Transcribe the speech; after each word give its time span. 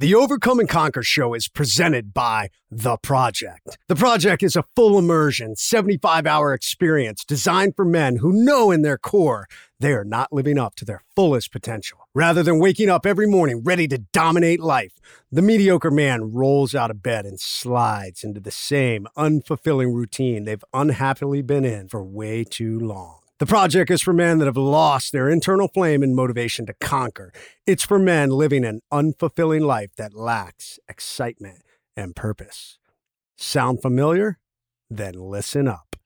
The 0.00 0.14
Overcome 0.14 0.60
and 0.60 0.68
Conquer 0.68 1.02
show 1.02 1.34
is 1.34 1.46
presented 1.46 2.14
by 2.14 2.48
The 2.70 2.96
Project. 2.96 3.76
The 3.86 3.94
Project 3.94 4.42
is 4.42 4.56
a 4.56 4.64
full 4.74 4.98
immersion, 4.98 5.56
75 5.56 6.26
hour 6.26 6.54
experience 6.54 7.22
designed 7.22 7.76
for 7.76 7.84
men 7.84 8.16
who 8.16 8.32
know 8.32 8.70
in 8.70 8.80
their 8.80 8.96
core 8.96 9.46
they 9.78 9.92
are 9.92 10.02
not 10.02 10.32
living 10.32 10.58
up 10.58 10.74
to 10.76 10.86
their 10.86 11.02
fullest 11.14 11.52
potential. 11.52 11.98
Rather 12.14 12.42
than 12.42 12.58
waking 12.58 12.88
up 12.88 13.04
every 13.04 13.26
morning 13.26 13.62
ready 13.62 13.86
to 13.88 13.98
dominate 13.98 14.60
life, 14.60 14.94
the 15.30 15.42
mediocre 15.42 15.90
man 15.90 16.32
rolls 16.32 16.74
out 16.74 16.90
of 16.90 17.02
bed 17.02 17.26
and 17.26 17.38
slides 17.38 18.24
into 18.24 18.40
the 18.40 18.50
same 18.50 19.06
unfulfilling 19.18 19.94
routine 19.94 20.44
they've 20.46 20.64
unhappily 20.72 21.42
been 21.42 21.66
in 21.66 21.88
for 21.88 22.02
way 22.02 22.42
too 22.42 22.80
long. 22.80 23.19
The 23.40 23.46
project 23.46 23.90
is 23.90 24.02
for 24.02 24.12
men 24.12 24.38
that 24.38 24.44
have 24.44 24.58
lost 24.58 25.12
their 25.12 25.30
internal 25.30 25.66
flame 25.66 26.02
and 26.02 26.14
motivation 26.14 26.66
to 26.66 26.74
conquer. 26.74 27.32
It's 27.66 27.82
for 27.82 27.98
men 27.98 28.28
living 28.28 28.66
an 28.66 28.82
unfulfilling 28.92 29.62
life 29.62 29.96
that 29.96 30.12
lacks 30.12 30.78
excitement 30.90 31.62
and 31.96 32.14
purpose. 32.14 32.78
Sound 33.38 33.80
familiar? 33.80 34.38
Then 34.90 35.14
listen 35.14 35.66
up. 35.68 35.96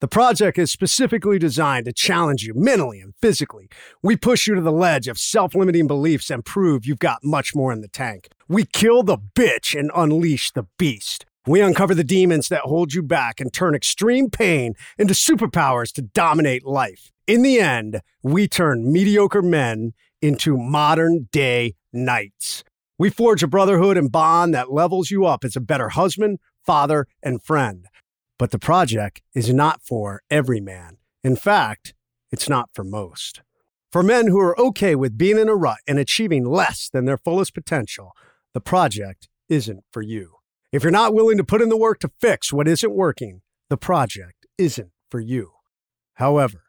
The 0.00 0.08
project 0.08 0.56
is 0.56 0.72
specifically 0.72 1.38
designed 1.38 1.84
to 1.84 1.92
challenge 1.92 2.44
you 2.44 2.54
mentally 2.54 3.00
and 3.00 3.12
physically. 3.20 3.68
We 4.02 4.16
push 4.16 4.46
you 4.46 4.54
to 4.54 4.62
the 4.62 4.72
ledge 4.72 5.06
of 5.06 5.18
self 5.18 5.54
limiting 5.54 5.86
beliefs 5.86 6.30
and 6.30 6.42
prove 6.42 6.86
you've 6.86 6.98
got 6.98 7.22
much 7.22 7.54
more 7.54 7.74
in 7.74 7.82
the 7.82 7.88
tank. 7.88 8.30
We 8.48 8.64
kill 8.64 9.02
the 9.02 9.18
bitch 9.18 9.78
and 9.78 9.90
unleash 9.94 10.52
the 10.52 10.64
beast. 10.78 11.26
We 11.46 11.62
uncover 11.62 11.94
the 11.94 12.04
demons 12.04 12.48
that 12.48 12.62
hold 12.62 12.92
you 12.92 13.02
back 13.02 13.40
and 13.40 13.52
turn 13.52 13.74
extreme 13.74 14.28
pain 14.28 14.74
into 14.98 15.14
superpowers 15.14 15.90
to 15.94 16.02
dominate 16.02 16.66
life. 16.66 17.10
In 17.26 17.42
the 17.42 17.58
end, 17.58 18.02
we 18.22 18.46
turn 18.46 18.92
mediocre 18.92 19.40
men 19.40 19.94
into 20.20 20.58
modern 20.58 21.28
day 21.32 21.76
knights. 21.92 22.62
We 22.98 23.08
forge 23.08 23.42
a 23.42 23.48
brotherhood 23.48 23.96
and 23.96 24.12
bond 24.12 24.52
that 24.52 24.70
levels 24.70 25.10
you 25.10 25.24
up 25.24 25.42
as 25.42 25.56
a 25.56 25.60
better 25.60 25.88
husband, 25.88 26.40
father, 26.66 27.06
and 27.22 27.42
friend. 27.42 27.86
But 28.38 28.50
the 28.50 28.58
project 28.58 29.22
is 29.34 29.52
not 29.52 29.80
for 29.82 30.20
every 30.30 30.60
man. 30.60 30.98
In 31.24 31.36
fact, 31.36 31.94
it's 32.30 32.48
not 32.48 32.68
for 32.74 32.84
most. 32.84 33.40
For 33.90 34.02
men 34.02 34.26
who 34.26 34.38
are 34.40 34.58
okay 34.60 34.94
with 34.94 35.16
being 35.16 35.38
in 35.38 35.48
a 35.48 35.54
rut 35.54 35.78
and 35.88 35.98
achieving 35.98 36.44
less 36.44 36.90
than 36.90 37.06
their 37.06 37.18
fullest 37.18 37.54
potential, 37.54 38.12
the 38.52 38.60
project 38.60 39.28
isn't 39.48 39.84
for 39.90 40.02
you. 40.02 40.39
If 40.72 40.84
you're 40.84 40.92
not 40.92 41.14
willing 41.14 41.36
to 41.36 41.44
put 41.44 41.62
in 41.62 41.68
the 41.68 41.76
work 41.76 41.98
to 42.00 42.12
fix 42.20 42.52
what 42.52 42.68
isn't 42.68 42.94
working, 42.94 43.42
the 43.70 43.76
project 43.76 44.46
isn't 44.56 44.92
for 45.10 45.18
you. 45.18 45.50
However, 46.14 46.62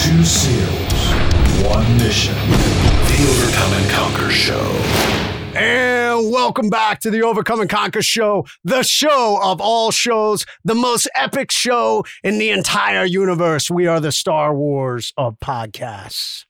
Two 0.00 0.22
SEALs, 0.22 1.66
one 1.66 1.98
mission. 1.98 2.36
The 2.36 3.26
Overcome 3.28 3.72
and 3.72 3.90
Conquer 3.90 4.30
Show. 4.30 5.29
And 5.60 6.32
welcome 6.32 6.70
back 6.70 7.00
to 7.00 7.10
the 7.10 7.20
Overcome 7.22 7.60
and 7.60 7.68
Conquer 7.68 8.00
Show, 8.00 8.46
the 8.64 8.82
show 8.82 9.38
of 9.42 9.60
all 9.60 9.90
shows, 9.90 10.46
the 10.64 10.74
most 10.74 11.06
epic 11.14 11.50
show 11.50 12.02
in 12.24 12.38
the 12.38 12.48
entire 12.48 13.04
universe. 13.04 13.70
We 13.70 13.86
are 13.86 14.00
the 14.00 14.10
Star 14.10 14.54
Wars 14.54 15.12
of 15.18 15.38
podcasts. 15.38 16.46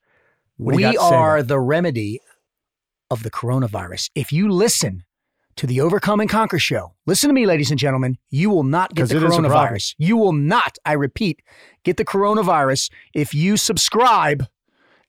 What 0.59 0.77
do 0.77 0.81
you 0.81 0.91
we 0.91 0.95
got 0.95 1.03
to 1.03 1.09
say 1.09 1.17
are 1.17 1.43
the 1.43 1.59
remedy 1.59 2.21
of 3.11 3.25
the 3.25 3.33
coronavirus. 3.33 4.11
If 4.15 4.33
you 4.33 4.49
listen 4.49 5.03
to 5.57 5.67
the 5.67 5.81
Overcome 5.81 6.21
and 6.21 6.31
Conquer 6.31 6.61
show, 6.61 6.95
listen 7.05 7.27
to 7.31 7.35
me, 7.35 7.47
ladies 7.47 7.73
and 7.73 7.81
gentlemen, 7.81 8.17
you 8.31 8.49
will 8.49 8.63
not 8.63 8.95
get 8.95 9.09
the 9.09 9.17
it 9.17 9.25
is 9.25 9.25
a 9.25 9.41
problem. 9.41 9.51
coronavirus. 9.51 9.97
You 9.99 10.19
will 10.19 10.35
not, 10.35 10.79
I 10.85 10.93
repeat, 10.93 11.43
get 11.83 11.97
the 11.97 12.05
coronavirus 12.05 12.93
if 13.13 13.35
you 13.35 13.57
subscribe 13.57 14.47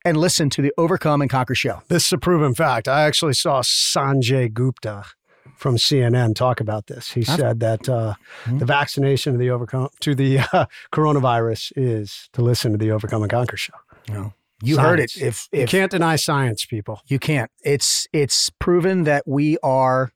and 0.03 0.17
listen 0.17 0.49
to 0.51 0.61
the 0.61 0.73
Overcome 0.77 1.21
and 1.21 1.29
Conquer 1.29 1.55
show. 1.55 1.81
This 1.87 2.05
is 2.07 2.11
a 2.13 2.17
proven 2.17 2.53
fact. 2.53 2.87
I 2.87 3.03
actually 3.03 3.33
saw 3.33 3.61
Sanjay 3.61 4.51
Gupta 4.51 5.05
from 5.55 5.75
CNN 5.77 6.35
talk 6.35 6.59
about 6.59 6.87
this. 6.87 7.11
He 7.11 7.23
said 7.23 7.59
that 7.59 7.87
uh, 7.87 8.15
Hmm. 8.45 8.57
the 8.57 8.65
vaccination 8.65 9.33
of 9.33 9.39
the 9.39 9.49
overcome 9.51 9.89
to 9.99 10.15
the 10.15 10.39
uh, 10.53 10.65
coronavirus 10.91 11.71
is 11.75 12.29
to 12.33 12.41
listen 12.41 12.71
to 12.71 12.77
the 12.79 12.89
Overcome 12.91 13.21
and 13.23 13.31
Conquer 13.31 13.57
show. 13.57 13.73
No. 14.09 14.33
You 14.63 14.77
heard 14.77 14.99
it. 14.99 15.09
Science. 15.11 15.49
If, 15.51 15.59
You 15.59 15.67
can't 15.67 15.91
deny 15.91 16.15
science, 16.15 16.65
people. 16.65 17.01
you 17.07 17.17
can't, 17.19 17.49
it's 17.63 18.07
it's 18.13 18.49
proven 18.59 19.03
that 19.05 19.27
we 19.27 19.57
are 19.63 20.11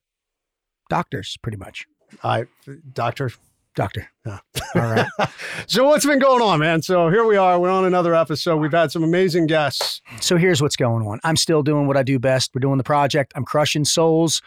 doctors, 0.89 1.37
pretty 1.41 1.57
much. 1.57 1.85
I, 2.23 2.45
doctor. 2.93 3.31
Doctor. 3.75 4.07
Yeah. 4.25 4.39
All 4.75 4.81
right. 4.81 5.07
So 5.67 5.85
what's 5.85 6.05
been 6.05 6.19
going 6.19 6.43
on, 6.43 6.59
man? 6.59 6.83
So 6.83 7.09
here 7.09 7.25
we 7.25 7.37
are. 7.37 7.59
We're 7.59 7.71
on 7.71 7.85
another 7.85 8.13
episode. 8.13 8.57
We've 8.57 8.71
had 8.71 8.91
some 8.91 9.03
amazing 9.03 9.47
guests. 9.47 9.99
So 10.21 10.37
here's 10.37 10.61
what's 10.61 10.75
going 10.75 11.07
on. 11.07 11.19
I'm 11.23 11.35
still 11.35 11.63
doing 11.63 11.87
what 11.87 11.97
I 11.97 12.03
do 12.03 12.19
best. 12.19 12.51
We're 12.53 12.59
doing 12.59 12.77
the 12.77 12.83
project. 12.83 13.33
I'm 13.35 13.45
crushing 13.45 13.83
souls, 13.83 14.43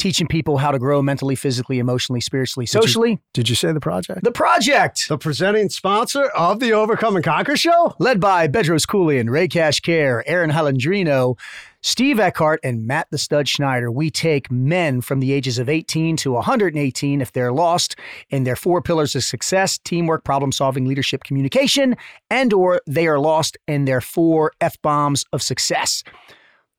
teaching 0.00 0.26
people 0.26 0.56
how 0.58 0.70
to 0.70 0.78
grow 0.78 1.02
mentally, 1.02 1.34
physically, 1.36 1.78
emotionally, 1.78 2.20
spiritually, 2.20 2.64
you- 2.64 2.80
socially. 2.80 3.20
Did 3.34 3.48
you 3.48 3.54
say 3.54 3.70
the 3.72 3.80
project? 3.80 4.24
the 4.24 4.32
project, 4.32 5.08
The 5.08 5.18
presenting 5.18 5.68
sponsor 5.68 6.24
of 6.36 6.58
the 6.58 6.72
Overcome 6.72 7.16
and 7.16 7.24
Conquer 7.24 7.56
show. 7.56 7.94
led 7.98 8.18
by 8.18 8.48
Bedros 8.48 8.86
Keuilian, 8.86 9.30
Ray 9.30 9.46
Cash 9.46 9.80
Care, 9.80 10.24
Aaron 10.26 10.50
Halandrino, 10.50 11.36
Steve 11.82 12.18
Eckhart, 12.20 12.60
and 12.62 12.86
Matt 12.86 13.06
the 13.10 13.16
Stud 13.18 13.48
Schneider. 13.48 13.90
We 13.90 14.10
take 14.10 14.50
men 14.50 15.00
from 15.00 15.20
the 15.20 15.32
ages 15.32 15.58
of 15.58 15.68
18 15.68 16.16
to 16.18 16.32
118 16.32 17.20
if 17.20 17.32
they're 17.32 17.52
lost 17.52 17.96
in 18.28 18.44
their 18.44 18.56
four 18.56 18.82
pillars 18.82 19.14
of 19.14 19.24
success: 19.24 19.78
teamwork, 19.78 20.24
problem 20.24 20.52
solving, 20.52 20.86
leadership, 20.86 21.24
communication, 21.24 21.96
and 22.30 22.52
or 22.52 22.80
they 22.86 23.06
are 23.06 23.18
lost 23.18 23.56
in 23.68 23.84
their 23.86 24.00
four 24.00 24.52
F 24.60 24.80
bombs 24.82 25.24
of 25.32 25.42
success. 25.42 26.02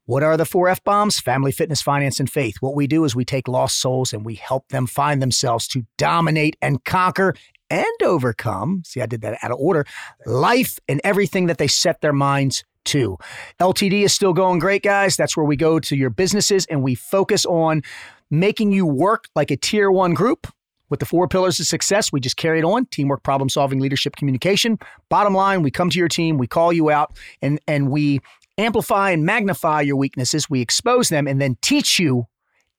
What 0.05 0.23
are 0.23 0.35
the 0.35 0.45
four 0.45 0.67
F 0.67 0.83
bombs? 0.83 1.19
Family, 1.19 1.51
fitness, 1.51 1.81
finance, 1.81 2.19
and 2.19 2.29
faith. 2.29 2.55
What 2.59 2.75
we 2.75 2.87
do 2.87 3.03
is 3.03 3.15
we 3.15 3.25
take 3.25 3.47
lost 3.47 3.79
souls 3.79 4.13
and 4.13 4.25
we 4.25 4.35
help 4.35 4.67
them 4.69 4.87
find 4.87 5.21
themselves 5.21 5.67
to 5.69 5.85
dominate 5.97 6.55
and 6.61 6.83
conquer 6.83 7.35
and 7.69 7.85
overcome. 8.03 8.83
See, 8.85 9.01
I 9.01 9.05
did 9.05 9.21
that 9.21 9.37
out 9.41 9.51
of 9.51 9.57
order. 9.59 9.85
Life 10.25 10.79
and 10.89 10.99
everything 11.03 11.45
that 11.47 11.57
they 11.57 11.67
set 11.67 12.01
their 12.01 12.13
minds 12.13 12.63
to. 12.85 13.17
LTD 13.59 14.03
is 14.03 14.13
still 14.13 14.33
going 14.33 14.59
great, 14.59 14.83
guys. 14.83 15.15
That's 15.15 15.37
where 15.37 15.45
we 15.45 15.55
go 15.55 15.79
to 15.79 15.95
your 15.95 16.09
businesses 16.09 16.65
and 16.65 16.81
we 16.81 16.95
focus 16.95 17.45
on 17.45 17.83
making 18.29 18.71
you 18.71 18.85
work 18.85 19.29
like 19.35 19.51
a 19.51 19.57
tier 19.57 19.91
one 19.91 20.13
group. 20.13 20.47
With 20.89 20.99
the 20.99 21.05
four 21.05 21.25
pillars 21.29 21.57
of 21.57 21.67
success, 21.67 22.11
we 22.11 22.19
just 22.19 22.35
carried 22.35 22.65
on 22.65 22.85
teamwork, 22.87 23.23
problem 23.23 23.47
solving, 23.47 23.79
leadership, 23.79 24.17
communication. 24.17 24.77
Bottom 25.07 25.33
line, 25.33 25.61
we 25.61 25.71
come 25.71 25.89
to 25.89 25.97
your 25.97 26.09
team, 26.09 26.37
we 26.37 26.47
call 26.47 26.73
you 26.73 26.89
out, 26.89 27.17
and, 27.41 27.61
and 27.65 27.89
we 27.89 28.19
amplify 28.61 29.11
and 29.11 29.25
magnify 29.25 29.81
your 29.81 29.95
weaknesses. 29.95 30.49
We 30.49 30.61
expose 30.61 31.09
them 31.09 31.27
and 31.27 31.41
then 31.41 31.57
teach 31.61 31.99
you, 31.99 32.27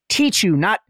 teach 0.08 0.42
you, 0.42 0.56
not 0.56 0.80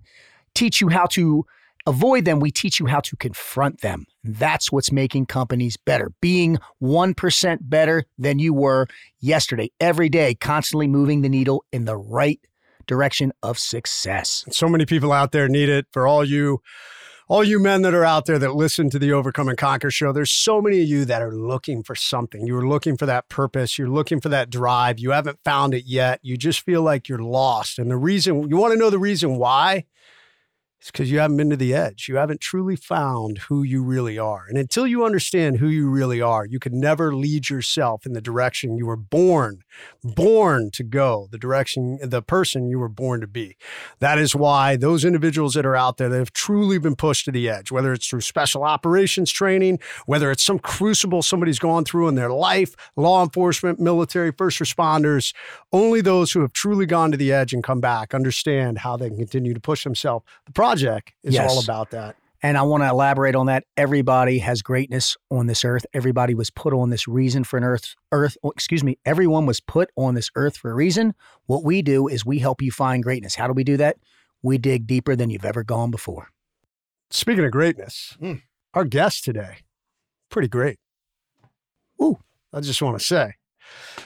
teach 0.55 0.81
you 0.81 0.89
how 0.89 1.07
to 1.07 1.45
avoid 1.87 2.25
them. 2.25 2.41
We 2.41 2.51
teach 2.51 2.79
you 2.79 2.87
how 2.87 3.01
to 3.01 3.17
confront 3.17 3.81
them. 3.81 4.07
That's 4.23 4.71
what's 4.71 4.93
making 4.93 5.27
companies 5.27 5.77
better. 5.77 6.13
Being 6.21 6.59
1% 6.83 7.59
better 7.63 8.05
than 8.19 8.39
you 8.39 8.55
were 8.55 8.87
yesterday, 9.21 9.71
every 9.81 10.09
day, 10.09 10.35
constantly 10.35 10.87
moving 10.87 11.23
the 11.23 11.29
needle 11.29 11.65
in 11.73 11.85
the 11.85 11.97
right 11.97 12.41
direction 12.87 13.33
of 13.43 13.59
success. 13.59 14.45
So 14.51 14.69
many 14.69 14.87
people 14.87 15.13
out 15.13 15.33
there 15.33 15.49
need 15.49 15.69
it. 15.69 15.87
For 15.93 16.07
all 16.07 16.25
you 16.25 16.61
all 17.29 17.45
you 17.45 17.61
men 17.61 17.83
that 17.83 17.95
are 17.95 18.05
out 18.05 18.27
there 18.27 18.39
that 18.39 18.55
listen 18.55 18.91
to 18.91 18.99
the 18.99 19.13
Overcome 19.13 19.49
and 19.49 19.59
Conquer 19.59 19.91
show, 19.91 20.13
there's 20.13 20.33
so 20.33 20.61
many 20.61 20.83
of 20.83 20.89
you 20.89 21.05
that 21.05 21.23
are 21.23 21.33
looking 21.33 21.83
for 21.83 21.95
something. 21.95 22.47
You're 22.47 22.67
looking 22.67 22.97
for 22.97 23.07
that 23.07 23.29
purpose. 23.29 23.79
You're 23.79 23.89
looking 23.89 24.21
for 24.21 24.29
that 24.31 24.51
drive. 24.51 24.99
You 24.99 25.13
haven't 25.13 25.39
found 25.45 25.75
it 25.75 25.85
yet. 25.87 26.21
You 26.23 26.37
just 26.37 26.61
feel 26.61 26.83
like 26.83 27.09
you're 27.09 27.19
lost. 27.19 27.79
And 27.79 27.91
the 27.91 27.97
reason 27.97 28.49
you 28.49 28.57
want 28.57 28.73
to 28.73 28.79
know 28.79 28.91
the 28.91 28.99
reason 28.99 29.37
why 29.37 29.85
it's 30.83 30.91
because 30.91 31.13
you 31.13 31.21
haven't 31.21 31.37
been 31.37 31.51
to 31.51 31.57
the 31.57 31.75
edge. 31.75 32.09
You 32.09 32.17
haven't 32.17 32.41
truly 32.41 32.75
found 32.75 33.39
who 33.39 33.63
you 33.63 33.85
really 33.85 34.19
are. 34.19 34.47
And 34.49 34.59
until 34.59 34.85
you 34.85 35.05
understand 35.05 35.59
who 35.59 35.69
you 35.69 35.89
really 35.89 36.21
are, 36.21 36.45
you 36.45 36.59
can 36.59 36.81
never 36.81 37.15
lead 37.15 37.49
yourself 37.49 38.05
in 38.05 38.15
the 38.15 38.21
direction 38.21 38.77
you 38.77 38.87
were 38.87 38.97
born, 38.97 39.63
born 40.03 40.73
to 40.73 40.83
go, 40.83 41.29
the 41.31 41.39
direction, 41.39 42.01
the 42.03 42.21
person 42.21 42.69
you 42.69 42.81
were 42.81 42.89
born 42.89 43.21
to 43.21 43.29
be. 43.29 43.57
That 44.01 44.19
is 44.19 44.35
why 44.35 44.75
those 44.75 45.05
individuals 45.05 45.55
that 45.55 45.65
are 45.65 45.77
out 45.77 45.99
there 45.99 46.09
that 46.09 46.19
have 46.19 46.33
truly 46.33 46.79
been 46.79 46.97
pushed 46.97 47.27
to 47.27 47.31
the 47.31 47.49
edge, 47.49 47.71
whether 47.71 47.93
it's 47.93 48.09
through 48.09 48.23
special 48.23 48.65
operations 48.65 49.31
training, 49.31 49.79
whether 50.07 50.33
it's 50.33 50.43
some 50.43 50.59
crucible 50.59 51.23
somebody's 51.23 51.61
gone 51.61 51.85
through 51.85 52.09
in 52.09 52.17
their 52.17 52.33
life, 52.33 52.75
law 52.97 53.23
enforcement, 53.23 53.79
military, 53.79 54.33
first 54.33 54.59
responders, 54.59 55.33
only 55.73 56.01
those 56.01 56.33
who 56.33 56.41
have 56.41 56.53
truly 56.53 56.87
gone 56.87 57.13
to 57.13 57.17
the 57.17 57.33
edge 57.33 57.53
and 57.53 57.63
come 57.63 57.81
back 57.81 58.15
understand 58.15 58.79
how 58.79 58.97
they 58.97 59.07
can 59.07 59.19
continue 59.19 59.55
to 59.55 59.61
push 59.61 59.85
themselves. 59.85 60.25
The 60.47 60.53
project 60.73 61.13
is 61.23 61.35
Yes. 61.35 61.51
all 61.51 61.63
about 61.63 61.91
that. 61.91 62.17
And 62.45 62.59
I 62.59 62.63
want 62.63 62.83
to 62.83 62.89
elaborate 62.89 63.37
on 63.37 63.47
that. 63.47 63.65
Everybody 63.77 64.39
has 64.41 64.63
greatness 64.63 65.17
on 65.31 65.47
this 65.47 65.65
earth. 65.65 65.87
Everybody 65.95 66.35
was 66.35 66.51
put 66.51 66.73
on 66.75 66.91
this 66.91 67.07
reason 67.07 67.45
for 67.45 67.57
an 67.57 67.63
earth. 67.63 67.95
Earth, 68.11 68.37
excuse 68.45 68.83
me. 68.83 68.99
Everyone 69.05 69.47
was 69.47 69.61
put 69.61 69.91
on 69.97 70.15
this 70.15 70.29
earth 70.35 70.57
for 70.57 70.71
a 70.71 70.75
reason. 70.75 71.15
What 71.47 71.63
we 71.63 71.83
do 71.83 72.09
is 72.09 72.27
we 72.27 72.41
help 72.41 72.61
you 72.61 72.73
find 72.73 73.03
greatness. 73.03 73.37
How 73.37 73.47
do 73.47 73.53
we 73.53 73.63
do 73.63 73.77
that? 73.77 73.97
We 74.43 74.59
dig 74.59 74.89
deeper 74.89 75.15
than 75.15 75.31
you've 75.31 75.45
ever 75.45 75.63
gone 75.63 75.93
before. 75.93 76.31
Speaking 77.11 77.45
of 77.45 77.53
greatness, 77.53 78.17
Hmm. 78.19 78.37
our 78.75 78.85
guest 78.85 79.23
today, 79.23 79.59
pretty 80.29 80.49
great. 80.49 80.81
Ooh. 82.03 82.19
I 82.53 82.61
just 82.61 82.83
want 82.83 82.99
to 82.99 83.05
say. 83.05 83.35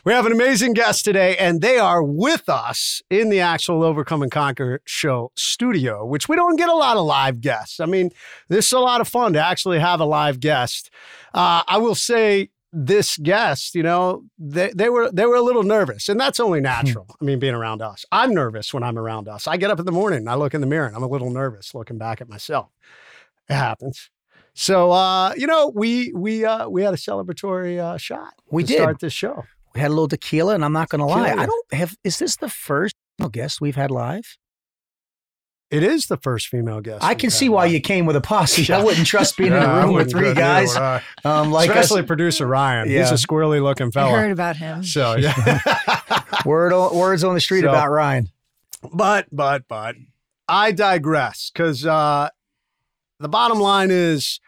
We 0.04 0.12
have 0.12 0.26
an 0.26 0.32
amazing 0.32 0.74
guest 0.74 1.04
today, 1.04 1.36
and 1.36 1.60
they 1.60 1.78
are 1.78 2.02
with 2.02 2.48
us 2.48 3.02
in 3.10 3.28
the 3.28 3.40
actual 3.40 3.82
Overcome 3.82 4.22
and 4.22 4.30
Conquer 4.30 4.80
show 4.84 5.32
studio, 5.34 6.06
which 6.06 6.28
we 6.28 6.36
don't 6.36 6.56
get 6.56 6.68
a 6.68 6.74
lot 6.74 6.96
of 6.96 7.04
live 7.04 7.40
guests. 7.40 7.80
I 7.80 7.86
mean, 7.86 8.10
this 8.48 8.66
is 8.66 8.72
a 8.72 8.78
lot 8.78 9.00
of 9.00 9.08
fun 9.08 9.32
to 9.32 9.44
actually 9.44 9.80
have 9.80 10.00
a 10.00 10.04
live 10.04 10.38
guest. 10.38 10.90
Uh, 11.34 11.62
I 11.66 11.78
will 11.78 11.94
say 11.94 12.50
this 12.72 13.16
guest, 13.16 13.74
you 13.74 13.82
know, 13.82 14.24
they, 14.38 14.70
they 14.74 14.88
were 14.88 15.10
they 15.10 15.24
were 15.24 15.36
a 15.36 15.42
little 15.42 15.62
nervous, 15.62 16.08
and 16.08 16.20
that's 16.20 16.38
only 16.38 16.60
natural. 16.60 17.06
I 17.20 17.24
mean, 17.24 17.38
being 17.38 17.54
around 17.54 17.80
us, 17.80 18.04
I'm 18.12 18.34
nervous 18.34 18.74
when 18.74 18.82
I'm 18.82 18.98
around 18.98 19.28
us. 19.28 19.46
I 19.46 19.56
get 19.56 19.70
up 19.70 19.80
in 19.80 19.86
the 19.86 19.92
morning, 19.92 20.18
and 20.20 20.30
I 20.30 20.34
look 20.34 20.54
in 20.54 20.60
the 20.60 20.66
mirror, 20.66 20.86
and 20.86 20.94
I'm 20.94 21.02
a 21.02 21.08
little 21.08 21.30
nervous 21.30 21.74
looking 21.74 21.98
back 21.98 22.20
at 22.20 22.28
myself. 22.28 22.68
It 23.48 23.54
happens. 23.54 24.10
So 24.58 24.90
uh, 24.90 25.34
you 25.36 25.46
know, 25.46 25.70
we 25.74 26.10
we 26.14 26.44
uh, 26.44 26.68
we 26.68 26.82
had 26.82 26.94
a 26.94 26.96
celebratory 26.96 27.78
uh, 27.78 27.98
shot. 27.98 28.32
We 28.50 28.62
to 28.62 28.68
did. 28.68 28.76
start 28.80 29.00
this 29.00 29.12
show. 29.12 29.44
We 29.74 29.80
had 29.82 29.88
a 29.88 29.90
little 29.90 30.08
tequila, 30.08 30.54
and 30.54 30.64
I'm 30.64 30.72
not 30.72 30.88
going 30.88 31.00
to 31.00 31.04
lie. 31.04 31.30
I 31.32 31.44
don't 31.44 31.74
have. 31.74 31.94
Is 32.04 32.18
this 32.18 32.36
the 32.36 32.48
first 32.48 32.94
female 33.18 33.28
guest 33.28 33.60
we've 33.60 33.76
had 33.76 33.90
live? 33.90 34.38
It 35.70 35.82
is 35.82 36.06
the 36.06 36.16
first 36.16 36.46
female 36.46 36.80
guest. 36.80 37.04
I 37.04 37.14
can 37.14 37.28
see 37.28 37.48
why 37.48 37.64
live. 37.64 37.72
you 37.72 37.80
came 37.80 38.06
with 38.06 38.16
a 38.16 38.20
posse. 38.20 38.62
Yeah. 38.68 38.78
I 38.78 38.84
wouldn't 38.84 39.06
trust 39.06 39.36
being 39.36 39.52
Yeah, 39.52 39.64
in 39.64 39.70
a 39.70 39.86
room 39.86 39.94
with 39.96 40.10
three 40.10 40.32
guys. 40.32 40.74
would 40.74 41.02
Um, 41.30 41.50
like 41.50 41.68
us, 41.68 41.76
especially 41.76 42.04
producer 42.04 42.46
Ryan. 42.46 42.88
He's 42.88 43.10
a 43.10 43.14
squirrely 43.14 43.60
looking 43.62 43.90
fellow. 43.90 44.06
I 44.08 44.12
fella. 44.12 44.22
heard 44.22 44.30
about 44.32 44.56
him. 44.56 44.84
So 44.84 45.16
yeah. 45.18 45.60
word 46.46 46.72
on, 46.72 46.96
words 46.96 47.24
on 47.24 47.34
the 47.34 47.40
street 47.40 47.62
So- 47.62 47.68
about 47.68 47.90
Ryan. 47.90 48.28
but 48.94 49.26
but 49.32 49.64
but 49.68 49.96
I 50.48 50.70
digress 50.72 51.50
because 51.52 51.84
uh, 51.84 52.30
the 53.20 53.28
bottom 53.28 53.60
line 53.60 53.90
is 53.90 54.40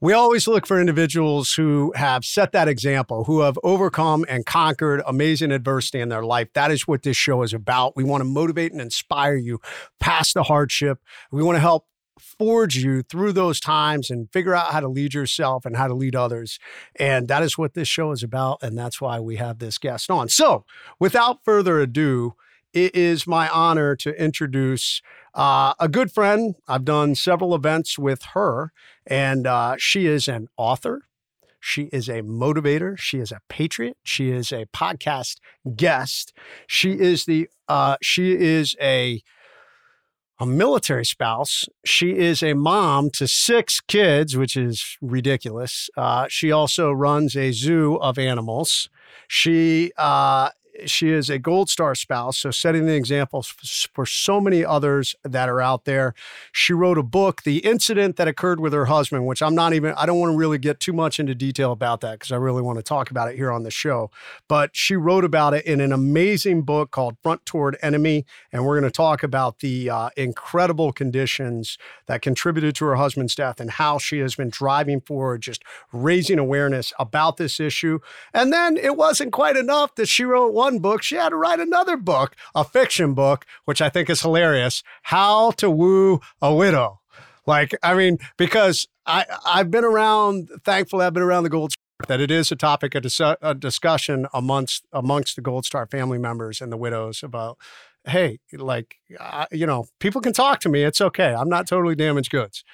we 0.00 0.12
always 0.12 0.46
look 0.46 0.66
for 0.66 0.78
individuals 0.80 1.54
who 1.54 1.92
have 1.96 2.24
set 2.24 2.52
that 2.52 2.68
example, 2.68 3.24
who 3.24 3.40
have 3.40 3.58
overcome 3.62 4.24
and 4.28 4.44
conquered 4.44 5.02
amazing 5.06 5.50
adversity 5.50 6.00
in 6.00 6.08
their 6.10 6.24
life. 6.24 6.48
That 6.54 6.70
is 6.70 6.86
what 6.86 7.02
this 7.02 7.16
show 7.16 7.42
is 7.42 7.54
about. 7.54 7.96
We 7.96 8.04
want 8.04 8.20
to 8.20 8.26
motivate 8.26 8.72
and 8.72 8.80
inspire 8.80 9.36
you 9.36 9.60
past 10.00 10.34
the 10.34 10.42
hardship. 10.42 10.98
We 11.30 11.42
want 11.42 11.56
to 11.56 11.60
help 11.60 11.86
forge 12.18 12.76
you 12.76 13.02
through 13.02 13.32
those 13.32 13.60
times 13.60 14.10
and 14.10 14.30
figure 14.32 14.54
out 14.54 14.72
how 14.72 14.80
to 14.80 14.88
lead 14.88 15.14
yourself 15.14 15.64
and 15.64 15.76
how 15.76 15.88
to 15.88 15.94
lead 15.94 16.14
others. 16.14 16.58
And 16.96 17.28
that 17.28 17.42
is 17.42 17.58
what 17.58 17.74
this 17.74 17.88
show 17.88 18.12
is 18.12 18.22
about. 18.22 18.62
And 18.62 18.76
that's 18.76 19.00
why 19.00 19.20
we 19.20 19.36
have 19.36 19.58
this 19.58 19.78
guest 19.78 20.10
on. 20.10 20.28
So, 20.28 20.64
without 21.00 21.44
further 21.44 21.80
ado, 21.80 22.34
it 22.72 22.94
is 22.94 23.26
my 23.26 23.48
honor 23.48 23.94
to 23.96 24.20
introduce 24.22 25.00
uh, 25.34 25.74
a 25.80 25.88
good 25.88 26.12
friend. 26.12 26.54
I've 26.68 26.84
done 26.84 27.14
several 27.14 27.54
events 27.54 27.98
with 27.98 28.22
her, 28.34 28.72
and 29.06 29.46
uh, 29.46 29.76
she 29.78 30.06
is 30.06 30.28
an 30.28 30.48
author. 30.56 31.02
She 31.60 31.84
is 31.84 32.08
a 32.08 32.22
motivator. 32.22 32.98
She 32.98 33.18
is 33.20 33.32
a 33.32 33.40
patriot. 33.48 33.96
She 34.02 34.30
is 34.30 34.52
a 34.52 34.66
podcast 34.66 35.36
guest. 35.74 36.32
She 36.66 36.92
is 36.92 37.24
the 37.24 37.48
uh, 37.68 37.96
she 38.02 38.36
is 38.36 38.76
a 38.80 39.22
a 40.40 40.46
military 40.46 41.04
spouse. 41.04 41.64
She 41.84 42.18
is 42.18 42.42
a 42.42 42.54
mom 42.54 43.10
to 43.10 43.26
six 43.26 43.80
kids, 43.80 44.36
which 44.36 44.56
is 44.56 44.98
ridiculous. 45.00 45.88
Uh, 45.96 46.26
she 46.28 46.50
also 46.50 46.90
runs 46.90 47.36
a 47.36 47.52
zoo 47.52 47.96
of 47.96 48.18
animals. 48.18 48.90
She 49.28 49.92
uh, 49.96 50.50
she 50.86 51.10
is 51.10 51.30
a 51.30 51.38
gold 51.38 51.68
star 51.68 51.94
spouse, 51.94 52.38
so 52.38 52.50
setting 52.50 52.86
the 52.86 52.94
example 52.94 53.42
for 53.92 54.06
so 54.06 54.40
many 54.40 54.64
others 54.64 55.14
that 55.22 55.48
are 55.48 55.60
out 55.60 55.84
there. 55.84 56.14
She 56.52 56.72
wrote 56.72 56.98
a 56.98 57.02
book, 57.02 57.42
The 57.42 57.58
Incident 57.58 58.16
That 58.16 58.28
Occurred 58.28 58.60
with 58.60 58.72
Her 58.72 58.86
Husband, 58.86 59.26
which 59.26 59.42
I'm 59.42 59.54
not 59.54 59.72
even, 59.72 59.94
I 59.96 60.06
don't 60.06 60.18
want 60.18 60.32
to 60.32 60.36
really 60.36 60.58
get 60.58 60.80
too 60.80 60.92
much 60.92 61.20
into 61.20 61.34
detail 61.34 61.72
about 61.72 62.00
that 62.00 62.18
because 62.18 62.32
I 62.32 62.36
really 62.36 62.62
want 62.62 62.78
to 62.78 62.82
talk 62.82 63.10
about 63.10 63.30
it 63.30 63.36
here 63.36 63.52
on 63.52 63.62
the 63.62 63.70
show. 63.70 64.10
But 64.48 64.74
she 64.74 64.96
wrote 64.96 65.24
about 65.24 65.54
it 65.54 65.64
in 65.64 65.80
an 65.80 65.92
amazing 65.92 66.62
book 66.62 66.90
called 66.90 67.16
Front 67.22 67.46
Toward 67.46 67.76
Enemy. 67.82 68.24
And 68.52 68.64
we're 68.64 68.78
going 68.80 68.90
to 68.90 68.96
talk 68.96 69.22
about 69.22 69.60
the 69.60 69.90
uh, 69.90 70.10
incredible 70.16 70.92
conditions 70.92 71.78
that 72.06 72.22
contributed 72.22 72.74
to 72.76 72.84
her 72.86 72.96
husband's 72.96 73.34
death 73.34 73.60
and 73.60 73.70
how 73.70 73.98
she 73.98 74.18
has 74.18 74.34
been 74.34 74.50
driving 74.50 75.00
forward, 75.00 75.42
just 75.42 75.62
raising 75.92 76.38
awareness 76.38 76.92
about 76.98 77.36
this 77.36 77.60
issue. 77.60 77.98
And 78.32 78.52
then 78.52 78.76
it 78.76 78.96
wasn't 78.96 79.32
quite 79.32 79.56
enough 79.56 79.94
that 79.96 80.06
she 80.06 80.24
wrote 80.24 80.52
one 80.52 80.63
book. 80.78 81.02
She 81.02 81.16
had 81.16 81.30
to 81.30 81.36
write 81.36 81.60
another 81.60 81.96
book, 81.96 82.34
a 82.54 82.64
fiction 82.64 83.14
book, 83.14 83.44
which 83.64 83.80
I 83.80 83.88
think 83.88 84.10
is 84.10 84.22
hilarious 84.22 84.82
How 85.02 85.52
to 85.52 85.70
Woo 85.70 86.20
a 86.40 86.54
Widow. 86.54 87.00
Like, 87.46 87.74
I 87.82 87.94
mean, 87.94 88.18
because 88.36 88.88
I, 89.06 89.26
I've 89.46 89.70
been 89.70 89.84
around, 89.84 90.48
thankfully, 90.64 91.04
I've 91.04 91.12
been 91.12 91.22
around 91.22 91.44
the 91.44 91.50
Gold 91.50 91.72
Star, 91.72 92.06
that 92.08 92.20
it 92.20 92.30
is 92.30 92.50
a 92.50 92.56
topic 92.56 92.94
of 92.94 93.02
dis- 93.02 93.20
a 93.20 93.54
discussion 93.54 94.26
amongst 94.32 94.84
amongst 94.92 95.36
the 95.36 95.42
Gold 95.42 95.64
Star 95.64 95.86
family 95.86 96.18
members 96.18 96.60
and 96.60 96.72
the 96.72 96.76
widows 96.76 97.22
about, 97.22 97.58
hey, 98.06 98.38
like, 98.52 98.96
uh, 99.20 99.46
you 99.52 99.66
know, 99.66 99.86
people 100.00 100.20
can 100.20 100.32
talk 100.32 100.60
to 100.60 100.68
me. 100.68 100.82
It's 100.82 101.00
okay. 101.00 101.34
I'm 101.34 101.48
not 101.48 101.66
totally 101.66 101.94
damaged 101.94 102.30
goods. 102.30 102.64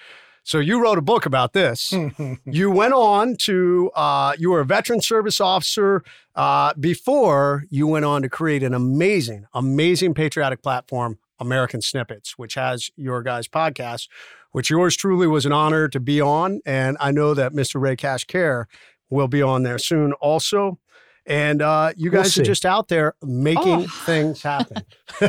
So 0.42 0.58
you 0.58 0.82
wrote 0.82 0.98
a 0.98 1.02
book 1.02 1.26
about 1.26 1.52
this. 1.52 1.92
you 2.44 2.70
went 2.70 2.94
on 2.94 3.36
to, 3.42 3.90
uh, 3.94 4.34
you 4.38 4.50
were 4.50 4.60
a 4.60 4.64
veteran 4.64 5.00
service 5.00 5.40
officer 5.40 6.02
uh, 6.34 6.72
before 6.74 7.64
you 7.70 7.86
went 7.86 8.04
on 8.04 8.22
to 8.22 8.28
create 8.28 8.62
an 8.62 8.74
amazing, 8.74 9.46
amazing 9.52 10.14
patriotic 10.14 10.62
platform, 10.62 11.18
American 11.38 11.80
Snippets, 11.82 12.38
which 12.38 12.54
has 12.54 12.90
your 12.96 13.22
guys' 13.22 13.48
podcast, 13.48 14.08
which 14.52 14.70
yours 14.70 14.96
truly 14.96 15.26
was 15.26 15.46
an 15.46 15.52
honor 15.52 15.88
to 15.88 16.00
be 16.00 16.20
on. 16.20 16.60
And 16.64 16.96
I 17.00 17.10
know 17.10 17.34
that 17.34 17.52
Mr. 17.52 17.80
Ray 17.80 17.96
Cash 17.96 18.24
Care 18.24 18.66
will 19.10 19.28
be 19.28 19.42
on 19.42 19.62
there 19.62 19.78
soon 19.78 20.12
also. 20.14 20.78
And 21.26 21.62
uh, 21.62 21.92
you 21.96 22.10
We'll 22.10 22.22
guys 22.22 22.34
see. 22.34 22.40
are 22.40 22.44
just 22.44 22.66
out 22.66 22.88
there 22.88 23.14
making 23.22 23.86
things 23.88 24.42
happen. 24.42 24.82
you 25.20 25.28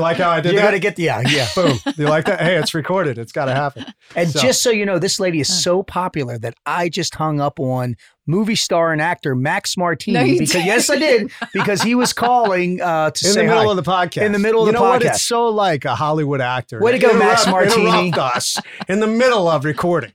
like 0.00 0.16
how 0.18 0.30
I 0.30 0.40
did 0.40 0.52
You 0.52 0.58
that? 0.58 0.64
got 0.64 0.70
to 0.70 0.78
get 0.78 0.96
the 0.96 1.02
yeah, 1.04 1.20
yeah. 1.28 1.48
Boom. 1.54 1.78
You 1.96 2.06
like 2.06 2.24
that? 2.26 2.40
Hey, 2.40 2.56
it's 2.56 2.74
recorded. 2.74 3.18
It's 3.18 3.32
got 3.32 3.46
to 3.46 3.54
happen. 3.54 3.84
And 4.16 4.30
So- 4.30 4.40
just 4.40 4.62
so 4.62 4.70
you 4.70 4.86
know, 4.86 4.98
this 4.98 5.18
lady 5.20 5.40
is 5.40 5.62
so 5.62 5.82
popular 5.82 6.38
that 6.38 6.54
I 6.64 6.88
just 6.88 7.14
hung 7.16 7.40
up 7.40 7.58
on 7.60 7.96
movie 8.26 8.54
star 8.54 8.92
and 8.92 9.02
actor 9.02 9.34
Max 9.34 9.76
Martini 9.76 10.14
No, 10.18 10.24
because 10.24 10.52
didn't. 10.52 10.66
yes, 10.66 10.88
I 10.90 10.98
did 10.98 11.30
because 11.52 11.82
he 11.82 11.94
was 11.94 12.12
calling 12.14 12.80
uh, 12.80 13.10
to 13.10 13.26
in 13.26 13.32
say 13.32 13.40
the 13.42 13.46
middle 13.48 13.64
hi. 13.64 13.70
of 13.70 13.76
the 13.76 13.82
podcast. 13.90 14.22
In 14.22 14.32
the 14.32 14.38
middle 14.38 14.62
of 14.62 14.66
you 14.68 14.72
the 14.72 14.78
know 14.78 14.84
what? 14.88 15.02
podcast. 15.02 15.10
It's 15.10 15.22
so 15.22 15.48
like 15.48 15.84
a 15.84 15.94
Hollywood 15.94 16.40
actor. 16.40 16.80
Way 16.80 16.92
to 16.92 16.98
go, 16.98 17.18
Max 17.18 17.46
Martini. 17.46 18.08
Interrupt 18.08 18.36
us 18.36 18.56
in 18.88 19.00
the 19.00 19.06
middle 19.06 19.48
of 19.48 19.64
recording. 19.64 20.12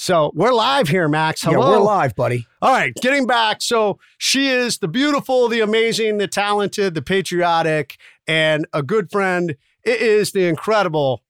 So 0.00 0.32
we're 0.34 0.54
live 0.54 0.88
here, 0.88 1.08
Max. 1.08 1.44
yeah, 1.44 1.58
we're 1.58 1.76
live, 1.76 2.16
buddy. 2.16 2.46
All 2.62 2.72
right, 2.72 2.94
getting 3.02 3.26
back. 3.26 3.60
So 3.60 3.98
she 4.16 4.48
is 4.48 4.78
the 4.78 4.88
beautiful, 4.88 5.46
the 5.46 5.60
amazing, 5.60 6.16
the 6.16 6.26
talented, 6.26 6.94
the 6.94 7.02
patriotic, 7.02 7.98
and 8.26 8.66
a 8.72 8.82
good 8.82 9.10
friend. 9.10 9.56
It 9.84 10.00
is 10.00 10.32
the 10.32 10.48
incredible 10.48 11.22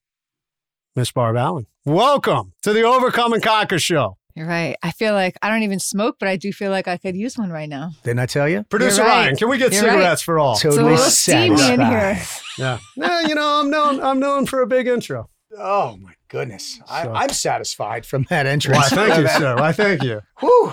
Miss 0.94 1.10
Barb 1.10 1.36
Allen. 1.36 1.66
Welcome 1.84 2.52
to 2.62 2.72
the 2.72 2.84
Overcome 2.84 3.32
and 3.32 3.42
Conquer 3.42 3.80
Show. 3.80 4.18
You're 4.36 4.46
right. 4.46 4.76
I 4.84 4.92
feel 4.92 5.14
like 5.14 5.36
I 5.42 5.50
don't 5.50 5.64
even 5.64 5.80
smoke, 5.80 6.18
but 6.20 6.28
I 6.28 6.36
do 6.36 6.52
feel 6.52 6.70
like 6.70 6.86
I 6.86 6.96
could 6.96 7.16
use 7.16 7.36
one 7.36 7.50
right 7.50 7.68
now. 7.68 7.90
Didn't 8.04 8.20
I 8.20 8.26
tell 8.26 8.48
you? 8.48 8.62
Producer 8.62 9.02
right. 9.02 9.22
Ryan, 9.22 9.36
can 9.36 9.48
we 9.48 9.58
get 9.58 9.72
You're 9.72 9.82
right. 9.82 9.94
cigarettes 9.94 10.22
for 10.22 10.38
all? 10.38 10.52
It's 10.52 10.64
a 10.64 10.68
Totally 10.68 10.92
little 10.92 11.06
steamy 11.06 11.72
in 11.72 11.80
here. 11.80 12.20
Yeah. 12.56 12.78
yeah, 12.94 13.22
you 13.22 13.34
know, 13.34 13.60
I'm 13.60 13.68
known 13.68 14.00
I'm 14.00 14.20
known 14.20 14.46
for 14.46 14.62
a 14.62 14.66
big 14.68 14.86
intro. 14.86 15.28
Oh 15.58 15.96
my 15.96 16.12
goodness. 16.30 16.80
I, 16.88 17.02
So- 17.04 17.12
I'm 17.12 17.28
satisfied 17.30 18.06
from 18.06 18.24
that 18.30 18.46
entrance. 18.46 18.78
Why, 18.78 18.88
thank 18.88 19.18
you, 19.20 19.28
sir. 19.38 19.56
Why, 19.56 19.72
thank 19.72 20.02
you. 20.02 20.22
Whew. 20.40 20.72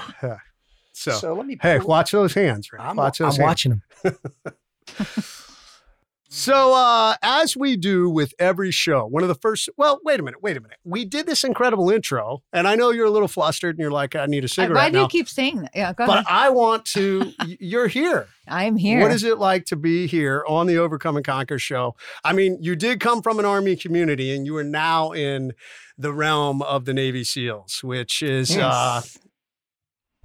So, 0.94 1.12
So, 1.12 1.34
let 1.36 1.46
me. 1.46 1.58
hey, 1.62 1.80
watch 1.80 2.12
those 2.12 2.34
hands. 2.34 2.72
Rick. 2.72 2.82
I'm, 2.82 2.96
watch 2.96 3.20
I'm 3.20 3.26
hands. 3.26 3.40
watching 3.40 3.82
them. 4.04 4.18
So, 6.30 6.74
uh, 6.74 7.16
as 7.22 7.56
we 7.56 7.78
do 7.78 8.10
with 8.10 8.34
every 8.38 8.70
show, 8.72 9.06
one 9.06 9.24
of 9.24 9.30
the 9.30 9.36
first, 9.36 9.70
well, 9.78 10.00
wait 10.04 10.20
a 10.20 10.24
minute, 10.24 10.44
wait 10.44 10.58
a 10.58 10.62
minute. 10.62 10.78
We 10.84 11.06
did 11.06 11.26
this 11.26 11.44
incredible 11.46 11.90
intro, 11.90 12.44
and 12.52 12.68
I 12.68 12.76
know 12.76 12.92
you're 12.92 13.06
a 13.06 13.10
little 13.12 13.30
flustered 13.30 13.76
and 13.76 13.80
you're 13.82 13.92
like, 13.92 14.14
I 14.16 14.26
need 14.26 14.44
a 14.44 14.50
cigarette 14.50 14.76
Why 14.76 14.90
do 14.90 14.98
now. 14.98 15.02
you 15.04 15.08
keep 15.08 15.30
saying 15.30 15.62
that? 15.62 15.72
Yeah, 15.74 15.94
go 15.94 16.06
but 16.06 16.14
ahead. 16.20 16.26
I 16.30 16.50
want 16.50 16.84
to, 16.88 17.32
you're 17.60 17.88
here. 17.88 18.28
I'm 18.48 18.76
here. 18.76 19.02
What 19.02 19.12
is 19.12 19.24
it 19.24 19.38
like 19.38 19.66
to 19.66 19.78
be 19.78 20.06
here 20.08 20.44
on 20.48 20.68
the 20.68 20.78
Overcome 20.78 21.16
and 21.16 21.26
Conquer 21.26 21.60
show? 21.60 21.96
I 22.24 22.34
mean, 22.34 22.58
you 22.62 22.76
did 22.76 23.00
come 23.00 23.22
from 23.22 23.40
an 23.40 23.46
Army 23.46 23.76
community 23.78 24.36
and 24.36 24.46
you 24.46 24.56
are 24.58 24.64
now 24.64 25.12
in 25.12 25.54
the 25.98 26.12
realm 26.14 26.62
of 26.62 26.86
the 26.86 26.94
Navy 26.94 27.24
SEALs, 27.24 27.82
which 27.84 28.22
is 28.22 28.56
uh, 28.58 29.02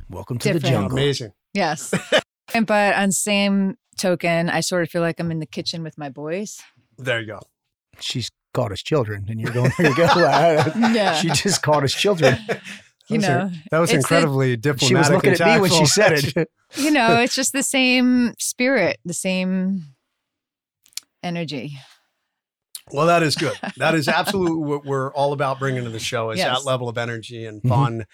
Welcome 0.08 0.38
to 0.38 0.52
the 0.52 0.60
jungle. 0.60 0.92
amazing. 0.92 1.32
Yes. 1.54 1.94
And- 2.54 2.66
but 2.66 2.94
on 2.94 3.12
same 3.12 3.76
token, 3.96 4.48
I 4.50 4.60
sort 4.60 4.82
of 4.82 4.90
feel 4.90 5.02
like 5.02 5.20
I'm 5.20 5.30
in 5.30 5.38
the 5.38 5.46
kitchen 5.46 5.82
with 5.82 5.96
my 5.98 6.08
boys. 6.08 6.60
There 6.98 7.20
you 7.20 7.26
go. 7.26 7.40
She's 8.00 8.30
called 8.54 8.72
us 8.72 8.82
children, 8.82 9.26
and 9.28 9.40
you're 9.40 9.52
going, 9.52 9.72
there 9.78 9.88
you 9.90 9.96
go. 9.96 10.04
Yeah. 10.92 11.14
She 11.14 11.28
just 11.30 11.62
called 11.62 11.84
us 11.84 11.92
children. 11.94 12.36
you 13.08 13.18
That 13.18 13.20
was 13.20 13.22
know, 13.22 13.50
That 13.70 13.78
was 13.80 13.90
it's 13.90 14.08
the- 14.08 14.14
incredibly 14.16 14.56
diplomatic. 14.56 14.88
She 14.88 14.94
was 14.94 15.10
looking 15.10 15.32
and 15.32 15.40
at 15.40 15.54
me 15.56 15.60
when 15.60 15.70
she 15.70 15.86
said 15.86 16.12
it. 16.36 16.48
you 16.76 16.90
know, 16.90 17.20
it's 17.20 17.34
just 17.34 17.52
the 17.52 17.62
same 17.62 18.34
spirit, 18.38 18.98
the 19.04 19.14
same 19.14 19.84
energy. 21.22 21.78
Well, 22.90 23.06
that 23.06 23.22
is 23.22 23.36
good. 23.36 23.56
That 23.76 23.94
is 23.94 24.08
absolutely 24.08 24.58
what 24.64 24.84
we're 24.84 25.12
all 25.14 25.32
about 25.32 25.58
bringing 25.58 25.84
to 25.84 25.90
the 25.90 26.00
show 26.00 26.30
is 26.30 26.38
Yes. 26.38 26.58
that 26.58 26.66
level 26.66 26.88
of 26.88 26.98
energy 26.98 27.46
and 27.46 27.62
Mhm. 27.62 27.68
fun. 27.68 28.06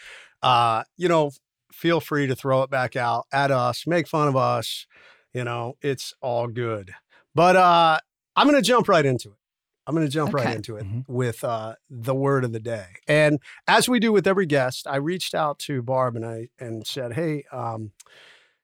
Uh, 0.43 0.85
you 0.97 1.09
know, 1.09 1.33
feel 1.73 2.01
free 2.01 2.27
to 2.27 2.35
throw 2.35 2.63
it 2.63 2.71
back 2.71 2.97
out 2.97 3.27
at 3.33 3.51
us, 3.51 3.87
make 3.87 4.07
fun 4.09 4.29
of 4.29 4.37
us. 4.37 4.87
You 5.35 5.45
know, 5.45 5.75
it's 5.83 6.15
all 6.21 6.47
good. 6.49 6.93
But 7.35 7.57
uh, 7.57 7.99
I'm 8.37 8.47
going 8.49 8.61
to 8.61 8.67
jump 8.67 8.89
right 8.89 9.05
into 9.05 9.29
it. 9.31 9.35
I'm 9.87 9.95
going 9.95 10.07
to 10.07 10.13
jump 10.13 10.35
right 10.35 10.55
into 10.55 10.77
it 10.77 10.85
Mhm. 10.85 11.05
with 11.09 11.43
uh, 11.45 11.77
the 11.89 12.15
word 12.15 12.45
of 12.45 12.53
the 12.53 12.61
day. 12.61 12.87
And 13.07 13.39
as 13.67 13.89
we 13.89 13.99
do 14.01 14.13
with 14.13 14.27
every 14.27 14.45
guest, 14.47 14.87
I 14.87 14.97
reached 14.97 15.35
out 15.35 15.59
to 15.61 15.81
Barb 15.83 16.17
and 16.17 16.27
I 16.27 16.49
and 16.59 16.87
said, 16.87 17.15
"Hey, 17.15 17.45
um, 17.53 17.93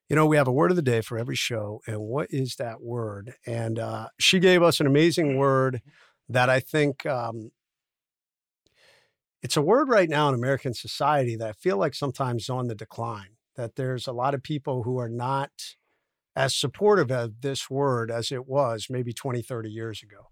you 0.08 0.16
know, 0.16 0.26
we 0.26 0.36
have 0.36 0.48
a 0.48 0.52
word 0.52 0.70
of 0.70 0.76
the 0.76 0.82
day 0.82 1.00
for 1.00 1.16
every 1.18 1.34
show, 1.36 1.80
and 1.86 2.00
what 2.00 2.28
is 2.30 2.56
that 2.56 2.82
word?" 2.82 3.34
And 3.46 3.78
uh, 3.78 4.08
she 4.18 4.38
gave 4.38 4.62
us 4.62 4.80
an 4.80 4.86
amazing 4.86 5.36
word 5.38 5.80
that 6.28 6.50
I 6.50 6.60
think 6.60 7.06
um, 7.06 7.52
it's 9.44 9.58
a 9.58 9.62
word 9.62 9.90
right 9.90 10.08
now 10.08 10.30
in 10.30 10.34
American 10.34 10.72
society 10.72 11.36
that 11.36 11.48
I 11.48 11.52
feel 11.52 11.76
like 11.76 11.94
sometimes 11.94 12.44
is 12.44 12.50
on 12.50 12.66
the 12.66 12.74
decline. 12.74 13.36
That 13.56 13.76
there's 13.76 14.06
a 14.06 14.12
lot 14.12 14.34
of 14.34 14.42
people 14.42 14.82
who 14.84 14.98
are 14.98 15.08
not 15.08 15.50
as 16.34 16.56
supportive 16.56 17.10
of 17.10 17.42
this 17.42 17.68
word 17.68 18.10
as 18.10 18.32
it 18.32 18.48
was 18.48 18.86
maybe 18.88 19.12
20, 19.12 19.42
30 19.42 19.70
years 19.70 20.02
ago. 20.02 20.30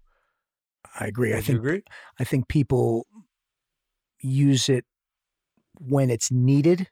I 0.99 1.05
agree. 1.05 1.31
I 1.31 1.35
Would 1.35 1.47
you 1.47 1.53
think 1.53 1.59
agree? 1.59 1.83
I 2.19 2.23
think 2.23 2.47
people 2.47 3.05
use 4.19 4.67
it 4.67 4.83
when 5.79 6.09
it's 6.09 6.31
needed. 6.31 6.87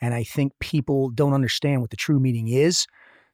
And 0.00 0.14
I 0.14 0.22
think 0.22 0.52
people 0.60 1.10
don't 1.10 1.34
understand 1.34 1.80
what 1.80 1.90
the 1.90 1.96
true 1.96 2.20
meaning 2.20 2.46
is. 2.46 2.86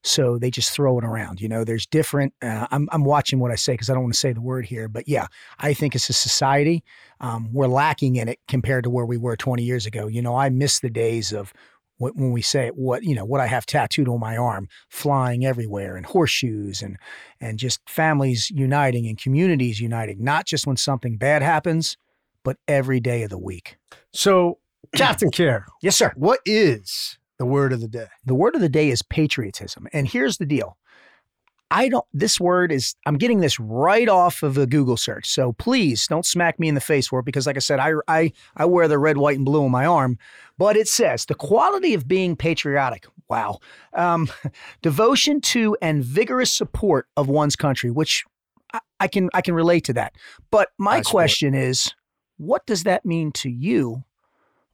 So 0.07 0.39
they 0.39 0.53
just 0.53 0.71
throw 0.71 0.99
it 0.99 1.05
around. 1.05 1.41
You 1.41 1.49
know, 1.49 1.65
there's 1.65 1.85
different. 1.85 2.33
Uh, 2.41 2.69
I'm, 2.71 2.89
I'm 2.93 3.05
watching 3.05 3.41
what 3.41 3.51
I 3.51 3.57
say 3.57 3.73
because 3.73 3.91
I 3.91 3.95
don't 3.95 4.05
want 4.05 4.15
to 4.15 4.21
say 4.21 4.33
the 4.33 4.41
word 4.41 4.65
here. 4.65 4.89
But 4.89 5.09
yeah, 5.09 5.27
I 5.59 5.75
think 5.75 5.97
as 5.97 6.09
a 6.09 6.13
society, 6.13 6.85
um, 7.21 7.53
we're 7.53 7.67
lacking 7.67 8.15
in 8.15 8.29
it 8.29 8.39
compared 8.47 8.85
to 8.85 8.91
where 8.91 9.05
we 9.05 9.17
were 9.17 9.37
20 9.37 9.65
years 9.65 9.85
ago. 9.85 10.07
You 10.07 10.23
know, 10.23 10.37
I 10.37 10.49
miss 10.49 10.79
the 10.79 10.91
days 10.91 11.33
of 11.33 11.53
what, 11.99 12.15
when 12.15 12.31
we 12.31 12.41
say 12.41 12.69
what, 12.69 13.03
you 13.03 13.17
know, 13.17 13.25
what 13.25 13.41
I 13.41 13.47
have 13.47 13.67
tattooed 13.67 14.07
on 14.07 14.21
my 14.21 14.37
arm, 14.37 14.69
flying 14.91 15.45
everywhere 15.45 15.97
and 15.97 16.07
horseshoes 16.07 16.83
and, 16.83 16.99
and 17.41 17.59
just 17.59 17.81
families 17.89 18.49
uniting 18.51 19.09
and 19.09 19.19
communities 19.21 19.81
uniting, 19.81 20.23
not 20.23 20.47
just 20.47 20.69
when 20.69 20.77
something 20.77 21.17
bad 21.17 21.43
happens, 21.43 21.97
but 22.45 22.59
every 22.69 23.01
day 23.01 23.25
of 23.25 23.31
the 23.31 23.39
week. 23.39 23.77
So, 24.13 24.59
Captain 24.95 25.33
Care, 25.33 25.67
Yes, 25.83 25.97
sir. 25.97 26.13
what 26.15 26.39
is 26.47 27.19
the 27.39 27.47
word 27.47 27.73
of 27.73 27.81
the 27.81 27.89
day? 27.89 28.07
The 28.25 28.35
word 28.35 28.55
of 28.55 28.61
the 28.61 28.69
day 28.69 28.91
is 28.91 29.03
patriotism. 29.03 29.87
And 29.93 30.09
here's 30.09 30.39
the 30.39 30.47
deal. 30.47 30.77
I 31.71 31.89
don't, 31.89 32.05
this 32.13 32.39
word 32.39 32.71
is, 32.71 32.95
I'm 33.07 33.19
getting 33.19 33.41
this 33.41 33.59
right 33.59 34.09
off 34.09 34.43
of 34.43 34.57
a 34.57 34.67
Google 34.67 34.97
search. 34.97 35.27
So 35.27 35.53
please 35.55 36.07
don't 36.07 36.25
smack 36.25 36.61
me 36.61 36.69
in 36.69 36.77
the 36.77 36.81
face 36.81 37.09
for 37.09 37.21
it 37.21 37.25
because, 37.25 37.47
like 37.47 37.57
I 37.57 37.61
said, 37.61 37.81
I, 37.81 37.95
I, 38.07 38.33
I 38.57 38.67
wear 38.67 38.87
the 38.87 38.99
red, 38.99 39.17
white, 39.17 39.37
and 39.37 39.45
blue 39.45 39.65
on 39.65 39.73
my 39.73 39.85
arm. 39.85 40.17
But 40.59 40.77
it 40.77 40.87
says 40.87 41.27
the 41.27 41.35
quality 41.35 41.93
of 41.95 42.07
being 42.07 42.37
patriotic. 42.37 43.07
Wow. 43.29 43.59
Um, 43.95 44.29
devotion 44.83 45.41
to 45.43 45.77
and 45.83 46.05
vigorous 46.05 46.53
support 46.53 47.09
of 47.17 47.29
one's 47.29 47.57
country, 47.57 47.91
which 47.91 48.25
I, 48.73 48.81
I 49.01 49.09
can, 49.09 49.29
I 49.35 49.41
can 49.41 49.55
relate 49.55 49.85
to 49.87 49.93
that. 49.95 50.15
But 50.53 50.69
my 50.79 51.01
question 51.01 51.55
is, 51.55 51.93
what 52.37 52.65
does 52.67 52.85
that 52.85 53.05
mean 53.05 53.33
to 53.33 53.51
you? 53.51 54.05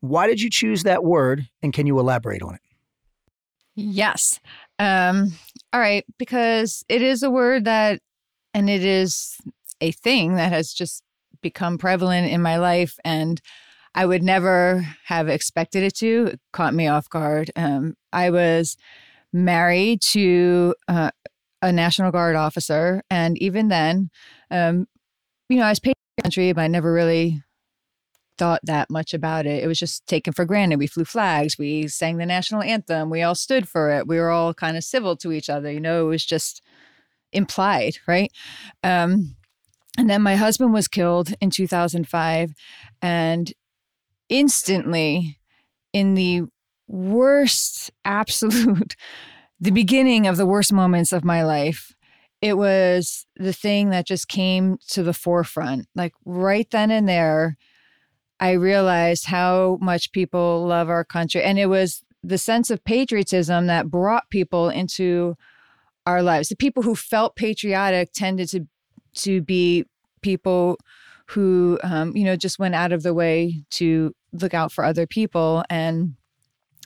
Why 0.02 0.26
did 0.26 0.40
you 0.40 0.50
choose 0.50 0.82
that 0.82 1.04
word? 1.04 1.48
And 1.62 1.72
can 1.72 1.86
you 1.86 1.98
elaborate 2.00 2.42
on 2.42 2.56
it? 2.56 2.60
Yes. 3.76 4.40
Um, 4.80 5.32
all 5.72 5.80
right, 5.80 6.04
because 6.18 6.84
it 6.88 7.02
is 7.02 7.22
a 7.22 7.30
word 7.30 7.64
that, 7.66 8.00
and 8.52 8.68
it 8.68 8.84
is 8.84 9.38
a 9.80 9.92
thing 9.92 10.34
that 10.34 10.52
has 10.52 10.74
just 10.74 11.04
become 11.40 11.78
prevalent 11.78 12.32
in 12.32 12.42
my 12.42 12.56
life, 12.56 12.98
and 13.04 13.40
I 13.94 14.04
would 14.04 14.24
never 14.24 14.84
have 15.04 15.28
expected 15.28 15.84
it 15.84 15.94
to. 15.98 16.30
It 16.32 16.40
caught 16.52 16.74
me 16.74 16.88
off 16.88 17.08
guard. 17.08 17.52
Um, 17.54 17.94
I 18.12 18.30
was 18.30 18.76
married 19.32 20.02
to 20.10 20.74
uh, 20.88 21.12
a 21.62 21.72
National 21.72 22.10
Guard 22.10 22.34
officer, 22.34 23.04
and 23.08 23.38
even 23.38 23.68
then, 23.68 24.10
um, 24.50 24.88
you 25.48 25.58
know, 25.58 25.64
I 25.64 25.70
was 25.70 25.80
paid 25.80 25.94
country, 26.22 26.52
but 26.52 26.62
I 26.62 26.66
never 26.66 26.92
really 26.92 27.42
thought 28.42 28.60
that 28.64 28.90
much 28.90 29.14
about 29.14 29.46
it. 29.46 29.62
It 29.62 29.68
was 29.68 29.78
just 29.78 30.04
taken 30.08 30.32
for 30.32 30.44
granted. 30.44 30.80
We 30.80 30.88
flew 30.88 31.04
flags, 31.04 31.56
we 31.56 31.86
sang 31.86 32.16
the 32.16 32.26
national 32.26 32.60
anthem, 32.60 33.08
we 33.08 33.22
all 33.22 33.36
stood 33.36 33.68
for 33.68 33.88
it. 33.92 34.08
We 34.08 34.18
were 34.18 34.30
all 34.30 34.52
kind 34.52 34.76
of 34.76 34.82
civil 34.82 35.16
to 35.18 35.30
each 35.30 35.48
other. 35.48 35.70
You 35.70 35.78
know, 35.78 36.06
it 36.06 36.08
was 36.08 36.26
just 36.26 36.60
implied, 37.32 37.98
right? 38.08 38.32
Um, 38.82 39.36
and 39.96 40.10
then 40.10 40.22
my 40.22 40.34
husband 40.34 40.72
was 40.72 40.88
killed 40.88 41.32
in 41.40 41.50
2005, 41.50 42.52
and 43.00 43.52
instantly, 44.28 45.38
in 45.92 46.14
the 46.14 46.42
worst, 46.88 47.92
absolute, 48.04 48.96
the 49.60 49.70
beginning 49.70 50.26
of 50.26 50.36
the 50.36 50.46
worst 50.46 50.72
moments 50.72 51.12
of 51.12 51.24
my 51.24 51.44
life, 51.44 51.94
it 52.40 52.54
was 52.54 53.24
the 53.36 53.52
thing 53.52 53.90
that 53.90 54.04
just 54.04 54.26
came 54.26 54.78
to 54.88 55.04
the 55.04 55.14
forefront. 55.14 55.86
Like 55.94 56.14
right 56.24 56.68
then 56.72 56.90
and 56.90 57.08
there, 57.08 57.56
I 58.42 58.52
realized 58.52 59.26
how 59.26 59.78
much 59.80 60.10
people 60.10 60.66
love 60.66 60.90
our 60.90 61.04
country. 61.04 61.44
And 61.44 61.60
it 61.60 61.66
was 61.66 62.02
the 62.24 62.38
sense 62.38 62.70
of 62.70 62.82
patriotism 62.82 63.68
that 63.68 63.88
brought 63.88 64.28
people 64.30 64.68
into 64.68 65.36
our 66.06 66.24
lives. 66.24 66.48
The 66.48 66.56
people 66.56 66.82
who 66.82 66.96
felt 66.96 67.36
patriotic 67.36 68.12
tended 68.12 68.48
to 68.48 68.66
to 69.14 69.42
be 69.42 69.84
people 70.22 70.76
who 71.28 71.78
um, 71.84 72.16
you 72.16 72.24
know 72.24 72.34
just 72.34 72.58
went 72.58 72.74
out 72.74 72.90
of 72.90 73.04
the 73.04 73.14
way 73.14 73.62
to 73.70 74.12
look 74.32 74.54
out 74.54 74.72
for 74.72 74.84
other 74.84 75.06
people 75.06 75.62
and 75.70 76.14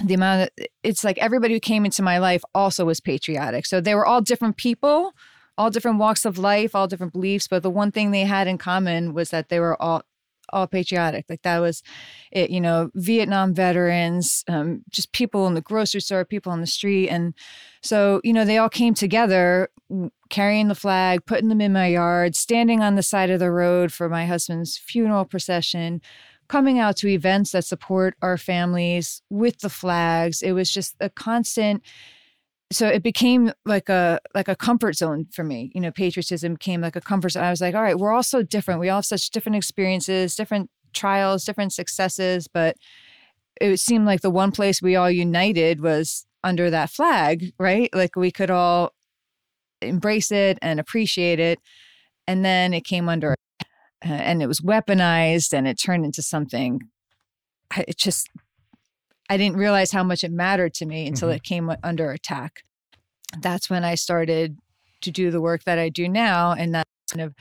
the 0.04 0.14
amount 0.14 0.42
of 0.42 0.66
it's 0.82 1.04
like 1.04 1.16
everybody 1.18 1.54
who 1.54 1.60
came 1.60 1.84
into 1.84 2.02
my 2.02 2.18
life 2.18 2.42
also 2.54 2.84
was 2.84 3.00
patriotic 3.00 3.64
so 3.64 3.80
they 3.80 3.94
were 3.94 4.04
all 4.04 4.20
different 4.20 4.56
people 4.56 5.12
all 5.56 5.70
different 5.70 5.98
walks 5.98 6.24
of 6.24 6.36
life 6.36 6.74
all 6.74 6.88
different 6.88 7.12
beliefs 7.12 7.46
but 7.46 7.62
the 7.62 7.70
one 7.70 7.92
thing 7.92 8.10
they 8.10 8.24
had 8.24 8.48
in 8.48 8.58
common 8.58 9.14
was 9.14 9.30
that 9.30 9.48
they 9.48 9.60
were 9.60 9.80
all 9.80 10.02
all 10.52 10.66
patriotic 10.66 11.24
like 11.28 11.42
that 11.42 11.58
was 11.58 11.82
it 12.32 12.50
you 12.50 12.60
know 12.60 12.90
vietnam 12.94 13.54
veterans 13.54 14.44
um, 14.48 14.82
just 14.90 15.12
people 15.12 15.46
in 15.46 15.54
the 15.54 15.60
grocery 15.60 16.00
store 16.00 16.24
people 16.24 16.52
on 16.52 16.60
the 16.60 16.66
street 16.66 17.08
and 17.08 17.34
so 17.82 18.20
you 18.24 18.32
know 18.32 18.44
they 18.44 18.58
all 18.58 18.68
came 18.68 18.94
together 18.94 19.68
carrying 20.30 20.68
the 20.68 20.74
flag 20.74 21.24
putting 21.26 21.48
them 21.48 21.60
in 21.60 21.72
my 21.72 21.86
yard 21.86 22.34
standing 22.34 22.82
on 22.82 22.94
the 22.94 23.02
side 23.02 23.30
of 23.30 23.40
the 23.40 23.50
road 23.50 23.92
for 23.92 24.08
my 24.08 24.26
husband's 24.26 24.76
funeral 24.76 25.24
procession 25.24 26.00
coming 26.48 26.78
out 26.78 26.96
to 26.96 27.08
events 27.08 27.52
that 27.52 27.64
support 27.64 28.14
our 28.22 28.36
families 28.38 29.22
with 29.30 29.60
the 29.60 29.70
flags. 29.70 30.42
It 30.42 30.52
was 30.52 30.70
just 30.70 30.94
a 31.00 31.10
constant 31.10 31.82
so 32.72 32.88
it 32.88 33.02
became 33.02 33.52
like 33.64 33.88
a 33.88 34.18
like 34.34 34.48
a 34.48 34.56
comfort 34.56 34.94
zone 34.94 35.26
for 35.32 35.44
me 35.44 35.70
you 35.74 35.80
know 35.80 35.90
patriotism 35.90 36.54
became 36.54 36.80
like 36.80 36.96
a 36.96 37.00
comfort 37.00 37.30
zone 37.30 37.44
i 37.44 37.50
was 37.50 37.60
like 37.60 37.74
all 37.74 37.82
right 37.82 37.98
we're 37.98 38.12
all 38.12 38.22
so 38.22 38.42
different 38.42 38.80
we 38.80 38.88
all 38.88 38.98
have 38.98 39.06
such 39.06 39.30
different 39.30 39.56
experiences 39.56 40.34
different 40.34 40.70
trials 40.92 41.44
different 41.44 41.72
successes 41.72 42.48
but 42.48 42.76
it 43.60 43.78
seemed 43.78 44.06
like 44.06 44.20
the 44.20 44.30
one 44.30 44.50
place 44.50 44.82
we 44.82 44.96
all 44.96 45.10
united 45.10 45.80
was 45.80 46.26
under 46.42 46.70
that 46.70 46.90
flag 46.90 47.52
right 47.58 47.90
like 47.94 48.16
we 48.16 48.30
could 48.30 48.50
all 48.50 48.92
embrace 49.82 50.32
it 50.32 50.58
and 50.62 50.80
appreciate 50.80 51.38
it 51.38 51.58
and 52.26 52.44
then 52.44 52.74
it 52.74 52.84
came 52.84 53.08
under 53.08 53.36
and 54.02 54.42
it 54.42 54.46
was 54.46 54.60
weaponized 54.60 55.52
and 55.52 55.66
it 55.66 55.78
turned 55.78 56.04
into 56.04 56.22
something. 56.22 56.80
It 57.76 57.98
just, 57.98 58.28
I 59.28 59.36
didn't 59.36 59.56
realize 59.56 59.90
how 59.92 60.04
much 60.04 60.22
it 60.24 60.30
mattered 60.30 60.74
to 60.74 60.86
me 60.86 61.06
until 61.06 61.28
Mhm. 61.28 61.36
it 61.36 61.42
came 61.42 61.70
under 61.82 62.12
attack. 62.12 62.62
That's 63.40 63.68
when 63.68 63.84
I 63.84 63.94
started 63.96 64.58
to 65.02 65.10
do 65.10 65.30
the 65.30 65.40
work 65.40 65.64
that 65.64 65.78
I 65.78 65.88
do 65.88 66.08
now. 66.08 66.52
And 66.52 66.74
that 66.74 66.86
kind 67.10 67.22
of, 67.22 67.34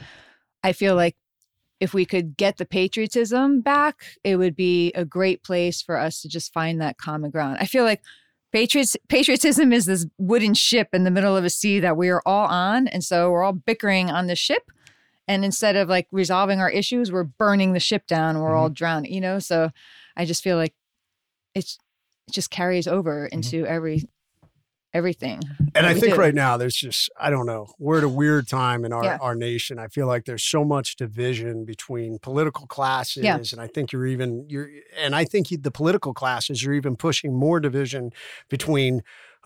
I 0.63 0.73
feel 0.73 0.95
like 0.95 1.15
if 1.79 1.93
we 1.93 2.05
could 2.05 2.37
get 2.37 2.57
the 2.57 2.65
patriotism 2.65 3.61
back, 3.61 4.17
it 4.23 4.37
would 4.37 4.55
be 4.55 4.91
a 4.93 5.05
great 5.05 5.43
place 5.43 5.81
for 5.81 5.97
us 5.97 6.21
to 6.21 6.29
just 6.29 6.53
find 6.53 6.81
that 6.81 6.97
common 6.97 7.29
ground. 7.31 7.57
I 7.59 7.65
feel 7.65 7.83
like 7.83 8.01
patriots, 8.51 8.95
patriotism 9.09 9.73
is 9.73 9.85
this 9.85 10.05
wooden 10.17 10.53
ship 10.53 10.89
in 10.93 11.03
the 11.03 11.11
middle 11.11 11.35
of 11.35 11.43
a 11.43 11.49
sea 11.49 11.79
that 11.81 11.97
we 11.97 12.09
are 12.09 12.21
all 12.25 12.47
on. 12.47 12.87
And 12.87 13.03
so 13.03 13.29
we're 13.29 13.43
all 13.43 13.53
bickering 13.53 14.09
on 14.09 14.27
the 14.27 14.35
ship. 14.35 14.71
And 15.27 15.43
instead 15.43 15.75
of 15.75 15.89
like 15.89 16.07
resolving 16.11 16.59
our 16.59 16.69
issues, 16.69 17.11
we're 17.11 17.23
burning 17.23 17.73
the 17.73 17.79
ship 17.79 18.07
down. 18.07 18.39
We're 18.39 18.55
all 18.55 18.69
drowning, 18.69 19.13
you 19.13 19.21
know? 19.21 19.39
So 19.39 19.71
I 20.15 20.25
just 20.25 20.43
feel 20.43 20.55
like 20.57 20.73
it's, 21.55 21.79
it 22.27 22.33
just 22.33 22.51
carries 22.51 22.87
over 22.87 23.25
into 23.27 23.65
every, 23.65 24.03
everything. 24.93 25.41
And 25.73 25.85
I 25.85 25.93
think 25.93 26.13
do. 26.15 26.19
right 26.19 26.33
now 26.33 26.55
there's 26.57 26.75
just 26.75 27.09
I 27.19 27.29
don't 27.29 27.45
know 27.45 27.67
we're 27.79 27.97
at 27.97 28.03
a 28.03 28.09
weird 28.09 28.47
time 28.47 28.85
in 28.85 28.93
our, 28.93 29.03
Yeah. 29.03 29.17
our 29.19 29.35
nation. 29.35 29.77
I 29.77 29.87
feel 29.87 30.07
like 30.07 30.25
there's 30.25 30.43
so 30.43 30.63
much 30.63 30.95
division 30.95 31.65
between 31.65 32.17
political 32.19 32.65
classes, 32.65 33.23
Yeah. 33.23 33.37
and 33.51 33.59
I 33.59 33.67
think 33.67 33.91
you're 33.91 34.05
even 34.07 34.45
you're 34.49 34.69
and 34.97 35.13
I 35.13 35.25
think 35.25 35.51
you, 35.51 35.57
the 35.57 35.71
political 35.71 36.13
classes 36.13 36.65
are 36.65 36.71
even 36.73 36.95
pushing 36.95 37.33
more 37.33 37.59
division 37.59 38.11
between 38.49 39.01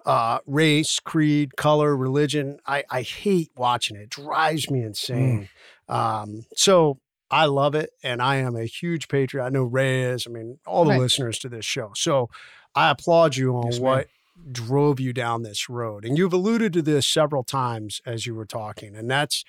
uh, 0.05 0.39
race, 0.45 0.99
creed, 0.99 1.57
color, 1.57 1.97
religion. 1.97 2.59
I 2.67 2.83
I 2.89 3.01
hate 3.01 3.49
watching 3.57 3.97
it. 3.97 4.01
It 4.03 4.09
drives 4.11 4.69
me 4.69 4.83
insane. 4.83 5.49
Um, 5.87 6.45
so. 6.55 6.99
I 7.31 7.45
love 7.45 7.75
it, 7.75 7.91
and 8.03 8.21
I 8.21 8.37
am 8.37 8.55
a 8.55 8.65
huge 8.65 9.07
patriot. 9.07 9.43
I 9.45 9.49
know 9.49 9.63
Ray 9.63 10.03
is. 10.03 10.25
I 10.27 10.31
mean, 10.31 10.59
all 10.65 10.83
the 10.83 10.89
Right. 10.91 10.99
listeners 10.99 11.37
to 11.39 11.49
this 11.49 11.65
show. 11.65 11.91
So, 11.95 12.29
I 12.75 12.89
applaud 12.91 13.35
you 13.35 13.55
on 13.55 13.65
Yes, 13.65 13.79
ma'am. 13.79 13.83
what 13.83 14.07
drove 14.51 14.99
you 14.99 15.11
down 15.13 15.43
this 15.43 15.69
road. 15.69 16.05
And 16.05 16.17
you've 16.17 16.33
alluded 16.33 16.71
to 16.73 16.81
this 16.81 17.05
several 17.07 17.43
times 17.43 18.01
as 18.05 18.25
you 18.25 18.33
were 18.33 18.45
talking. 18.45 18.95
And 18.95 19.09
that's, 19.11 19.43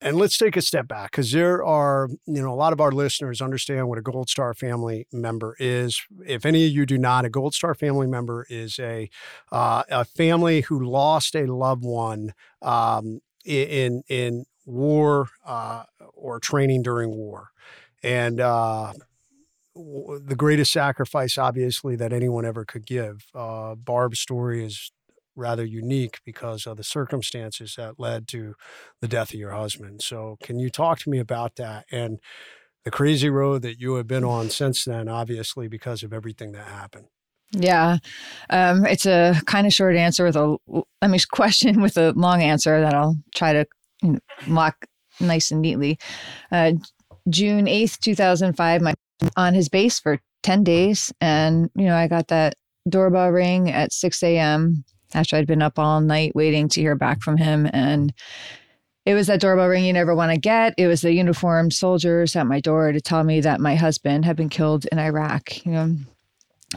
and 0.00 0.16
let's 0.16 0.36
take 0.36 0.56
a 0.56 0.62
step 0.62 0.88
back 0.88 1.12
because 1.12 1.30
there 1.30 1.64
are, 1.64 2.08
you 2.26 2.42
know, 2.42 2.52
a 2.52 2.56
lot 2.56 2.72
of 2.72 2.80
our 2.80 2.90
listeners 2.90 3.40
understand 3.40 3.88
what 3.88 3.98
a 3.98 4.02
Gold 4.02 4.28
Star 4.28 4.52
family 4.52 5.06
member 5.12 5.56
is. 5.60 6.02
If 6.26 6.44
any 6.44 6.66
of 6.66 6.72
you 6.72 6.86
do 6.86 6.98
not, 6.98 7.24
a 7.24 7.30
Gold 7.30 7.54
Star 7.54 7.72
family 7.74 8.08
member 8.08 8.44
is 8.50 8.78
a 8.80 9.08
uh, 9.52 9.84
a 9.88 10.04
family 10.04 10.62
who 10.62 10.84
lost 10.84 11.36
a 11.36 11.46
loved 11.46 11.84
one 11.84 12.34
um, 12.62 13.20
in 13.44 14.02
in 14.08 14.44
war 14.64 15.28
uh, 15.44 15.84
or 16.14 16.38
training 16.40 16.82
during 16.82 17.10
war, 17.10 17.50
and 18.02 18.40
uh, 18.40 18.92
w- 19.74 20.20
the 20.24 20.36
greatest 20.36 20.72
sacrifice, 20.72 21.38
obviously, 21.38 21.96
that 21.96 22.12
anyone 22.12 22.44
ever 22.44 22.64
could 22.64 22.86
give. 22.86 23.26
Uh, 23.34 23.74
Barb's 23.74 24.20
story 24.20 24.64
is 24.64 24.92
rather 25.34 25.64
unique 25.64 26.20
because 26.24 26.66
of 26.66 26.76
the 26.76 26.84
circumstances 26.84 27.74
that 27.76 27.98
led 27.98 28.28
to 28.28 28.54
the 29.00 29.08
death 29.08 29.32
of 29.32 29.40
your 29.40 29.52
husband. 29.52 30.02
So, 30.02 30.36
can 30.42 30.58
you 30.58 30.70
talk 30.70 30.98
to 31.00 31.10
me 31.10 31.18
about 31.18 31.56
that 31.56 31.86
and 31.90 32.18
the 32.84 32.90
crazy 32.90 33.30
road 33.30 33.62
that 33.62 33.80
you 33.80 33.94
have 33.94 34.06
been 34.06 34.24
on 34.24 34.50
since 34.50 34.84
then, 34.84 35.08
obviously, 35.08 35.68
because 35.68 36.02
of 36.02 36.12
everything 36.12 36.52
that 36.52 36.66
happened? 36.66 37.06
Yeah. 37.52 37.98
Um, 38.50 38.86
it's 38.86 39.06
a 39.06 39.40
kind 39.44 39.66
of 39.66 39.72
short 39.72 39.94
answer 39.94 40.24
with 40.24 40.36
a, 40.36 40.56
I 41.02 41.06
mean, 41.06 41.20
question 41.30 41.82
with 41.82 41.96
a 41.96 42.12
long 42.12 42.42
answer 42.42 42.80
that 42.80 42.94
I'll 42.94 43.16
try 43.34 43.52
to 43.52 43.66
lock 44.46 44.86
nice 45.20 45.50
and 45.50 45.62
neatly. 45.62 45.98
Uh, 46.50 46.72
June 47.28 47.66
8th, 47.66 47.98
2005, 48.00 48.82
my 48.82 48.94
on 49.36 49.54
his 49.54 49.68
base 49.68 50.00
for 50.00 50.18
10 50.42 50.64
days. 50.64 51.12
And, 51.20 51.70
you 51.76 51.84
know, 51.84 51.96
I 51.96 52.08
got 52.08 52.28
that 52.28 52.54
doorbell 52.88 53.30
ring 53.30 53.70
at 53.70 53.92
6 53.92 54.22
a.m. 54.22 54.84
after 55.14 55.36
I'd 55.36 55.46
been 55.46 55.62
up 55.62 55.78
all 55.78 56.00
night 56.00 56.34
waiting 56.34 56.68
to 56.70 56.80
hear 56.80 56.96
back 56.96 57.22
from 57.22 57.36
him. 57.36 57.68
And 57.72 58.12
it 59.04 59.14
was 59.14 59.26
that 59.26 59.40
doorbell 59.40 59.68
ring 59.68 59.84
you 59.84 59.92
never 59.92 60.14
want 60.14 60.32
to 60.32 60.38
get. 60.38 60.74
It 60.78 60.86
was 60.86 61.02
the 61.02 61.12
uniformed 61.12 61.72
soldiers 61.72 62.36
at 62.36 62.46
my 62.46 62.60
door 62.60 62.92
to 62.92 63.00
tell 63.00 63.24
me 63.24 63.40
that 63.40 63.60
my 63.60 63.74
husband 63.74 64.24
had 64.24 64.36
been 64.36 64.48
killed 64.48 64.86
in 64.90 64.98
Iraq. 64.98 65.64
You 65.64 65.72
know, 65.72 65.96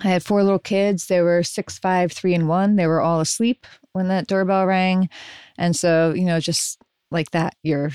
I 0.03 0.07
had 0.07 0.23
four 0.23 0.43
little 0.43 0.59
kids. 0.59 1.07
They 1.07 1.21
were 1.21 1.43
six, 1.43 1.77
five, 1.77 2.11
three, 2.11 2.33
and 2.33 2.47
one. 2.47 2.75
They 2.75 2.87
were 2.87 3.01
all 3.01 3.21
asleep 3.21 3.65
when 3.93 4.07
that 4.07 4.27
doorbell 4.27 4.65
rang. 4.65 5.09
And 5.57 5.75
so, 5.75 6.13
you 6.13 6.25
know, 6.25 6.39
just 6.39 6.81
like 7.11 7.31
that, 7.31 7.55
your 7.63 7.91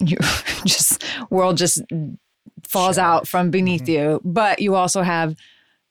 your 0.00 0.20
just 0.64 1.04
world 1.30 1.56
just 1.56 1.82
falls 2.66 2.98
out 2.98 3.28
from 3.28 3.50
beneath 3.50 3.88
you. 3.88 4.20
But 4.24 4.60
you 4.60 4.74
also 4.74 5.02
have 5.02 5.36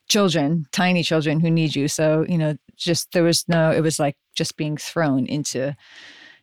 children, 0.07 0.65
tiny 0.71 1.03
children 1.03 1.39
who 1.39 1.51
need 1.51 1.75
you. 1.75 1.88
So, 1.88 2.25
you 2.27 2.38
know, 2.38 2.55
just 2.75 3.12
there 3.12 3.23
was 3.23 3.47
no, 3.47 3.71
it 3.71 3.81
was 3.81 3.99
like 3.99 4.15
just 4.36 4.57
being 4.57 4.77
thrown 4.77 5.25
into 5.25 5.75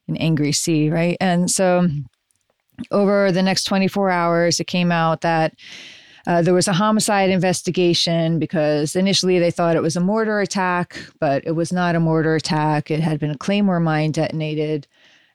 an 0.09 0.17
angry 0.17 0.53
sea, 0.53 0.91
right? 0.91 1.17
And 1.21 1.51
so 1.51 1.89
over 2.91 3.33
the 3.33 3.43
next 3.43 3.65
24 3.65 4.11
hours, 4.11 4.61
it 4.61 4.67
came 4.67 4.93
out 4.93 5.23
that 5.23 5.55
uh, 6.27 6.43
there 6.43 6.55
was 6.55 6.69
a 6.69 6.73
homicide 6.73 7.31
investigation 7.31 8.39
because 8.39 8.97
initially 8.97 9.39
they 9.39 9.51
thought 9.51 9.77
it 9.77 9.83
was 9.83 9.97
a 9.97 10.01
mortar 10.01 10.41
attack, 10.41 10.99
but 11.21 11.47
it 11.47 11.53
was 11.53 11.73
not 11.73 11.95
a 11.95 12.01
mortar 12.01 12.35
attack. 12.35 12.91
It 12.91 13.01
had 13.01 13.21
been 13.21 13.31
a 13.31 13.39
claymore 13.39 13.81
mine 13.81 14.13
detonated 14.13 14.87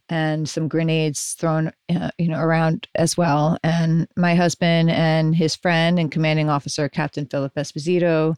and 0.09 0.49
some 0.49 0.67
grenades 0.67 1.33
thrown, 1.33 1.71
uh, 1.89 2.09
you 2.17 2.27
know, 2.27 2.39
around 2.39 2.87
as 2.95 3.15
well. 3.15 3.57
And 3.63 4.07
my 4.17 4.35
husband 4.35 4.89
and 4.89 5.35
his 5.35 5.55
friend 5.55 5.99
and 5.99 6.11
commanding 6.11 6.49
officer, 6.49 6.89
Captain 6.89 7.27
Phillip 7.27 7.53
Esposito, 7.55 8.35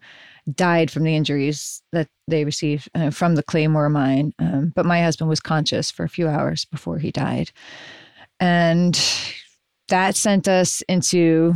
died 0.54 0.92
from 0.92 1.04
the 1.04 1.16
injuries 1.16 1.82
that 1.94 2.10
they 2.28 2.44
received 2.44 2.90
uh, 2.94 3.10
from 3.10 3.36
the 3.36 3.44
claymore 3.44 3.90
mine. 3.90 4.34
Um, 4.40 4.74
but 4.76 4.86
my 4.86 5.02
husband 5.02 5.30
was 5.30 5.40
conscious 5.40 5.90
for 5.90 6.04
a 6.04 6.10
few 6.10 6.28
hours 6.28 6.66
before 6.66 6.98
he 6.98 7.12
died, 7.12 7.52
and 8.40 9.00
that 9.88 10.16
sent 10.16 10.48
us 10.48 10.82
into 10.90 11.56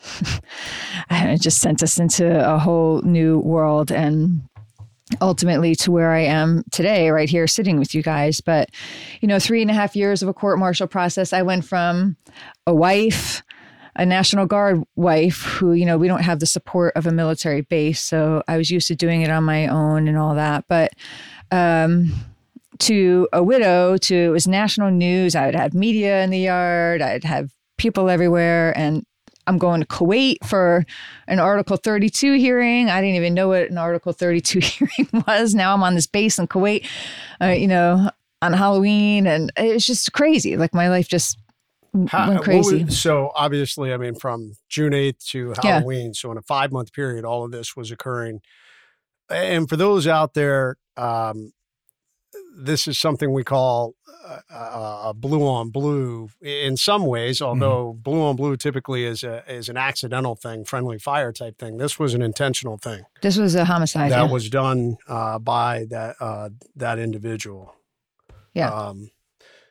it 1.10 1.40
just 1.40 1.60
sent 1.60 1.82
us 1.82 1.98
into 1.98 2.54
a 2.54 2.58
whole 2.58 3.02
new 3.02 3.38
world 3.38 3.90
and 3.90 4.42
ultimately 5.20 5.74
to 5.76 5.90
where 5.90 6.12
I 6.12 6.20
am 6.20 6.64
today, 6.70 7.10
right 7.10 7.28
here 7.28 7.46
sitting 7.46 7.78
with 7.78 7.94
you 7.94 8.02
guys. 8.02 8.40
But, 8.40 8.70
you 9.20 9.28
know, 9.28 9.38
three 9.38 9.62
and 9.62 9.70
a 9.70 9.74
half 9.74 9.96
years 9.96 10.22
of 10.22 10.28
a 10.28 10.34
court 10.34 10.58
martial 10.58 10.86
process, 10.86 11.32
I 11.32 11.42
went 11.42 11.64
from 11.64 12.16
a 12.66 12.74
wife, 12.74 13.42
a 13.96 14.06
National 14.06 14.46
Guard 14.46 14.82
wife 14.96 15.42
who, 15.42 15.72
you 15.72 15.86
know, 15.86 15.98
we 15.98 16.08
don't 16.08 16.22
have 16.22 16.40
the 16.40 16.46
support 16.46 16.92
of 16.96 17.06
a 17.06 17.12
military 17.12 17.62
base. 17.62 18.00
So 18.00 18.42
I 18.46 18.56
was 18.56 18.70
used 18.70 18.88
to 18.88 18.94
doing 18.94 19.22
it 19.22 19.30
on 19.30 19.44
my 19.44 19.66
own 19.66 20.08
and 20.08 20.16
all 20.16 20.34
that. 20.34 20.64
But, 20.68 20.92
um, 21.50 22.12
to 22.80 23.28
a 23.32 23.42
widow, 23.42 23.96
to 23.96 24.14
it 24.14 24.28
was 24.28 24.46
national 24.46 24.92
news. 24.92 25.34
I'd 25.34 25.56
have 25.56 25.74
media 25.74 26.22
in 26.22 26.30
the 26.30 26.38
yard, 26.38 27.02
I'd 27.02 27.24
have 27.24 27.50
people 27.76 28.08
everywhere. 28.08 28.76
And 28.78 29.04
I'm 29.48 29.58
going 29.58 29.80
to 29.80 29.86
Kuwait 29.86 30.36
for 30.46 30.84
an 31.26 31.38
Article 31.40 31.76
32 31.76 32.34
hearing. 32.34 32.88
I 32.90 33.00
didn't 33.00 33.16
even 33.16 33.34
know 33.34 33.48
what 33.48 33.70
an 33.70 33.78
Article 33.78 34.12
32 34.12 34.58
hearing 34.62 35.24
was. 35.26 35.54
Now 35.54 35.74
I'm 35.74 35.82
on 35.82 35.94
this 35.94 36.06
base 36.06 36.38
in 36.38 36.46
Kuwait, 36.46 36.86
uh, 37.40 37.46
you 37.46 37.66
know, 37.66 38.10
on 38.42 38.52
Halloween. 38.52 39.26
And 39.26 39.50
it's 39.56 39.86
just 39.86 40.12
crazy. 40.12 40.56
Like 40.56 40.74
my 40.74 40.88
life 40.88 41.08
just 41.08 41.38
How- 42.08 42.28
went 42.28 42.42
crazy. 42.42 42.84
was- 42.84 42.98
so 43.00 43.32
obviously, 43.34 43.92
I 43.92 43.96
mean, 43.96 44.14
from 44.14 44.52
June 44.68 44.92
8th 44.92 45.24
to 45.30 45.54
Yeah. 45.64 45.78
Halloween, 45.78 46.14
so 46.14 46.30
in 46.30 46.38
a 46.38 46.42
five 46.42 46.70
month 46.70 46.92
period, 46.92 47.24
all 47.24 47.44
of 47.44 47.50
this 47.50 47.74
was 47.74 47.90
occurring. 47.90 48.40
And 49.30 49.68
for 49.68 49.76
those 49.76 50.06
out 50.06 50.34
there, 50.34 50.76
um, 50.96 51.52
this 52.58 52.88
is 52.88 52.98
something 52.98 53.32
we 53.32 53.44
call 53.44 53.94
uh, 54.26 54.54
uh, 54.54 55.12
blue 55.12 55.46
on 55.46 55.70
blue 55.70 56.28
in 56.42 56.76
some 56.76 57.06
ways, 57.06 57.38
Mm-hmm. 57.38 57.62
although 57.62 57.92
blue 57.94 58.22
on 58.22 58.36
blue 58.36 58.56
typically 58.56 59.04
is 59.04 59.22
a 59.22 59.44
is 59.50 59.68
an 59.68 59.76
accidental 59.76 60.34
thing, 60.34 60.64
friendly 60.64 60.98
fire 60.98 61.32
type 61.32 61.58
thing. 61.58 61.78
This 61.78 61.98
was 61.98 62.14
an 62.14 62.22
intentional 62.22 62.76
thing 62.78 63.04
this 63.22 63.36
was 63.38 63.54
a 63.54 63.64
homicide. 63.64 64.10
that 64.10 64.26
yeah. 64.26 64.32
was 64.32 64.50
done 64.50 64.96
uh, 65.08 65.38
by 65.38 65.86
that 65.90 66.16
uh, 66.20 66.50
that 66.76 66.98
individual. 66.98 67.74
Yeah. 68.54 68.70
Um, 68.72 69.10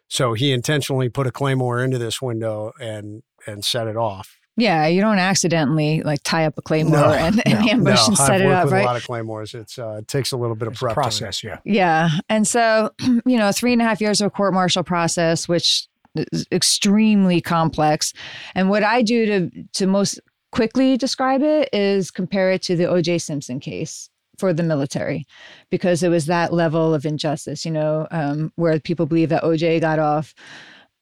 so 0.07 0.33
he 0.33 0.51
intentionally 0.53 1.09
put 1.09 1.27
a 1.27 1.31
claymore 1.31 1.83
into 1.83 1.97
this 1.97 2.21
window 2.21 2.71
and 2.79 3.23
and 3.45 3.63
set 3.65 3.87
it 3.87 3.97
off. 3.97 4.37
Yeah, 4.57 4.87
you 4.87 5.01
don't 5.01 5.19
accidentally 5.19 6.01
like 6.01 6.23
tie 6.23 6.45
up 6.45 6.57
a 6.57 6.63
claymore 6.63 6.97
No, 6.97 7.13
and, 7.13 7.41
and 7.47 7.59
no, 7.59 7.71
ambush 7.71 7.99
no. 7.99 8.07
and 8.07 8.17
set 8.17 8.31
I've 8.31 8.41
it 8.41 8.45
worked 8.45 8.57
up, 8.57 8.63
with 8.65 8.73
right? 8.73 8.81
A 8.81 8.85
lot 8.85 8.95
of 8.95 9.05
claymores. 9.05 9.53
It's 9.53 9.77
uh, 9.77 9.97
it 9.99 10.07
takes 10.07 10.31
a 10.31 10.37
little 10.37 10.55
bit 10.55 10.67
of 10.67 10.73
It's 10.73 10.81
prep 10.81 10.95
process, 10.95 11.43
yeah. 11.43 11.59
Yeah. 11.63 12.09
And 12.27 12.47
so, 12.47 12.91
you 13.25 13.37
know, 13.37 13.51
three 13.51 13.71
and 13.71 13.81
a 13.81 13.85
half 13.85 14.01
years 14.01 14.19
of 14.19 14.33
court 14.33 14.53
martial 14.53 14.83
process, 14.83 15.47
which 15.47 15.87
is 16.15 16.47
extremely 16.51 17.39
complex. 17.39 18.13
And 18.55 18.69
what 18.69 18.83
I 18.83 19.03
do 19.03 19.25
to 19.27 19.63
to 19.73 19.87
most 19.87 20.19
quickly 20.51 20.97
describe 20.97 21.43
it 21.43 21.69
is 21.71 22.09
compare 22.09 22.51
it 22.51 22.63
to 22.63 22.75
the 22.75 22.85
OJ 22.85 23.21
Simpson 23.21 23.59
case 23.59 24.09
for 24.39 24.53
the 24.53 24.63
military, 24.63 25.23
because 25.69 26.01
it 26.01 26.09
was 26.09 26.25
that 26.27 26.51
level 26.51 26.95
of 26.95 27.05
injustice, 27.05 27.63
you 27.63 27.71
know, 27.71 28.07
um, 28.09 28.51
where 28.55 28.79
people 28.79 29.05
believe 29.05 29.29
that 29.29 29.43
OJ 29.43 29.81
got 29.81 29.99
off 29.99 30.33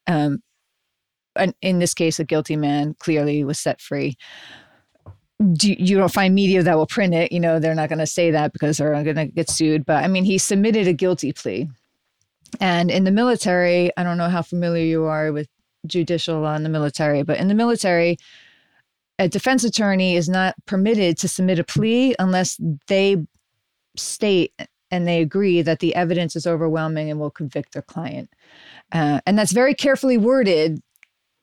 um, 0.06 0.42
an, 1.38 1.54
in 1.62 1.78
this 1.78 1.94
case, 1.94 2.18
a 2.18 2.24
guilty 2.24 2.56
man 2.56 2.94
clearly 2.98 3.44
was 3.44 3.58
set 3.58 3.80
free. 3.80 4.16
Do, 5.52 5.72
you 5.72 5.98
don't 5.98 6.12
find 6.12 6.34
media 6.34 6.62
that 6.62 6.76
will 6.76 6.86
print 6.86 7.14
it. 7.14 7.30
You 7.30 7.40
know, 7.40 7.58
they're 7.58 7.74
not 7.74 7.90
going 7.90 7.98
to 7.98 8.06
say 8.06 8.30
that 8.30 8.52
because 8.52 8.78
they're 8.78 8.92
going 9.04 9.16
to 9.16 9.26
get 9.26 9.50
sued. 9.50 9.84
But 9.84 10.02
I 10.02 10.08
mean, 10.08 10.24
he 10.24 10.38
submitted 10.38 10.88
a 10.88 10.92
guilty 10.92 11.32
plea. 11.32 11.68
And 12.60 12.90
in 12.90 13.04
the 13.04 13.10
military, 13.10 13.90
I 13.96 14.02
don't 14.02 14.18
know 14.18 14.28
how 14.28 14.42
familiar 14.42 14.84
you 14.84 15.04
are 15.04 15.32
with 15.32 15.48
judicial 15.86 16.40
law 16.40 16.54
in 16.54 16.62
the 16.62 16.68
military, 16.68 17.22
but 17.22 17.38
in 17.38 17.48
the 17.48 17.54
military, 17.54 18.16
a 19.18 19.28
defense 19.28 19.64
attorney 19.64 20.16
is 20.16 20.28
not 20.28 20.54
permitted 20.66 21.18
to 21.18 21.28
submit 21.28 21.58
a 21.58 21.64
plea 21.64 22.14
unless 22.18 22.60
they 22.86 23.26
state 23.96 24.52
and 24.90 25.06
they 25.06 25.20
agree 25.20 25.62
that 25.62 25.80
the 25.80 25.94
evidence 25.94 26.36
is 26.36 26.46
overwhelming 26.46 27.10
and 27.10 27.18
will 27.18 27.30
convict 27.30 27.72
their 27.72 27.82
client. 27.82 28.30
Uh, 28.92 29.20
and 29.26 29.38
that's 29.38 29.52
very 29.52 29.74
carefully 29.74 30.16
worded 30.16 30.80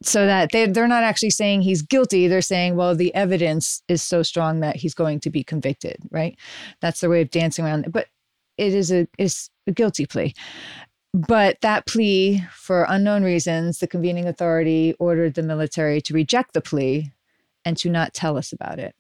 so 0.06 0.26
that 0.26 0.52
they, 0.52 0.68
they're 0.68 0.88
not 0.88 1.04
actually 1.04 1.30
saying 1.30 1.62
he's 1.62 1.82
guilty. 1.82 2.28
They're 2.28 2.42
saying, 2.42 2.76
well, 2.76 2.96
the 2.96 3.14
evidence 3.16 3.82
is 3.88 4.02
so 4.02 4.24
strong 4.24 4.60
that 4.60 4.76
he's 4.76 4.94
going 4.94 5.20
to 5.22 5.30
be 5.30 5.44
convicted, 5.44 5.98
right? 6.12 6.38
That's 6.82 7.02
their 7.02 7.10
way 7.10 7.22
of 7.22 7.30
dancing 7.30 7.66
around. 7.66 7.92
But 7.92 8.08
it 8.58 8.74
is 8.74 8.92
a, 8.92 9.08
is 9.18 9.50
a 9.68 9.72
guilty 9.72 10.06
plea. 10.06 10.34
But 11.14 11.58
that 11.62 11.86
plea, 11.86 12.44
for 12.52 12.86
unknown 12.90 13.24
reasons, 13.24 13.80
the 13.80 13.88
convening 13.88 14.28
authority 14.28 14.96
ordered 15.00 15.36
the 15.36 15.44
military 15.44 16.02
to 16.02 16.14
reject 16.14 16.54
the 16.54 16.62
plea 16.62 17.12
and 17.64 17.78
to 17.78 17.90
not 17.90 18.14
tell 18.14 18.38
us 18.38 18.52
about 18.52 18.80
it. 18.80 18.96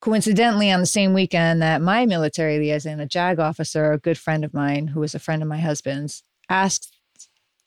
Coincidentally, 0.00 0.70
on 0.70 0.80
the 0.80 0.86
same 0.86 1.12
weekend 1.12 1.60
that 1.60 1.82
my 1.82 2.06
military 2.06 2.58
liaison, 2.58 3.00
a 3.00 3.06
JAG 3.06 3.38
officer, 3.38 3.92
a 3.92 3.98
good 3.98 4.16
friend 4.16 4.44
of 4.44 4.54
mine, 4.54 4.88
who 4.88 5.00
was 5.00 5.14
a 5.14 5.18
friend 5.18 5.42
of 5.42 5.48
my 5.48 5.58
husband's, 5.58 6.22
asked 6.48 6.96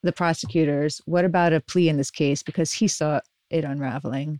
the 0.04 0.12
prosecutors, 0.12 1.02
What 1.06 1.26
about 1.26 1.54
a 1.54 1.62
plea 1.62 1.90
in 1.90 1.98
this 1.98 2.12
case? 2.12 2.44
Because 2.44 2.72
he 2.72 2.88
saw 2.88 3.22
it 3.50 3.64
unraveling. 3.64 4.40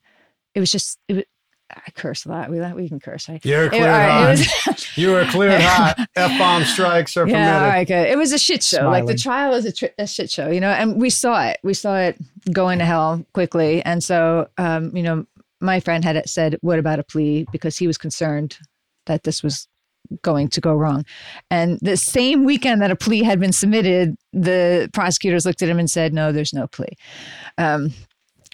It 0.54 0.60
was 0.60 0.72
just, 0.72 1.00
it 1.08 1.14
was, 1.14 1.24
I 1.72 1.92
curse 1.92 2.26
a 2.26 2.30
lot. 2.30 2.52
We 2.52 2.60
we 2.74 2.88
can 2.88 3.00
curse, 3.00 3.28
right? 3.28 3.44
You're 3.44 3.70
cleared 3.70 3.86
right, 3.86 4.38
hot. 4.40 4.88
you 4.98 5.12
were 5.12 5.26
cleared 5.26 5.62
hot. 5.64 6.08
F 6.16 6.38
bomb 6.38 6.64
strikes 6.66 7.18
are 7.18 7.28
yeah, 7.28 7.58
permitted. 7.58 7.74
right, 7.74 7.88
good. 7.88 8.12
It 8.12 8.18
was 8.18 8.32
a 8.32 8.38
shit 8.38 8.64
show. 8.64 8.90
Like 8.90 9.06
the 9.08 9.18
trial 9.18 9.52
was 9.52 9.66
a, 9.66 9.72
tr- 9.72 9.86
a 9.98 10.06
shit 10.06 10.30
show, 10.30 10.50
you 10.50 10.60
know. 10.60 10.70
And 10.70 11.02
we 11.02 11.10
saw 11.10 11.44
it. 11.48 11.60
We 11.64 11.74
saw 11.74 11.98
it 11.98 12.18
going 12.52 12.80
to 12.80 12.86
hell 12.86 13.26
quickly. 13.34 13.84
And 13.86 14.04
so, 14.04 14.50
um, 14.58 14.96
you 14.96 15.02
know, 15.02 15.26
my 15.62 15.80
friend 15.80 16.04
had 16.04 16.30
said, 16.30 16.58
"What 16.62 16.78
about 16.78 17.00
a 17.00 17.04
plea?" 17.04 17.48
Because 17.52 17.78
he 17.78 17.88
was 17.88 17.98
concerned 17.98 18.58
that 19.06 19.24
this 19.24 19.42
was 19.42 19.68
going 20.22 20.48
to 20.50 20.62
go 20.62 20.74
wrong. 20.74 21.06
And 21.50 21.80
the 21.82 21.98
same 21.98 22.44
weekend 22.44 22.82
that 22.82 22.92
a 22.92 22.96
plea 22.96 23.24
had 23.24 23.40
been 23.40 23.52
submitted, 23.52 24.16
the 24.32 24.90
prosecutors 24.94 25.46
looked 25.46 25.62
at 25.62 25.70
him 25.70 25.80
and 25.80 25.90
said, 25.90 26.14
"No, 26.14 26.32
there's 26.32 26.54
no 26.54 26.68
plea." 26.68 26.94
Um, 27.58 27.94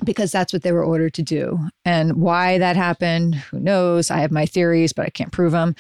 because 0.04 0.32
that's 0.32 0.54
what 0.54 0.63
they 0.63 0.72
were 0.72 0.86
ordered 0.86 1.13
to 1.15 1.24
do. 1.24 1.60
And 1.86 2.17
why 2.17 2.58
that 2.58 2.76
happened, 2.76 3.36
who 3.36 3.60
knows? 3.60 4.10
I 4.10 4.19
have 4.19 4.32
my 4.32 4.45
theories, 4.45 4.93
but 4.93 5.06
I 5.06 5.10
can't 5.10 5.32
prove 5.32 5.52
them. 5.52 5.76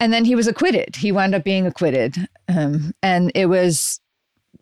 And 0.00 0.12
then 0.12 0.24
he 0.24 0.34
was 0.34 0.46
acquitted. 0.46 0.96
He 0.96 1.12
wound 1.12 1.34
up 1.34 1.44
being 1.44 1.66
acquitted. 1.66 2.28
Um, 2.48 2.94
and 3.02 3.32
it 3.34 3.46
was 3.46 4.00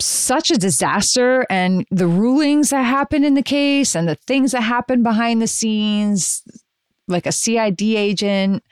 such 0.00 0.50
a 0.50 0.58
disaster. 0.58 1.46
And 1.50 1.86
the 1.90 2.06
rulings 2.06 2.70
that 2.70 2.82
happened 2.82 3.24
in 3.24 3.34
the 3.34 3.42
case 3.42 3.94
and 3.94 4.08
the 4.08 4.16
things 4.26 4.52
that 4.52 4.62
happened 4.62 5.02
behind 5.02 5.42
the 5.42 5.46
scenes, 5.46 6.42
like 7.08 7.26
a 7.26 7.32
CID 7.32 7.82
agent 7.82 8.62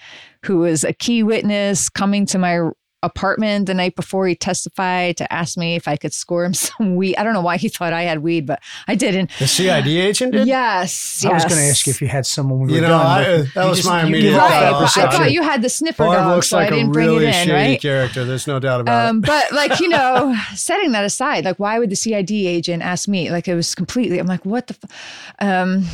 who 0.45 0.59
was 0.59 0.85
a 0.85 0.93
key 0.93 1.23
witness 1.23 1.89
coming 1.89 2.27
to 2.27 2.39
my 2.39 2.71
apartment 3.05 3.67
the 3.67 3.75
night 3.75 3.97
before 3.97 4.29
he 4.29 4.35
testified 4.37 5.17
to 5.17 5.33
ask 5.33 5.59
me 5.59 5.75
if 5.75 5.89
I 5.89 5.97
could 5.97 6.13
score 6.13 6.45
him 6.45 6.55
some 6.55 6.95
weed. 6.95 7.17
I 7.17 7.25
don't 7.25 7.35
know 7.35 7.41
why 7.41 7.57
he 7.57 7.69
thought 7.69 7.93
I 7.93 8.03
had 8.03 8.21
weed, 8.21 8.47
but 8.47 8.61
I 8.87 8.95
didn't. 8.95 9.33
The 9.41 9.49
CID 9.49 9.89
agent 9.89 10.31
did? 10.33 10.47
Yes. 10.47 11.25
I 11.29 11.33
was 11.33 11.45
going 11.45 11.57
to 11.57 11.67
ask 11.67 11.85
you 11.87 11.91
if 11.91 12.01
you 12.01 12.07
had 12.07 12.25
someone 12.27 12.61
when 12.61 12.69
we 12.69 12.75
You 12.77 12.83
were 12.83 12.87
know, 12.87 12.99
done. 12.99 13.07
I- 13.07 13.23
that 13.25 13.55
you 13.57 13.69
was 13.71 13.85
my 13.85 14.03
immediate 14.05 14.31
give 14.31 14.39
off 14.39 14.51
thought. 14.51 14.61
that 14.61 14.63
Right, 14.63 14.71
but 14.71 14.77
I 14.77 14.85
perception. 14.85 15.21
thought 15.21 15.33
you 15.33 15.43
had 15.43 15.63
the 15.63 15.69
sniffer 15.69 16.05
Barb 16.05 16.17
dog, 16.19 16.35
looks 16.37 16.49
so 16.49 16.57
like 16.59 16.69
I 16.69 16.77
didn't 16.77 16.91
a 16.91 16.93
bring 16.93 17.09
really 17.09 17.25
it 17.27 17.29
in, 17.29 17.33
shady 17.35 17.53
right? 17.53 17.81
character. 17.83 18.25
There's 18.25 18.47
no 18.47 18.61
doubt 18.61 18.81
about 18.83 19.09
Um, 19.11 19.19
it. 19.19 19.27
but 19.27 19.51
like 19.53 19.81
you 19.81 19.89
know, 19.89 20.37
setting 20.55 20.93
that 20.93 21.05
aside, 21.05 21.45
like 21.45 21.59
why 21.59 21.81
would 21.81 21.91
the 21.91 21.97
CID 21.97 22.31
agent 22.31 22.85
ask 22.85 23.09
me? 23.09 23.33
Like 23.33 23.49
it 23.49 23.57
was 23.57 23.75
completely. 23.75 24.21
I'm 24.21 24.29
like, 24.29 24.47
what 24.47 24.69
the, 24.69 24.77
f-? 24.81 25.35
um, 25.41 25.87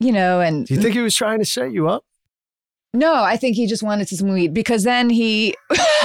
you 0.00 0.10
know, 0.12 0.40
and 0.40 0.66
Do 0.66 0.74
you 0.74 0.80
think 0.80 0.94
he 0.94 1.00
was 1.00 1.14
trying 1.14 1.38
to 1.38 1.44
set 1.44 1.72
you 1.72 1.88
up? 1.88 2.04
no, 2.92 3.14
I 3.22 3.36
think 3.36 3.54
he 3.54 3.68
just 3.68 3.84
wanted 3.84 4.08
some 4.08 4.32
weed 4.32 4.52
because 4.52 4.82
then 4.82 5.10
he 5.10 5.54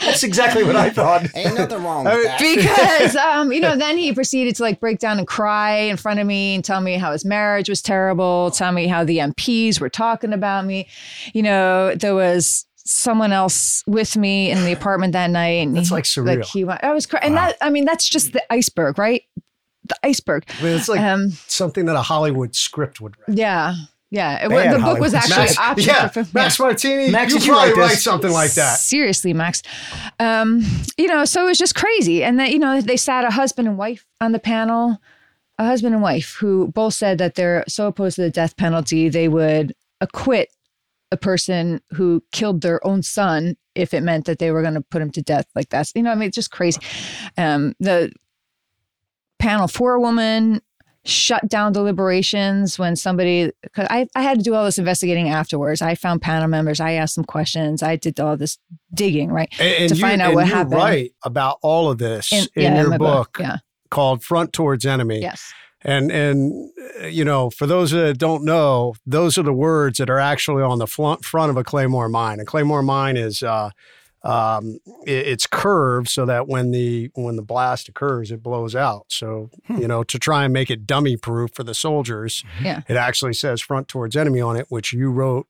That's 0.00 0.22
exactly 0.22 0.62
what 0.64 0.76
I 0.76 0.90
thought. 0.98 1.26
Ain't 1.34 1.54
nothing 1.56 1.82
wrong 1.82 2.04
with 2.04 2.24
that. 2.24 2.38
because 2.40 3.16
um, 3.30 3.52
you 3.52 3.60
know, 3.60 3.76
then 3.76 3.98
he 3.98 4.12
proceeded 4.12 4.56
to 4.56 4.62
like 4.62 4.80
break 4.80 4.98
down 4.98 5.18
and 5.18 5.26
cry 5.26 5.72
in 5.76 5.96
front 5.96 6.20
of 6.20 6.26
me 6.26 6.54
and 6.54 6.64
tell 6.64 6.80
me 6.80 6.94
how 6.94 7.12
his 7.12 7.24
marriage 7.24 7.68
was 7.68 7.82
terrible, 7.82 8.50
tell 8.50 8.72
me 8.72 8.86
how 8.86 9.04
the 9.04 9.18
MPs 9.18 9.80
were 9.80 9.90
talking 9.90 10.32
about 10.32 10.64
me. 10.64 10.88
You 11.34 11.42
know, 11.42 11.94
there 11.94 12.14
was 12.14 12.64
someone 12.76 13.32
else 13.32 13.82
with 13.86 14.16
me 14.16 14.50
in 14.50 14.64
the 14.64 14.72
apartment 14.72 15.12
that 15.12 15.28
night, 15.30 15.60
and 15.66 15.76
That's 15.76 15.90
like 15.90 16.04
surreal. 16.04 16.36
Like 16.38 16.44
he, 16.44 16.64
wa- 16.64 16.78
I 16.82 16.92
was 16.92 17.04
crying, 17.06 17.24
and 17.26 17.36
that 17.36 17.56
I 17.60 17.68
mean, 17.70 17.84
that's 17.84 18.08
just 18.08 18.32
the 18.32 18.42
iceberg, 18.52 18.96
right? 18.98 19.22
The 19.88 19.96
iceberg. 20.04 20.44
I 20.60 20.62
mean, 20.62 20.76
it's 20.76 20.88
like 20.88 21.00
Um, 21.00 21.30
something 21.46 21.86
that 21.86 21.96
a 21.96 22.02
Hollywood 22.02 22.54
script 22.54 23.00
would 23.00 23.14
write. 23.26 23.38
yeah, 23.38 23.74
yeah. 24.10 24.44
It, 24.44 24.48
Bad 24.48 24.54
wa- 24.54 24.62
the 24.62 24.68
book 24.70 24.80
Hollywood. 24.80 25.00
was 25.00 25.14
actually 25.14 25.36
Max, 25.36 25.56
optioned 25.56 25.86
yeah, 25.86 26.08
for- 26.08 26.26
Max 26.34 26.58
Martini, 26.60 27.10
Max, 27.10 27.32
you 27.32 27.38
did 27.38 27.46
you 27.46 27.52
probably 27.52 27.72
write 27.72 27.80
write 27.88 27.96
something 27.98 28.30
like 28.32 28.52
that. 28.52 28.78
Seriously, 28.78 29.32
Max. 29.32 29.62
Um, 30.20 30.62
you 30.96 31.06
know, 31.08 31.24
so 31.24 31.42
it 31.44 31.48
was 31.48 31.58
just 31.58 31.74
crazy. 31.74 32.22
And 32.22 32.38
that, 32.38 32.50
you 32.52 32.58
know, 32.58 32.80
they 32.80 32.96
sat 32.96 33.24
a 33.24 33.30
husband 33.30 33.68
and 33.68 33.76
wife 33.78 34.04
on 34.20 34.32
the 34.32 34.38
panel, 34.38 34.98
a 35.58 35.64
husband 35.64 35.94
and 35.94 36.02
wife 36.02 36.36
who 36.38 36.68
both 36.68 36.94
said 36.94 37.18
that 37.18 37.34
they're 37.34 37.64
so 37.68 37.86
opposed 37.88 38.16
to 38.16 38.22
the 38.22 38.30
death 38.30 38.56
penalty, 38.56 39.08
they 39.08 39.28
would 39.28 39.74
acquit 40.00 40.50
a 41.10 41.16
person 41.16 41.80
who 41.94 42.22
killed 42.32 42.60
their 42.60 42.86
own 42.86 43.02
son 43.02 43.56
if 43.74 43.94
it 43.94 44.02
meant 44.02 44.26
that 44.26 44.38
they 44.38 44.50
were 44.50 44.60
going 44.62 44.74
to 44.74 44.80
put 44.82 45.00
him 45.00 45.10
to 45.10 45.22
death. 45.22 45.46
Like 45.54 45.68
that's, 45.70 45.92
you 45.94 46.02
know, 46.02 46.10
I 46.10 46.14
mean, 46.16 46.28
it's 46.28 46.34
just 46.34 46.50
crazy. 46.50 46.80
Um, 47.38 47.74
the 47.80 48.12
panel 49.38 49.68
for 49.68 49.94
a 49.94 50.00
woman 50.00 50.60
shut 51.04 51.48
down 51.48 51.72
deliberations 51.72 52.78
when 52.78 52.94
somebody 52.94 53.50
because 53.62 53.86
I, 53.88 54.08
I 54.14 54.22
had 54.22 54.38
to 54.38 54.44
do 54.44 54.54
all 54.54 54.64
this 54.64 54.78
investigating 54.78 55.30
afterwards 55.30 55.80
i 55.80 55.94
found 55.94 56.20
panel 56.20 56.48
members 56.48 56.80
i 56.80 56.92
asked 56.92 57.14
them 57.14 57.24
questions 57.24 57.82
i 57.82 57.96
did 57.96 58.20
all 58.20 58.36
this 58.36 58.58
digging 58.92 59.30
right 59.32 59.48
And, 59.58 59.74
and 59.74 59.88
to 59.90 59.94
you, 59.94 60.00
find 60.00 60.20
out 60.20 60.26
and 60.28 60.34
what 60.34 60.46
you 60.48 60.54
happened. 60.54 60.74
write 60.74 61.12
about 61.24 61.58
all 61.62 61.90
of 61.90 61.98
this 61.98 62.30
in, 62.32 62.46
yeah, 62.56 62.80
your 62.80 62.90
my 62.90 62.98
book, 62.98 63.38
yeah 63.40 63.58
called 63.90 64.22
Front 64.22 64.52
Towards 64.52 64.84
Enemy. 64.84 65.20
yes 65.20 65.50
And 65.80 66.10
and 66.12 66.70
you 67.10 67.24
know, 67.24 67.48
for 67.50 67.66
those 67.66 67.92
that 67.92 68.18
don't 68.18 68.44
know, 68.44 68.94
those 69.06 69.38
are 69.38 69.44
the 69.44 69.52
words 69.52 69.98
that 69.98 70.10
are 70.10 70.18
actually 70.18 70.62
on 70.62 70.78
the 70.78 70.86
front 70.86 71.24
front 71.24 71.50
of 71.50 71.56
a 71.56 71.64
claymore 71.64 72.08
mine. 72.10 72.40
A 72.40 72.44
claymore 72.44 72.82
mine 72.82 73.16
is 73.16 73.42
uh, 73.42 73.70
um, 74.24 74.78
it- 75.06 75.26
it's 75.28 75.46
curved 75.46 76.08
so 76.08 76.26
that 76.26 76.48
when 76.48 76.70
the 76.70 77.10
when 77.14 77.36
the 77.36 77.42
blast 77.42 77.88
occurs, 77.88 78.30
it 78.30 78.42
blows 78.42 78.74
out. 78.74 79.06
So 79.08 79.50
Hmm. 79.66 79.78
you 79.78 79.88
know, 79.88 80.02
to 80.04 80.18
try 80.18 80.44
and 80.44 80.52
make 80.52 80.70
it 80.70 80.86
dummy 80.86 81.16
proof 81.16 81.50
for 81.54 81.62
the 81.64 81.74
soldiers, 81.74 82.44
Yeah. 82.62 82.82
it 82.88 82.96
actually 82.96 83.34
says 83.34 83.60
"Front 83.60 83.88
Towards 83.88 84.16
Enemy" 84.16 84.40
on 84.40 84.56
it, 84.56 84.66
which 84.68 84.92
you 84.92 85.10
wrote 85.10 85.46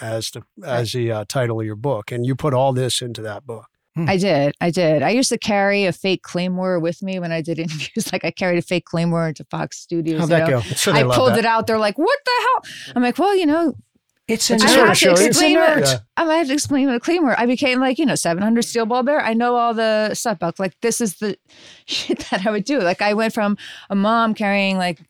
as 0.00 0.30
the 0.30 0.42
as 0.64 0.92
the 0.92 1.10
uh, 1.12 1.24
title 1.28 1.60
of 1.60 1.66
your 1.66 1.76
book, 1.76 2.10
and 2.12 2.24
you 2.26 2.34
put 2.36 2.54
all 2.54 2.72
this 2.72 3.00
into 3.02 3.22
that 3.22 3.46
book. 3.46 3.66
i 4.06 4.16
did 4.16 4.54
i 4.60 4.70
did 4.70 5.02
i 5.02 5.10
used 5.10 5.28
to 5.28 5.36
carry 5.36 5.84
a 5.84 5.92
fake 5.92 6.22
claymore 6.22 6.78
with 6.78 7.02
me 7.02 7.18
when 7.18 7.32
i 7.32 7.42
did 7.42 7.58
interviews 7.64 8.12
like 8.12 8.24
i 8.24 8.30
carried 8.30 8.56
a 8.56 8.62
fake 8.62 8.84
claymore 8.84 9.26
into 9.26 9.42
fox 9.50 9.76
studios 9.76 10.20
How'd 10.20 10.28
you 10.30 10.36
that 10.36 10.50
know? 10.50 10.60
go? 10.60 10.66
So 10.76 10.92
I 11.00 11.02
pulled 11.02 11.30
that. 11.32 11.38
it 11.40 11.44
out. 11.44 11.66
They're 11.66 11.80
like, 11.80 11.98
"What 11.98 12.18
the 12.24 12.30
hell?" 12.40 12.92
I'm 12.94 13.02
like, 13.02 13.18
"Well, 13.18 13.34
you 13.36 13.44
know, 13.46 13.74
It's 14.28 14.50
a 14.50 14.54
an 14.54 14.60
Just 14.60 14.76
have 14.76 14.88
to 14.88 14.94
show 14.94 15.12
explain 15.12 15.56
It's 15.58 15.90
it. 15.90 15.94
Yeah. 15.94 15.98
I 16.18 16.24
might 16.24 16.36
have 16.36 16.48
to 16.48 16.52
explain 16.52 16.86
what 16.86 16.96
a 16.96 17.00
claymore. 17.00 17.34
I 17.38 17.46
became 17.46 17.80
like, 17.80 17.98
you 17.98 18.04
know, 18.04 18.14
700 18.14 18.62
steel 18.62 18.84
ball 18.84 19.02
bear. 19.02 19.20
I 19.20 19.32
know 19.32 19.56
all 19.56 19.72
the 19.72 20.14
stuff 20.14 20.36
about 20.36 20.58
like 20.58 20.78
this 20.82 21.00
is 21.00 21.14
the 21.16 21.38
shit 21.86 22.18
that 22.30 22.46
I 22.46 22.50
would 22.50 22.64
do. 22.64 22.78
Like 22.80 23.00
I 23.00 23.14
went 23.14 23.32
from 23.32 23.56
a 23.88 23.94
mom 23.96 24.34
carrying 24.34 24.76
like, 24.76 25.00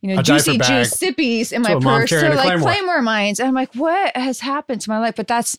you 0.00 0.14
know, 0.14 0.20
A 0.20 0.22
juicy 0.22 0.58
juice 0.58 0.96
sippies 0.96 1.52
in 1.52 1.62
my 1.62 1.74
purse 1.74 2.10
to 2.10 2.28
like 2.28 2.38
claymore. 2.38 2.58
claymore 2.60 3.02
mines. 3.02 3.40
And 3.40 3.48
I'm 3.48 3.54
like, 3.54 3.74
what 3.74 4.16
has 4.16 4.38
happened 4.38 4.80
to 4.82 4.90
my 4.90 5.00
life? 5.00 5.16
But 5.16 5.26
that's 5.26 5.58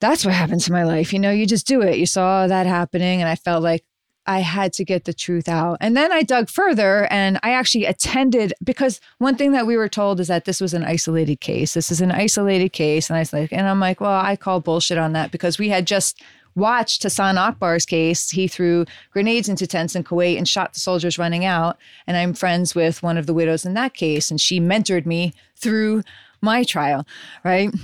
that's 0.00 0.24
what 0.24 0.34
happened 0.34 0.62
to 0.62 0.72
my 0.72 0.82
life. 0.84 1.12
You 1.12 1.20
know, 1.20 1.30
you 1.30 1.46
just 1.46 1.66
do 1.66 1.80
it. 1.82 1.98
You 1.98 2.06
saw 2.06 2.46
that 2.46 2.66
happening, 2.66 3.20
and 3.20 3.28
I 3.28 3.36
felt 3.36 3.62
like 3.62 3.84
I 4.30 4.38
had 4.38 4.72
to 4.74 4.84
get 4.84 5.06
the 5.06 5.12
truth 5.12 5.48
out. 5.48 5.78
And 5.80 5.96
then 5.96 6.12
I 6.12 6.22
dug 6.22 6.48
further 6.48 7.08
and 7.10 7.40
I 7.42 7.50
actually 7.50 7.84
attended 7.84 8.54
because 8.62 9.00
one 9.18 9.34
thing 9.34 9.50
that 9.52 9.66
we 9.66 9.76
were 9.76 9.88
told 9.88 10.20
is 10.20 10.28
that 10.28 10.44
this 10.44 10.60
was 10.60 10.72
an 10.72 10.84
isolated 10.84 11.40
case. 11.40 11.74
This 11.74 11.90
is 11.90 12.00
an 12.00 12.12
isolated 12.12 12.68
case. 12.68 13.10
And 13.10 13.16
I 13.16 13.22
was 13.22 13.32
like, 13.32 13.52
and 13.52 13.66
I'm 13.68 13.80
like, 13.80 14.00
well, 14.00 14.20
I 14.20 14.36
call 14.36 14.60
bullshit 14.60 14.98
on 14.98 15.14
that 15.14 15.32
because 15.32 15.58
we 15.58 15.68
had 15.68 15.84
just 15.84 16.22
watched 16.54 17.02
Hasan 17.02 17.38
Akbar's 17.38 17.84
case. 17.84 18.30
He 18.30 18.46
threw 18.46 18.84
grenades 19.10 19.48
into 19.48 19.66
tents 19.66 19.96
in 19.96 20.04
Kuwait 20.04 20.38
and 20.38 20.48
shot 20.48 20.74
the 20.74 20.80
soldiers 20.80 21.18
running 21.18 21.44
out. 21.44 21.76
And 22.06 22.16
I'm 22.16 22.32
friends 22.32 22.72
with 22.72 23.02
one 23.02 23.18
of 23.18 23.26
the 23.26 23.34
widows 23.34 23.66
in 23.66 23.74
that 23.74 23.94
case. 23.94 24.30
And 24.30 24.40
she 24.40 24.60
mentored 24.60 25.06
me 25.06 25.34
through 25.56 26.04
my 26.40 26.62
trial, 26.62 27.04
right? 27.44 27.74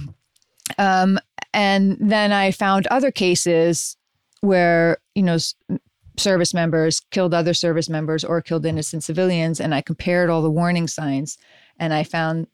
Um, 0.79 1.19
and 1.53 1.97
then 1.99 2.31
I 2.31 2.53
found 2.53 2.87
other 2.87 3.11
cases 3.11 3.97
where, 4.43 4.99
you 5.17 5.25
know, 5.25 5.39
service 6.19 6.55
members 6.55 7.01
killed 7.11 7.35
other 7.35 7.55
service 7.55 7.89
members 7.89 8.25
or 8.25 8.41
killed 8.41 8.67
innocent 8.67 9.05
civilians. 9.05 9.61
And 9.61 9.75
I 9.75 9.81
compared 9.81 10.31
all 10.31 10.43
the 10.43 10.51
warning 10.51 10.89
signs 10.89 11.39
and 11.79 11.93
I 11.93 12.05
found 12.05 12.47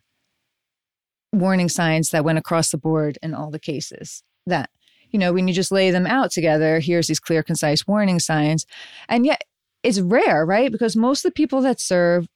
warning 1.33 1.68
signs 1.68 2.11
that 2.11 2.25
went 2.25 2.38
across 2.38 2.70
the 2.70 2.79
board 2.79 3.18
in 3.22 3.35
all 3.35 3.51
the 3.51 3.59
cases 3.59 4.22
that, 4.46 4.70
you 5.11 5.18
know, 5.18 5.33
when 5.33 5.48
you 5.48 5.55
just 5.55 5.72
lay 5.72 5.90
them 5.90 6.07
out 6.07 6.31
together, 6.31 6.81
here's 6.81 7.07
these 7.07 7.20
clear, 7.20 7.42
concise 7.42 7.87
warning 7.87 8.18
signs. 8.18 8.66
And 9.09 9.25
yet 9.25 9.42
it's 9.83 10.01
rare, 10.01 10.44
right? 10.44 10.70
Because 10.70 10.96
most 10.96 11.25
of 11.25 11.31
the 11.31 11.35
people 11.35 11.61
that 11.62 11.81
serve 11.81 12.27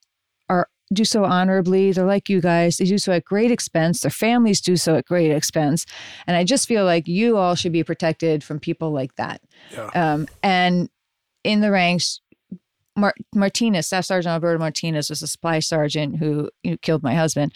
are 0.49 0.69
do 0.93 1.05
so 1.05 1.25
honorably. 1.25 1.93
They're 1.93 2.07
like 2.07 2.29
you 2.29 2.41
guys. 2.41 2.77
They 2.77 2.85
do 2.85 2.99
so 2.99 3.13
at 3.13 3.25
great 3.25 3.51
expense. 3.51 4.01
Their 4.01 4.11
families 4.11 4.61
do 4.61 4.77
so 4.77 4.95
at 4.97 5.07
great 5.07 5.33
expense. 5.33 5.85
And 6.27 6.37
I 6.37 6.45
just 6.45 6.69
feel 6.69 6.85
like 6.85 7.09
you 7.09 7.37
all 7.37 7.55
should 7.55 7.73
be 7.73 7.83
protected 7.83 8.45
from 8.45 8.61
people 8.61 8.93
like 8.93 9.15
that. 9.17 9.41
Yeah. 9.73 9.91
Um, 9.95 10.29
and 10.43 10.89
in 11.47 11.61
the 11.61 11.71
ranks, 11.71 12.21
Mar- 12.97 13.15
Martinez, 13.35 13.87
Staff 13.87 14.07
Sergeant 14.07 14.33
Alberto 14.33 14.59
Martinez, 14.59 15.11
was 15.11 15.23
a 15.23 15.27
supply 15.27 15.61
sergeant 15.61 16.17
who, 16.17 16.51
who 16.65 16.77
killed 16.79 17.03
my 17.03 17.15
husband, 17.15 17.53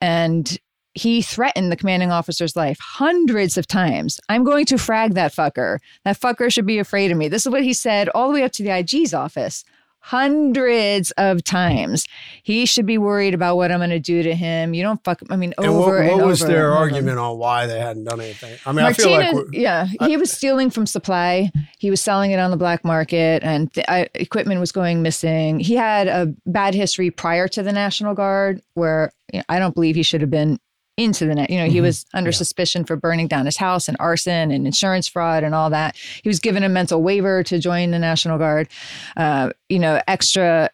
and 0.00 0.58
he 0.94 1.22
threatened 1.22 1.70
the 1.70 1.76
commanding 1.76 2.10
officer's 2.10 2.56
life 2.56 2.78
hundreds 2.80 3.56
of 3.56 3.66
times. 3.66 4.18
I'm 4.28 4.44
going 4.44 4.66
to 4.66 4.78
frag 4.78 5.14
that 5.14 5.32
fucker. 5.32 5.78
That 6.04 6.20
fucker 6.20 6.52
should 6.52 6.66
be 6.66 6.78
afraid 6.78 7.10
of 7.10 7.16
me. 7.16 7.28
This 7.28 7.46
is 7.46 7.52
what 7.52 7.62
he 7.62 7.72
said 7.72 8.08
all 8.08 8.28
the 8.28 8.34
way 8.34 8.42
up 8.42 8.52
to 8.52 8.62
the 8.64 8.76
IG's 8.76 9.14
office 9.14 9.64
hundreds 10.00 11.10
of 11.12 11.44
times. 11.44 12.06
He 12.42 12.66
should 12.66 12.86
be 12.86 12.98
worried 12.98 13.34
about 13.34 13.56
what 13.56 13.70
I'm 13.70 13.78
going 13.78 13.90
to 13.90 14.00
do 14.00 14.22
to 14.22 14.34
him. 14.34 14.74
You 14.74 14.82
don't 14.82 15.02
fuck. 15.04 15.20
I 15.30 15.36
mean, 15.36 15.54
over 15.58 15.68
and 15.68 15.76
what, 15.78 15.86
what 15.86 16.20
and 16.20 16.26
was 16.26 16.42
over 16.42 16.52
their 16.52 16.72
argument 16.72 17.18
on 17.18 17.38
why 17.38 17.66
they 17.66 17.78
hadn't 17.78 18.04
done 18.04 18.20
anything? 18.20 18.58
I 18.66 18.72
mean, 18.72 18.84
Martinez, 18.84 19.12
I 19.12 19.30
feel 19.30 19.36
like 19.36 19.46
yeah, 19.52 19.86
he 20.06 20.16
was 20.16 20.32
stealing 20.32 20.70
from 20.70 20.86
supply. 20.86 21.52
He 21.78 21.90
was 21.90 22.00
selling 22.00 22.30
it 22.30 22.38
on 22.38 22.50
the 22.50 22.56
black 22.56 22.84
market, 22.84 23.42
and 23.44 23.72
th- 23.72 23.86
I, 23.88 24.02
uh, 24.02 24.06
equipment 24.14 24.60
was 24.60 24.72
going 24.72 25.02
missing. 25.02 25.60
He 25.60 25.74
had 25.74 26.08
a 26.08 26.32
bad 26.46 26.74
history 26.74 27.10
prior 27.10 27.46
to 27.48 27.62
the 27.62 27.72
National 27.72 28.14
Guard, 28.14 28.62
where 28.74 29.12
you 29.32 29.38
know, 29.38 29.44
I 29.48 29.58
don't 29.58 29.74
believe 29.74 29.96
he 29.96 30.02
should 30.02 30.22
have 30.22 30.30
been 30.30 30.58
into 31.00 31.24
the 31.24 31.34
net. 31.34 31.50
You 31.50 31.58
know, 31.58 31.66
he 31.66 31.80
was 31.80 32.04
under 32.12 32.30
suspicion 32.30 32.84
for 32.84 32.94
burning 32.94 33.26
down 33.26 33.46
his 33.46 33.56
house 33.56 33.88
and 33.88 33.96
arson 33.98 34.50
and 34.50 34.66
insurance 34.66 35.08
fraud 35.08 35.42
and 35.42 35.54
all 35.54 35.70
that. 35.70 35.96
He 36.22 36.28
was 36.28 36.38
given 36.38 36.62
a 36.62 36.68
mental 36.68 37.02
waiver 37.02 37.42
to 37.44 37.58
join 37.58 37.90
the 37.90 37.98
National 37.98 38.38
Guard. 38.38 38.68
Uh, 39.16 39.50
you 39.68 39.78
know, 39.78 40.00
extra. 40.06 40.70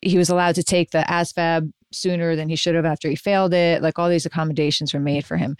He 0.00 0.18
was 0.18 0.28
allowed 0.28 0.56
to 0.56 0.64
take 0.64 0.90
the 0.90 1.04
ASVAB 1.08 1.72
sooner 1.92 2.34
than 2.34 2.48
he 2.48 2.56
should 2.56 2.74
have 2.74 2.84
after 2.84 3.08
he 3.08 3.14
failed 3.14 3.54
it. 3.54 3.82
Like 3.82 3.98
all 3.98 4.08
these 4.08 4.26
accommodations 4.26 4.92
were 4.92 5.00
made 5.00 5.24
for 5.24 5.36
him 5.36 5.56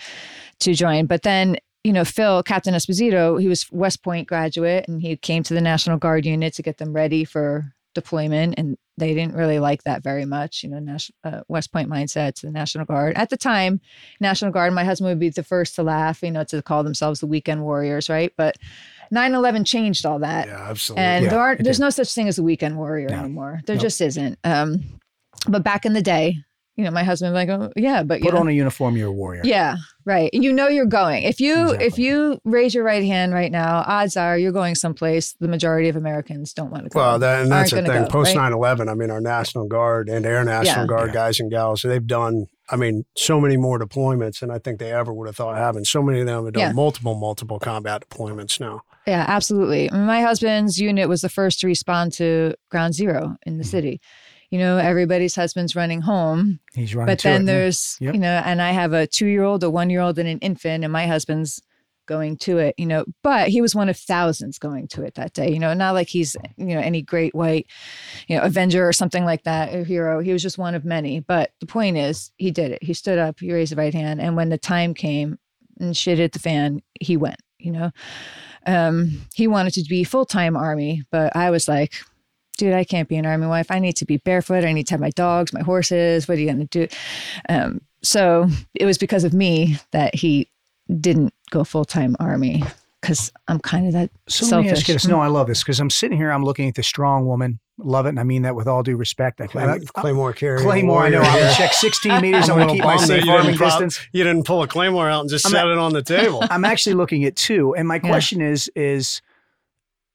to 0.60 0.74
join. 0.74 1.06
But 1.06 1.22
then, 1.22 1.58
you 1.84 1.92
know, 1.92 2.04
Phil, 2.04 2.42
Captain 2.42 2.74
Esposito, 2.74 3.40
he 3.40 3.46
was 3.46 3.70
West 3.70 4.02
Point 4.02 4.26
graduate 4.26 4.86
and 4.88 5.00
he 5.00 5.16
came 5.16 5.44
to 5.44 5.54
the 5.54 5.60
National 5.60 5.96
Guard 5.96 6.26
unit 6.26 6.54
to 6.54 6.62
get 6.62 6.78
them 6.78 6.92
ready 6.92 7.24
for 7.24 7.72
deployment. 7.94 8.54
And 8.58 8.76
they 8.98 9.14
didn't 9.14 9.34
really 9.34 9.58
like 9.58 9.82
that 9.84 10.02
very 10.02 10.24
much, 10.26 10.62
you 10.62 10.68
know, 10.68 10.78
National, 10.78 11.16
uh, 11.24 11.40
West 11.48 11.72
Point 11.72 11.88
mindset 11.88 12.34
to 12.36 12.46
the 12.46 12.52
National 12.52 12.84
Guard. 12.84 13.16
At 13.16 13.30
the 13.30 13.36
time, 13.36 13.80
National 14.20 14.50
Guard, 14.50 14.72
my 14.74 14.84
husband 14.84 15.08
would 15.08 15.18
be 15.18 15.30
the 15.30 15.42
first 15.42 15.74
to 15.76 15.82
laugh, 15.82 16.22
you 16.22 16.30
know, 16.30 16.44
to 16.44 16.60
call 16.62 16.84
themselves 16.84 17.20
the 17.20 17.26
weekend 17.26 17.62
warriors, 17.62 18.10
right? 18.10 18.32
But 18.36 18.56
9 19.10 19.34
11 19.34 19.64
changed 19.64 20.04
all 20.06 20.18
that. 20.20 20.46
yeah, 20.48 20.68
absolutely. 20.68 21.04
And 21.04 21.24
Yeah, 21.24 21.30
there 21.30 21.40
aren't 21.40 21.64
there's 21.64 21.78
did. 21.78 21.84
no 21.84 21.90
such 21.90 22.12
thing 22.14 22.28
as 22.28 22.38
a 22.38 22.42
weekend 22.42 22.76
warrior 22.76 23.08
No. 23.08 23.20
anymore. 23.20 23.60
There 23.66 23.76
just 23.76 24.00
isn't. 24.00 24.38
Um, 24.44 25.00
but 25.48 25.64
back 25.64 25.84
in 25.86 25.92
the 25.94 26.02
day, 26.02 26.36
you 26.76 26.84
know, 26.84 26.90
my 26.90 27.04
husband 27.04 27.34
like, 27.34 27.48
oh, 27.50 27.70
yeah, 27.76 28.02
but 28.02 28.20
you 28.20 28.24
Put 28.26 28.34
know, 28.34 28.40
on 28.40 28.48
a 28.48 28.52
uniform, 28.52 28.96
you're 28.96 29.08
a 29.08 29.12
warrior. 29.12 29.42
yeah, 29.44 29.76
right. 30.06 30.30
And 30.32 30.42
you 30.42 30.52
know 30.52 30.68
you're 30.68 30.86
going. 30.86 31.24
If 31.24 31.38
you 31.40 31.70
if 31.72 31.98
you 31.98 32.38
raise 32.44 32.74
your 32.74 32.82
right 32.84 33.04
hand 33.04 33.34
right 33.34 33.52
now, 33.52 33.84
odds 33.86 34.16
are 34.16 34.38
you're 34.38 34.52
going 34.52 34.74
someplace 34.74 35.34
the 35.38 35.48
majority 35.48 35.88
of 35.90 35.96
Americans 35.96 36.52
don't 36.54 36.70
want 36.70 36.84
to 36.84 36.88
go. 36.90 36.98
Well, 36.98 37.18
that, 37.18 37.42
and 37.42 37.52
that's 37.52 37.70
the 37.70 37.76
thing. 37.76 37.86
gonna 37.86 38.04
go, 38.04 38.08
Post 38.08 38.34
right? 38.34 38.42
9 38.50 38.52
11, 38.54 38.88
I 38.88 38.94
mean, 38.94 39.10
our 39.10 39.20
National 39.20 39.66
Guard 39.68 40.08
and 40.08 40.24
Air 40.24 40.42
National 40.44 40.84
Yeah. 40.84 40.86
Guard 40.86 41.08
Yeah. 41.08 41.14
guys 41.14 41.40
and 41.40 41.50
gals, 41.50 41.82
they've 41.82 42.06
done, 42.06 42.46
I 42.70 42.76
mean, 42.76 43.04
so 43.18 43.38
many 43.38 43.58
more 43.58 43.78
deployments 43.78 44.40
than 44.40 44.50
I 44.50 44.58
think 44.58 44.78
they 44.78 44.92
ever 44.92 45.12
would 45.12 45.26
have 45.28 45.36
thought 45.36 45.52
of 45.52 45.58
having. 45.58 45.84
So 45.84 46.02
many 46.02 46.20
of 46.20 46.26
them 46.26 46.44
have 46.46 46.54
done 46.54 46.60
Yeah. 46.60 46.72
multiple, 46.72 47.14
multiple 47.14 47.58
combat 47.58 48.04
deployments 48.08 48.58
now. 48.60 48.80
Yeah, 49.06 49.24
absolutely. 49.28 49.90
My 49.92 50.22
husband's 50.22 50.78
unit 50.78 51.08
was 51.08 51.20
the 51.20 51.28
first 51.28 51.60
to 51.60 51.66
respond 51.66 52.12
to 52.14 52.54
ground 52.70 52.94
zero 52.94 53.36
in 53.44 53.52
Mm-hmm. 53.54 53.58
the 53.58 53.64
city. 53.64 54.00
You 54.52 54.58
know, 54.58 54.76
everybody's 54.76 55.34
husband's 55.34 55.74
running 55.74 56.02
home, 56.02 56.60
He's 56.74 56.94
running 56.94 57.10
but 57.10 57.20
it, 57.20 57.22
then 57.22 57.40
yeah. 57.40 57.52
there's 57.52 57.96
Yep. 58.00 58.12
you 58.12 58.20
know, 58.20 58.42
and 58.44 58.60
I 58.60 58.72
have 58.72 58.92
a 58.92 59.06
two 59.06 59.26
year 59.26 59.44
old, 59.44 59.64
a 59.64 59.70
one 59.70 59.88
year 59.88 60.02
old, 60.02 60.18
and 60.18 60.28
an 60.28 60.38
infant, 60.40 60.84
and 60.84 60.92
my 60.92 61.06
husband's 61.06 61.62
going 62.04 62.36
to 62.36 62.58
it. 62.58 62.74
You 62.76 62.84
know, 62.84 63.06
but 63.22 63.48
he 63.48 63.62
was 63.62 63.74
one 63.74 63.88
of 63.88 63.96
thousands 63.96 64.58
going 64.58 64.88
to 64.88 65.04
it 65.04 65.14
that 65.14 65.32
day. 65.32 65.50
You 65.50 65.58
know, 65.58 65.72
not 65.72 65.94
like 65.94 66.08
he's 66.08 66.36
you 66.58 66.66
know 66.66 66.80
any 66.80 67.00
great 67.00 67.34
white, 67.34 67.66
you 68.28 68.36
know, 68.36 68.42
Avenger 68.42 68.86
or 68.86 68.92
something 68.92 69.24
like 69.24 69.44
that, 69.44 69.74
a 69.74 69.84
hero. 69.84 70.20
He 70.20 70.34
was 70.34 70.42
just 70.42 70.58
one 70.58 70.74
of 70.74 70.84
many. 70.84 71.20
But 71.20 71.52
the 71.60 71.66
point 71.66 71.96
is, 71.96 72.30
he 72.36 72.50
did 72.50 72.72
it. 72.72 72.82
He 72.82 72.92
stood 72.92 73.18
up, 73.18 73.40
he 73.40 73.54
raised 73.54 73.72
the 73.72 73.76
right 73.76 73.94
hand, 73.94 74.20
and 74.20 74.36
when 74.36 74.50
the 74.50 74.58
time 74.58 74.92
came 74.92 75.38
and 75.80 75.96
shit 75.96 76.18
hit 76.18 76.32
the 76.34 76.38
fan, 76.38 76.82
he 77.00 77.16
went. 77.16 77.40
You 77.58 77.72
know, 77.72 77.90
um, 78.66 79.22
he 79.34 79.46
wanted 79.46 79.72
to 79.74 79.84
be 79.88 80.04
full 80.04 80.26
time 80.26 80.58
army, 80.58 81.04
but 81.10 81.34
I 81.34 81.48
was 81.48 81.68
like, 81.68 81.94
dude, 82.58 82.74
I 82.74 82.84
can't 82.84 83.08
be 83.08 83.16
an 83.16 83.26
army 83.26 83.46
wife. 83.46 83.70
I 83.70 83.78
need 83.78 83.96
to 83.96 84.04
be 84.04 84.16
barefoot. 84.18 84.64
I 84.64 84.72
need 84.72 84.86
to 84.88 84.94
have 84.94 85.00
my 85.00 85.10
dogs, 85.10 85.52
my 85.52 85.62
horses. 85.62 86.28
What 86.28 86.38
are 86.38 86.40
you 86.40 86.46
going 86.46 86.66
to 86.66 86.86
do? 86.86 86.96
Um, 87.48 87.80
so 88.02 88.48
it 88.74 88.84
was 88.86 88.98
because 88.98 89.24
of 89.24 89.32
me 89.32 89.78
that 89.92 90.14
he 90.14 90.48
didn't 91.00 91.32
go 91.50 91.64
full 91.64 91.84
time 91.84 92.16
army 92.20 92.62
because 93.00 93.32
I'm 93.48 93.58
kind 93.58 93.86
of 93.86 93.92
that 93.94 94.10
So 94.28 94.46
selfish. 94.46 94.52
let 94.52 94.62
me 94.64 94.70
ask 94.78 94.88
you 94.88 94.94
this. 94.94 95.06
No, 95.06 95.20
I 95.20 95.26
love 95.28 95.46
this 95.48 95.62
because 95.62 95.80
I'm 95.80 95.90
sitting 95.90 96.16
here, 96.16 96.30
I'm 96.30 96.44
looking 96.44 96.68
at 96.68 96.74
the 96.76 96.82
strong 96.82 97.26
woman. 97.26 97.58
Love 97.78 98.06
it. 98.06 98.10
And 98.10 98.20
I 98.20 98.22
mean 98.22 98.42
that 98.42 98.54
with 98.54 98.68
all 98.68 98.82
due 98.82 98.96
respect. 98.96 99.40
I, 99.40 99.46
Clay- 99.48 99.64
I- 99.64 99.78
Claymore 99.96 100.32
carrier. 100.34 100.58
Claymore, 100.62 101.02
I 101.04 101.08
know. 101.08 101.20
I'm 101.22 101.38
gonna 101.40 101.54
check 101.54 101.72
16 101.72 102.20
meters. 102.22 102.48
I'm 102.48 102.58
a 102.58 102.64
going 102.64 102.68
to 102.68 102.74
keep 102.74 102.84
my 102.84 102.96
safe 102.96 103.24
you 103.24 103.30
didn't 103.32 103.40
arming 103.40 103.56
distance. 103.56 103.98
You 104.12 104.22
didn't 104.24 104.44
pull 104.44 104.62
a 104.62 104.68
Claymore 104.68 105.08
out 105.08 105.22
and 105.22 105.30
just 105.30 105.46
I'm 105.46 105.52
set 105.52 105.64
not- 105.64 105.72
it 105.72 105.78
on 105.78 105.92
the 105.92 106.02
table. 106.02 106.44
I'm 106.50 106.64
actually 106.64 106.94
looking 106.94 107.24
at 107.24 107.34
two. 107.34 107.74
And 107.74 107.88
my 107.88 107.94
Yeah. 107.96 108.00
question 108.00 108.40
is, 108.40 108.70
is 108.76 109.20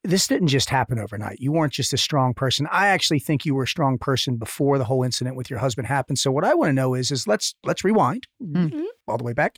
this 0.03 0.27
didn't 0.27 0.47
just 0.47 0.69
happen 0.69 0.99
overnight. 0.99 1.39
You 1.39 1.51
weren't 1.51 1.73
just 1.73 1.91
a 1.93 1.97
strong 1.97 2.33
person. 2.33 2.67
I 2.71 2.87
actually 2.87 3.19
think 3.19 3.45
you 3.45 3.55
were 3.55 3.63
a 3.63 3.67
strong 3.67 3.97
person 3.97 4.37
before 4.37 4.77
the 4.77 4.85
whole 4.85 5.03
incident 5.03 5.35
with 5.35 5.49
your 5.49 5.59
husband 5.59 5.87
happened. 5.87 6.19
So 6.19 6.31
what 6.31 6.43
I 6.43 6.53
want 6.53 6.69
to 6.69 6.73
know 6.73 6.93
is, 6.93 7.11
is 7.11 7.27
let's 7.27 7.55
let's 7.63 7.83
rewind 7.83 8.27
Mm. 8.41 8.83
all 9.07 9.17
the 9.17 9.23
way 9.23 9.33
back. 9.33 9.57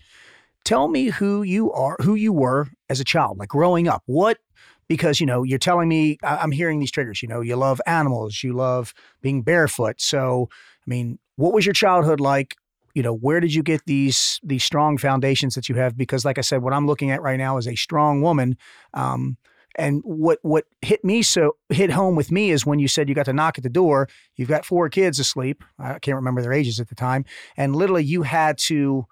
Tell 0.65 0.87
me 0.87 1.05
who 1.05 1.43
you 1.43 1.71
are, 1.71 1.97
who 2.01 2.15
you 2.15 2.33
were 2.33 2.67
as 2.89 2.99
a 2.99 3.03
child, 3.03 3.37
like 3.37 3.49
growing 3.49 3.87
up. 3.87 4.03
What 4.05 4.39
because 4.87 5.19
you 5.19 5.25
know 5.25 5.43
you're 5.43 5.59
telling 5.59 5.87
me 5.87 6.17
I- 6.23 6.37
I'm 6.37 6.51
hearing 6.51 6.79
these 6.79 6.91
triggers. 6.91 7.21
You 7.21 7.27
know, 7.29 7.41
you 7.41 7.55
love 7.55 7.79
animals, 7.85 8.43
you 8.43 8.53
love 8.53 8.93
being 9.21 9.41
barefoot. 9.41 10.01
So 10.01 10.49
I 10.51 10.89
mean, 10.89 11.19
what 11.35 11.53
was 11.53 11.65
your 11.65 11.73
childhood 11.73 12.19
like? 12.19 12.55
You 12.95 13.03
know, 13.03 13.13
where 13.13 13.39
did 13.39 13.53
you 13.53 13.61
get 13.61 13.85
these 13.85 14.39
these 14.43 14.63
strong 14.63 14.97
foundations 14.97 15.53
that 15.55 15.69
you 15.69 15.75
have? 15.75 15.95
Because, 15.95 16.25
like 16.25 16.37
I 16.39 16.41
said, 16.41 16.63
what 16.63 16.73
I'm 16.73 16.87
looking 16.87 17.11
at 17.11 17.21
right 17.21 17.37
now 17.37 17.57
is 17.57 17.67
a 17.67 17.75
strong 17.75 18.21
woman. 18.21 18.57
Um, 18.93 19.37
and 19.79 20.01
what 20.03 20.39
what 20.41 20.65
hit 20.81 21.03
me 21.03 21.21
so 21.21 21.55
hit 21.69 21.89
home 21.91 22.15
with 22.15 22.31
me 22.31 22.51
is 22.51 22.65
when 22.65 22.79
you 22.79 22.87
said 22.87 23.07
you 23.09 23.15
got 23.15 23.25
to 23.25 23.33
knock 23.33 23.57
at 23.57 23.63
the 23.63 23.69
door. 23.69 24.07
You've 24.35 24.49
got 24.49 24.65
four 24.65 24.89
kids 24.89 25.19
asleep. 25.19 25.63
I 25.79 25.99
can't 25.99 26.15
remember 26.15 26.41
their 26.41 26.53
ages 26.53 26.79
at 26.79 26.89
the 26.89 26.95
time, 26.95 27.25
and 27.57 27.75
literally 27.75 28.03
you 28.03 28.23
had 28.23 28.57
to 28.69 29.05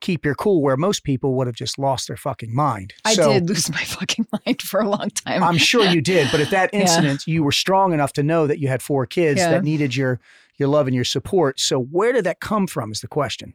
keep 0.00 0.24
your 0.26 0.34
cool 0.34 0.60
where 0.60 0.76
most 0.76 1.04
people 1.04 1.34
would 1.34 1.46
have 1.46 1.56
just 1.56 1.78
lost 1.78 2.06
their 2.06 2.18
fucking 2.18 2.54
mind. 2.54 2.92
I 3.04 3.14
So- 3.14 3.32
did 3.32 3.48
lose 3.48 3.70
my 3.70 3.82
fucking 3.84 4.26
mind 4.44 4.60
for 4.60 4.80
a 4.80 4.88
long 4.88 5.08
time. 5.10 5.42
I'm 5.42 5.56
sure 5.56 5.84
you 5.86 6.02
did, 6.02 6.28
but 6.30 6.40
at 6.40 6.50
that 6.50 6.70
Yeah. 6.74 6.80
incident, 6.80 7.26
you 7.26 7.42
were 7.42 7.52
strong 7.52 7.92
enough 7.94 8.12
to 8.14 8.22
know 8.22 8.46
that 8.46 8.58
you 8.58 8.68
had 8.68 8.82
four 8.82 9.06
kids 9.06 9.40
Yeah. 9.40 9.50
that 9.52 9.64
needed 9.64 9.96
your 9.96 10.20
your 10.58 10.68
love 10.68 10.86
and 10.86 10.94
your 10.94 11.04
support. 11.04 11.60
So 11.60 11.78
where 11.80 12.12
did 12.12 12.24
that 12.24 12.40
come 12.40 12.66
from? 12.66 12.90
Is 12.92 13.00
the 13.00 13.08
question. 13.08 13.54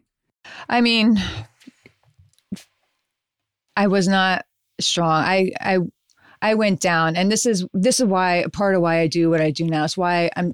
I 0.69 0.81
mean, 0.81 1.19
I 3.75 3.87
was 3.87 4.07
not 4.07 4.45
strong. 4.79 5.23
I 5.23 5.51
I 5.59 5.77
I 6.41 6.55
went 6.55 6.79
down, 6.79 7.15
and 7.15 7.31
this 7.31 7.45
is 7.45 7.65
this 7.73 7.99
is 7.99 8.05
why 8.05 8.45
part 8.51 8.75
of 8.75 8.81
why 8.81 8.99
I 8.99 9.07
do 9.07 9.29
what 9.29 9.41
I 9.41 9.51
do 9.51 9.65
now. 9.65 9.83
It's 9.85 9.97
why 9.97 10.29
I'm. 10.35 10.53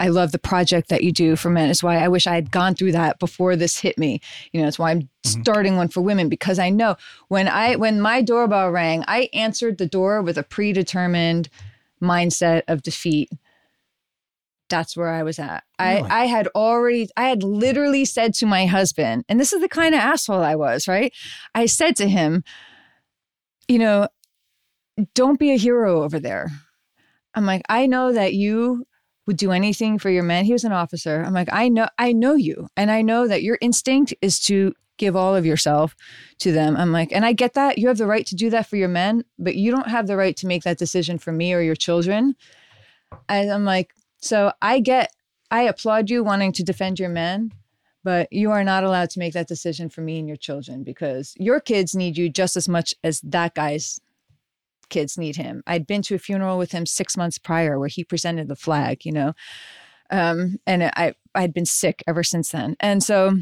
I 0.00 0.08
love 0.08 0.32
the 0.32 0.38
project 0.38 0.88
that 0.88 1.04
you 1.04 1.12
do 1.12 1.36
for 1.36 1.48
men. 1.48 1.70
It's 1.70 1.82
why 1.82 1.98
I 1.98 2.08
wish 2.08 2.26
I 2.26 2.34
had 2.34 2.50
gone 2.50 2.74
through 2.74 2.90
that 2.92 3.20
before 3.20 3.54
this 3.54 3.78
hit 3.78 3.96
me. 3.96 4.20
You 4.52 4.60
know, 4.60 4.66
it's 4.66 4.78
why 4.78 4.90
I'm 4.90 5.02
mm-hmm. 5.02 5.42
starting 5.42 5.76
one 5.76 5.86
for 5.86 6.00
women 6.00 6.28
because 6.28 6.58
I 6.58 6.70
know 6.70 6.96
when 7.28 7.46
I 7.46 7.76
when 7.76 8.00
my 8.00 8.20
doorbell 8.20 8.70
rang, 8.70 9.04
I 9.06 9.28
answered 9.32 9.78
the 9.78 9.86
door 9.86 10.20
with 10.20 10.38
a 10.38 10.42
predetermined 10.42 11.48
mindset 12.02 12.62
of 12.66 12.82
defeat. 12.82 13.30
That's 14.68 14.96
where 14.96 15.10
I 15.10 15.22
was 15.22 15.38
at. 15.38 15.62
Really? 15.80 16.02
I 16.02 16.22
I 16.22 16.26
had 16.26 16.48
already 16.48 17.08
I 17.16 17.28
had 17.28 17.44
literally 17.44 18.04
said 18.04 18.34
to 18.34 18.46
my 18.46 18.66
husband, 18.66 19.24
and 19.28 19.38
this 19.38 19.52
is 19.52 19.60
the 19.60 19.68
kind 19.68 19.94
of 19.94 20.00
asshole 20.00 20.42
I 20.42 20.56
was, 20.56 20.88
right? 20.88 21.12
I 21.54 21.66
said 21.66 21.94
to 21.96 22.08
him, 22.08 22.42
you 23.68 23.78
know, 23.78 24.08
don't 25.14 25.38
be 25.38 25.52
a 25.52 25.58
hero 25.58 26.02
over 26.02 26.20
there. 26.20 26.50
I'm 27.34 27.46
like, 27.46 27.62
I 27.68 27.86
know 27.86 28.12
that 28.12 28.34
you 28.34 28.86
would 29.26 29.36
do 29.36 29.52
anything 29.52 29.98
for 29.98 30.10
your 30.10 30.22
men. 30.22 30.44
He 30.44 30.52
was 30.52 30.64
an 30.64 30.72
officer. 30.72 31.22
I'm 31.24 31.32
like, 31.32 31.48
I 31.52 31.68
know, 31.68 31.88
I 31.98 32.12
know 32.12 32.34
you, 32.34 32.68
and 32.76 32.90
I 32.90 33.02
know 33.02 33.26
that 33.28 33.42
your 33.42 33.58
instinct 33.60 34.14
is 34.20 34.40
to 34.46 34.74
give 34.98 35.16
all 35.16 35.34
of 35.34 35.46
yourself 35.46 35.96
to 36.38 36.52
them. 36.52 36.76
I'm 36.76 36.92
like, 36.92 37.12
and 37.12 37.24
I 37.24 37.32
get 37.32 37.54
that. 37.54 37.78
You 37.78 37.88
have 37.88 37.98
the 37.98 38.06
right 38.06 38.26
to 38.26 38.36
do 38.36 38.50
that 38.50 38.66
for 38.66 38.76
your 38.76 38.88
men, 38.88 39.24
but 39.38 39.56
you 39.56 39.70
don't 39.70 39.88
have 39.88 40.06
the 40.06 40.16
right 40.16 40.36
to 40.36 40.46
make 40.46 40.64
that 40.64 40.78
decision 40.78 41.18
for 41.18 41.32
me 41.32 41.54
or 41.54 41.60
your 41.60 41.74
children. 41.74 42.36
And 43.28 43.50
I'm 43.50 43.64
like, 43.64 43.94
so 44.18 44.52
I 44.60 44.80
get, 44.80 45.12
I 45.50 45.62
applaud 45.62 46.10
you 46.10 46.22
wanting 46.22 46.52
to 46.52 46.62
defend 46.62 47.00
your 47.00 47.08
men, 47.08 47.52
but 48.04 48.32
you 48.32 48.50
are 48.50 48.64
not 48.64 48.84
allowed 48.84 49.10
to 49.10 49.18
make 49.18 49.32
that 49.32 49.48
decision 49.48 49.88
for 49.88 50.02
me 50.02 50.18
and 50.18 50.28
your 50.28 50.36
children 50.36 50.84
because 50.84 51.34
your 51.36 51.60
kids 51.60 51.94
need 51.94 52.16
you 52.16 52.28
just 52.28 52.56
as 52.56 52.68
much 52.68 52.94
as 53.02 53.20
that 53.22 53.54
guy's 53.54 54.00
kids 54.92 55.18
need 55.18 55.36
him. 55.36 55.62
I'd 55.66 55.86
been 55.86 56.02
to 56.02 56.14
a 56.14 56.18
funeral 56.18 56.58
with 56.58 56.70
him 56.70 56.86
six 56.86 57.16
months 57.16 57.38
prior 57.38 57.78
where 57.78 57.88
he 57.88 58.04
presented 58.04 58.46
the 58.46 58.54
flag, 58.54 59.04
you 59.04 59.10
know, 59.10 59.32
um, 60.10 60.58
and 60.66 60.84
I 60.84 61.14
I'd 61.34 61.54
been 61.54 61.66
sick 61.66 62.04
ever 62.06 62.22
since 62.22 62.50
then, 62.50 62.76
and 62.78 63.02
so 63.02 63.38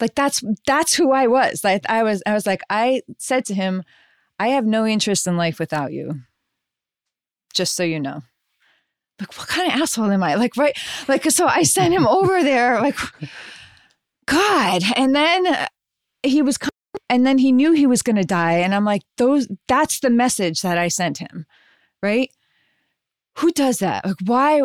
like 0.00 0.14
that's 0.14 0.42
that's 0.66 0.94
who 0.94 1.12
I 1.12 1.28
was. 1.28 1.62
Like 1.62 1.84
I 1.88 2.02
was 2.02 2.22
I 2.26 2.34
was 2.34 2.46
like 2.46 2.62
I 2.68 3.02
said 3.18 3.44
to 3.46 3.54
him, 3.54 3.84
I 4.38 4.48
have 4.48 4.66
no 4.66 4.84
interest 4.84 5.26
in 5.26 5.36
life 5.36 5.58
without 5.58 5.92
you. 5.92 6.20
Just 7.54 7.76
so 7.76 7.84
you 7.84 8.00
know. 8.00 8.22
Like 9.20 9.38
what 9.38 9.46
kind 9.46 9.72
of 9.72 9.80
asshole 9.80 10.10
am 10.10 10.24
I? 10.24 10.34
Like 10.34 10.56
right 10.56 10.76
like 11.06 11.30
so 11.30 11.46
I 11.46 11.62
sent 11.62 11.94
him 11.94 12.06
over 12.06 12.42
there 12.42 12.80
like 12.80 12.98
God, 14.26 14.82
and 14.96 15.14
then 15.14 15.68
he 16.24 16.42
was 16.42 16.58
and 17.08 17.26
then 17.26 17.38
he 17.38 17.52
knew 17.52 17.72
he 17.72 17.86
was 17.86 18.02
going 18.02 18.16
to 18.16 18.24
die 18.24 18.58
and 18.58 18.74
I'm 18.74 18.84
like 18.84 19.02
those 19.16 19.48
that's 19.68 20.00
the 20.00 20.10
message 20.10 20.62
that 20.62 20.78
I 20.78 20.88
sent 20.88 21.18
him. 21.18 21.46
Right? 22.02 22.30
Who 23.38 23.50
does 23.50 23.78
that? 23.78 24.04
Like 24.04 24.16
why 24.24 24.62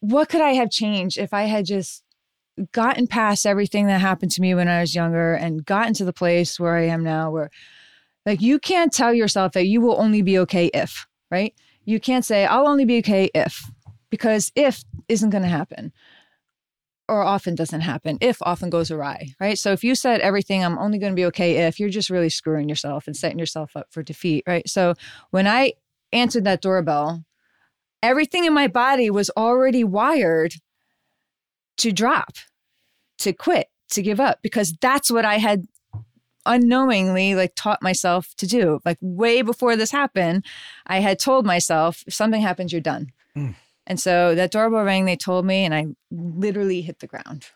what 0.00 0.28
could 0.28 0.40
I 0.40 0.54
have 0.54 0.70
changed 0.70 1.18
if 1.18 1.32
I 1.32 1.42
had 1.42 1.64
just 1.64 2.02
gotten 2.72 3.06
past 3.06 3.46
everything 3.46 3.86
that 3.86 4.00
happened 4.00 4.30
to 4.32 4.40
me 4.40 4.54
when 4.54 4.68
I 4.68 4.80
was 4.80 4.94
younger 4.94 5.34
and 5.34 5.64
gotten 5.64 5.94
to 5.94 6.04
the 6.04 6.12
place 6.12 6.60
where 6.60 6.76
I 6.76 6.86
am 6.86 7.02
now, 7.02 7.30
where 7.30 7.50
like 8.26 8.40
you 8.40 8.58
can't 8.58 8.92
tell 8.92 9.14
yourself 9.14 9.52
that 9.52 9.66
you 9.66 9.80
will 9.80 10.00
only 10.00 10.22
be 10.22 10.38
okay 10.40 10.66
if, 10.74 11.06
right? 11.30 11.54
You 11.84 11.98
can't 11.98 12.24
say, 12.24 12.44
I'll 12.46 12.68
only 12.68 12.84
be 12.84 12.98
okay 12.98 13.30
if, 13.34 13.70
because 14.10 14.52
if 14.54 14.84
isn't 15.08 15.30
going 15.30 15.42
to 15.42 15.48
happen 15.48 15.92
or 17.08 17.22
often 17.22 17.54
doesn't 17.54 17.80
happen. 17.80 18.18
If 18.20 18.38
often 18.42 18.70
goes 18.70 18.90
awry, 18.90 19.34
right? 19.40 19.58
So 19.58 19.72
if 19.72 19.84
you 19.84 19.94
said 19.94 20.20
everything, 20.20 20.64
I'm 20.64 20.78
only 20.78 20.98
going 20.98 21.12
to 21.12 21.16
be 21.16 21.26
okay 21.26 21.66
if, 21.66 21.80
you're 21.80 21.88
just 21.88 22.10
really 22.10 22.28
screwing 22.28 22.68
yourself 22.68 23.06
and 23.06 23.16
setting 23.16 23.38
yourself 23.38 23.76
up 23.76 23.88
for 23.90 24.02
defeat, 24.02 24.44
right? 24.46 24.68
So 24.68 24.94
when 25.30 25.46
I 25.46 25.74
answered 26.12 26.44
that 26.44 26.62
doorbell, 26.62 27.24
everything 28.02 28.44
in 28.44 28.52
my 28.52 28.68
body 28.68 29.10
was 29.10 29.30
already 29.36 29.84
wired 29.84 30.54
to 31.78 31.92
drop, 31.92 32.34
to 33.18 33.32
quit, 33.32 33.68
to 33.90 34.02
give 34.02 34.20
up, 34.20 34.38
because 34.42 34.74
that's 34.80 35.10
what 35.10 35.24
I 35.24 35.38
had 35.38 35.66
unknowingly 36.44 37.34
like 37.34 37.52
taught 37.54 37.82
myself 37.82 38.34
to 38.36 38.46
do. 38.46 38.80
Like 38.84 38.98
way 39.00 39.42
before 39.42 39.76
this 39.76 39.90
happened, 39.90 40.44
I 40.86 41.00
had 41.00 41.18
told 41.18 41.46
myself, 41.46 42.02
if 42.06 42.14
something 42.14 42.42
happens, 42.42 42.72
you're 42.72 42.80
done. 42.80 43.12
Mm. 43.36 43.54
And 43.86 43.98
so 43.98 44.34
that 44.34 44.52
doorbell 44.52 44.84
rang, 44.84 45.04
they 45.04 45.16
told 45.16 45.44
me, 45.44 45.64
and 45.64 45.74
I 45.74 45.86
literally 46.10 46.82
hit 46.82 47.00
the 47.00 47.06
ground. 47.06 47.46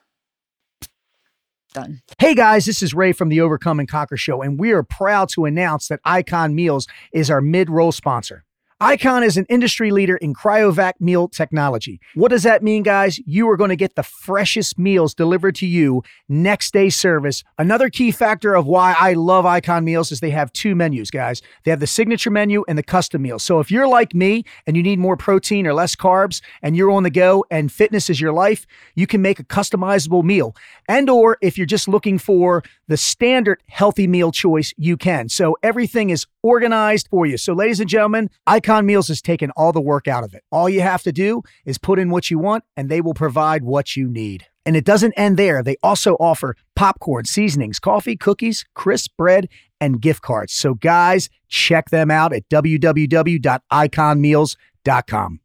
Done. 1.73 2.01
Hey 2.19 2.35
guys, 2.35 2.65
this 2.65 2.83
is 2.83 2.95
Ray 2.95 3.13
from 3.13 3.29
the 3.29 3.43
Overcome 3.43 3.81
and 3.81 3.89
Conquer 3.89 4.17
Show, 4.17 4.41
and 4.41 4.59
we 4.59 4.73
are 4.73 4.83
proud 4.83 5.29
to 5.31 5.45
announce 5.45 5.89
that 5.89 6.01
Icon 6.07 6.55
Meals 6.55 6.87
is 7.13 7.31
our 7.31 7.43
mid 7.43 7.69
roll 7.69 7.93
sponsor. 7.93 8.46
Icon 8.79 9.23
is 9.23 9.39
an 9.39 9.47
industry 9.49 9.91
leader 9.91 10.19
in 10.19 10.35
cryovac 10.35 10.93
meal 11.01 11.29
technology. 11.29 11.99
What 12.15 12.29
does 12.29 12.43
that 12.43 12.63
mean, 12.63 12.83
guys? 12.83 13.19
You 13.25 13.49
are 13.49 13.57
going 13.57 13.71
to 13.71 13.77
get 13.77 13.95
the 13.95 14.03
freshest 14.03 14.79
meals 14.79 15.15
delivered 15.15 15.55
to 15.57 15.67
you 15.67 16.03
next 16.29 16.75
day 16.75 16.91
service. 16.91 17.43
Another 17.57 17.89
key 17.89 18.11
factor 18.11 18.55
of 18.55 18.67
why 18.67 18.95
I 19.01 19.15
love 19.15 19.47
Icon 19.47 19.83
meals 19.83 20.13
is 20.13 20.21
they 20.21 20.29
have 20.29 20.53
two 20.53 20.75
menus, 20.75 21.11
guys. 21.11 21.41
They 21.65 21.71
have 21.71 21.81
the 21.81 21.87
signature 21.87 22.31
menu 22.31 22.67
and 22.69 22.77
the 22.77 22.83
custom 22.83 23.23
meal. 23.23 23.39
So 23.39 23.61
if 23.61 23.71
you're 23.71 23.89
like 23.89 24.15
me 24.15 24.45
and 24.67 24.77
you 24.77 24.83
need 24.83 24.99
more 24.99 25.17
protein 25.17 25.67
or 25.67 25.73
less 25.73 25.97
carbs 25.97 26.43
and 26.61 26.77
you're 26.77 26.91
on 26.91 27.03
the 27.03 27.09
go 27.09 27.47
and 27.51 27.73
fitness 27.73 28.11
is 28.11 28.21
your 28.21 28.35
life, 28.35 28.67
you 28.95 29.07
can 29.07 29.23
make 29.23 29.41
a 29.41 29.45
customizable 29.45 30.23
meal. 30.23 30.55
And 30.87 31.09
or 31.09 31.39
if 31.41 31.57
you're 31.57 31.67
just 31.67 31.89
looking 31.89 32.19
for 32.19 32.63
the 32.89 32.99
standard 32.99 33.63
healthy 33.69 34.07
meal 34.07 34.33
choice, 34.33 34.75
you 34.77 34.99
can. 34.99 35.31
So 35.31 35.57
everything 35.63 36.11
is 36.11 36.27
organized 36.43 37.09
for 37.09 37.25
you. 37.25 37.39
So 37.39 37.55
ladies 37.55 37.81
and 37.81 37.89
gentlemen, 37.89 38.29
Icon 38.47 38.66
Icon 38.67 38.85
Meals 38.85 39.07
has 39.07 39.23
taken 39.23 39.53
all 39.53 39.71
the 39.71 39.81
work 39.81 40.09
out 40.09 40.25
of 40.25 40.35
it. 40.35 40.43
All 40.51 40.69
you 40.69 40.81
have 40.81 41.05
to 41.05 41.13
do 41.13 41.45
is 41.65 41.79
put 41.79 42.01
in 42.01 42.11
what 42.11 42.33
you 42.33 42.41
want, 42.41 42.65
and 42.77 42.89
they 42.89 43.01
will 43.01 43.15
provide 43.15 43.63
what 43.63 43.95
you 43.95 44.09
need. 44.09 44.49
And 44.65 44.75
it 44.75 44.85
doesn't 44.85 45.15
end 45.17 45.37
there. 45.37 45.63
They 45.63 45.77
also 45.85 46.15
offer 46.15 46.57
popcorn, 46.75 47.27
seasonings, 47.27 47.79
coffee, 47.79 48.17
cookies, 48.17 48.65
crisp 48.75 49.13
bread, 49.17 49.49
and 49.81 50.01
gift 50.01 50.23
cards. 50.23 50.53
So, 50.53 50.75
guys, 50.75 51.31
check 51.47 51.91
them 51.91 52.11
out 52.11 52.33
at 52.33 52.49
www.iconmeals.com. 52.49 55.41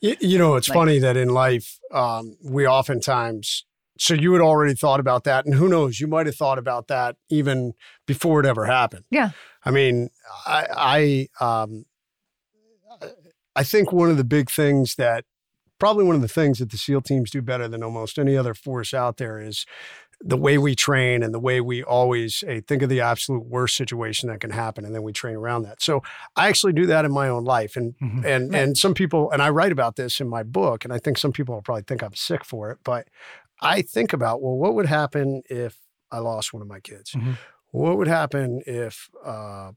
You, 0.00 0.16
you 0.20 0.38
know, 0.38 0.54
it's 0.54 0.68
like, 0.68 0.76
funny 0.76 1.00
that 1.00 1.16
in 1.16 1.30
life, 1.30 1.80
um, 1.90 2.36
we 2.44 2.64
oftentimes, 2.64 3.64
so 3.98 4.14
you 4.14 4.34
had 4.34 4.42
already 4.42 4.76
thought 4.76 5.00
about 5.00 5.24
that. 5.24 5.46
And 5.46 5.56
who 5.56 5.68
knows, 5.68 5.98
you 5.98 6.06
might 6.06 6.26
have 6.26 6.36
thought 6.36 6.58
about 6.58 6.86
that 6.86 7.16
even 7.28 7.72
before 8.06 8.38
it 8.38 8.46
ever 8.46 8.66
happened. 8.66 9.02
Yeah. 9.10 9.30
I 9.64 9.72
mean, 9.72 10.10
I, 10.46 11.28
I 11.40 11.44
um, 11.44 11.86
I 13.54 13.64
think 13.64 13.92
one 13.92 14.10
of 14.10 14.16
the 14.16 14.24
big 14.24 14.50
things 14.50 14.94
that 14.96 15.24
probably 15.78 16.04
one 16.04 16.14
of 16.14 16.22
the 16.22 16.28
things 16.28 16.58
that 16.58 16.70
the 16.70 16.78
SEAL 16.78 17.02
teams 17.02 17.30
do 17.30 17.42
better 17.42 17.66
than 17.66 17.82
almost 17.82 18.18
any 18.18 18.36
other 18.36 18.54
force 18.54 18.94
out 18.94 19.16
there 19.16 19.40
is 19.40 19.66
the 20.24 20.36
way 20.36 20.56
we 20.56 20.74
train 20.74 21.22
and 21.22 21.34
the 21.34 21.40
way 21.40 21.60
we 21.60 21.82
always 21.82 22.44
hey, 22.46 22.60
think 22.60 22.82
of 22.82 22.88
the 22.88 23.00
absolute 23.00 23.44
worst 23.44 23.76
situation 23.76 24.28
that 24.28 24.40
can 24.40 24.50
happen 24.50 24.84
and 24.84 24.94
then 24.94 25.02
we 25.02 25.12
train 25.12 25.34
around 25.34 25.64
that. 25.64 25.82
So 25.82 26.02
I 26.36 26.48
actually 26.48 26.72
do 26.72 26.86
that 26.86 27.04
in 27.04 27.12
my 27.12 27.28
own 27.28 27.44
life 27.44 27.74
and 27.74 27.94
mm-hmm. 27.98 28.24
and 28.24 28.54
and 28.54 28.78
some 28.78 28.94
people 28.94 29.30
and 29.32 29.42
I 29.42 29.50
write 29.50 29.72
about 29.72 29.96
this 29.96 30.20
in 30.20 30.28
my 30.28 30.44
book 30.44 30.84
and 30.84 30.92
I 30.92 30.98
think 30.98 31.18
some 31.18 31.32
people 31.32 31.56
will 31.56 31.62
probably 31.62 31.82
think 31.82 32.02
I'm 32.02 32.14
sick 32.14 32.44
for 32.44 32.70
it, 32.70 32.78
but 32.84 33.08
I 33.60 33.82
think 33.82 34.12
about 34.12 34.40
well 34.40 34.56
what 34.56 34.74
would 34.74 34.86
happen 34.86 35.42
if 35.50 35.78
I 36.12 36.18
lost 36.18 36.52
one 36.52 36.62
of 36.62 36.68
my 36.68 36.78
kids? 36.78 37.10
Mm-hmm. 37.10 37.32
What 37.72 37.96
would 37.96 38.08
happen 38.08 38.62
if 38.66 39.08
uh, 39.24 39.72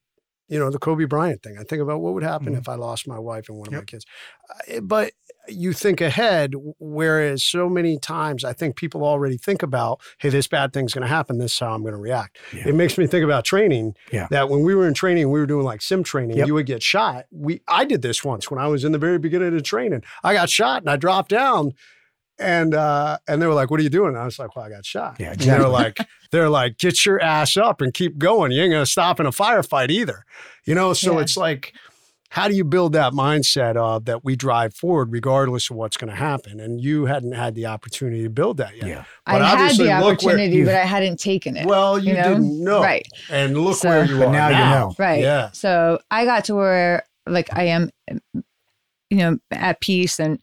you 0.48 0.60
know, 0.60 0.70
the 0.70 0.80
Kobe 0.80 1.06
Bryant 1.06 1.42
thing. 1.42 1.58
I 1.60 1.64
think 1.64 1.82
about 1.82 2.02
what 2.02 2.14
would 2.14 2.24
happen 2.24 2.50
mm-hmm. 2.50 2.58
if 2.58 2.70
I 2.70 2.76
lost 2.76 3.08
my 3.08 3.20
wife 3.20 3.50
and 3.50 3.58
one 3.58 3.68
of 3.68 3.74
my 3.74 3.82
kids. 3.82 4.06
But 4.82 5.14
you 5.48 5.74
think 5.74 6.02
ahead, 6.02 6.54
whereas 6.80 7.44
so 7.44 7.70
many 7.70 7.98
times 7.98 8.44
I 8.44 8.54
think 8.54 8.76
people 8.76 9.04
already 9.04 9.38
think 9.38 9.64
about, 9.64 10.02
hey, 10.20 10.30
this 10.30 10.48
bad 10.48 10.74
thing's 10.74 10.94
going 10.94 11.04
to 11.04 11.08
happen. 11.08 11.38
This 11.38 11.54
is 11.54 11.60
how 11.60 11.74
I'm 11.74 11.82
going 11.82 11.94
to 11.94 12.00
react. 12.00 12.38
Yeah. 12.54 12.70
It 12.70 12.76
makes 12.76 12.98
me 12.98 13.08
think 13.08 13.24
about 13.24 13.44
training. 13.44 13.96
Yeah. 14.12 14.28
That 14.30 14.50
when 14.50 14.64
we 14.64 14.76
were 14.76 14.88
in 14.88 14.94
training, 14.94 15.32
we 15.32 15.40
were 15.40 15.46
doing 15.46 15.66
like 15.66 15.82
sim 15.82 16.04
training. 16.04 16.38
Yep. 16.38 16.48
You 16.48 16.54
would 16.56 16.66
get 16.66 16.84
shot. 16.84 17.26
We 17.32 17.62
I 17.68 17.86
did 17.86 18.02
this 18.02 18.24
once 18.24 18.50
when 18.50 18.60
I 18.60 18.68
was 18.68 18.84
in 18.84 18.92
the 18.92 18.98
very 19.00 19.20
beginning 19.20 19.50
of 19.50 19.54
the 19.56 19.62
training. 19.62 20.04
I 20.24 20.34
got 20.34 20.50
shot 20.50 20.82
and 20.82 20.90
I 20.90 20.96
dropped 20.96 21.30
down 21.30 21.74
and 22.40 22.74
uh, 22.74 23.18
and 23.28 23.42
they 23.42 23.48
were 23.48 23.54
like, 23.54 23.72
"What 23.72 23.80
are 23.80 23.84
you 23.84 23.90
doing?" 23.90 24.10
And 24.10 24.18
I 24.18 24.26
was 24.26 24.40
like, 24.40 24.56
"Well, 24.56 24.66
I 24.66 24.70
got 24.70 24.86
shot." 24.86 25.18
Yeah, 25.20 25.34
exactly. 25.34 25.64
they're 25.64 25.70
like, 25.70 25.98
"They're 26.32 26.50
like, 26.50 26.78
get 26.78 27.06
your 27.06 27.22
ass 27.22 27.58
up 27.58 27.82
and 27.82 27.94
keep 27.94 28.18
going. 28.18 28.52
You 28.52 28.64
ain't 28.64 28.72
gonna 28.72 28.86
stop 28.86 29.20
in 29.20 29.26
a 29.26 29.32
firefight 29.32 29.90
either." 29.90 30.26
You 30.66 30.76
know, 30.76 30.94
so 30.94 31.14
yeah. 31.14 31.22
it's 31.22 31.38
like, 31.38 31.74
how 32.30 32.50
do 32.50 32.56
you 32.56 32.66
build 32.66 32.94
that 32.94 33.14
mindset 33.14 33.78
of 33.78 34.06
that 34.06 34.26
we 34.26 34.36
drive 34.36 34.74
forward 34.74 35.12
regardless 35.12 35.70
of 35.70 35.78
what's 35.78 35.96
going 35.96 36.10
to 36.10 36.16
happen? 36.18 36.60
And 36.60 36.82
you 36.82 37.06
hadn't 37.06 37.32
had 37.32 37.56
the 37.56 37.68
opportunity 37.68 38.24
to 38.24 38.30
build 38.30 38.58
that 38.58 38.76
yet. 38.76 38.88
Yeah, 38.88 39.04
but 39.26 39.42
I 39.42 39.56
had 39.56 39.78
the 39.78 39.92
opportunity, 39.92 40.66
but 40.66 40.76
I 40.76 40.86
hadn't 40.86 41.18
taken 41.18 41.56
it. 41.56 41.66
Well, 41.66 41.98
you, 41.98 42.10
you 42.10 42.14
know? 42.16 42.30
didn't 42.30 42.64
know, 42.64 42.82
right? 42.82 43.08
And 43.30 43.58
look 43.58 43.78
so, 43.78 43.90
where 43.90 44.06
you 44.06 44.24
are 44.24 44.32
now, 44.32 44.50
now. 44.50 44.58
You 44.58 44.80
know, 44.80 44.96
right? 45.00 45.22
Yeah. 45.22 45.52
So 45.52 46.00
I 46.12 46.26
got 46.26 46.46
to 46.46 46.56
where 46.56 47.06
like 47.26 47.48
I 47.54 47.68
am, 47.68 47.90
you 49.10 49.18
know, 49.18 49.38
at 49.52 49.80
peace 49.80 50.20
and 50.20 50.40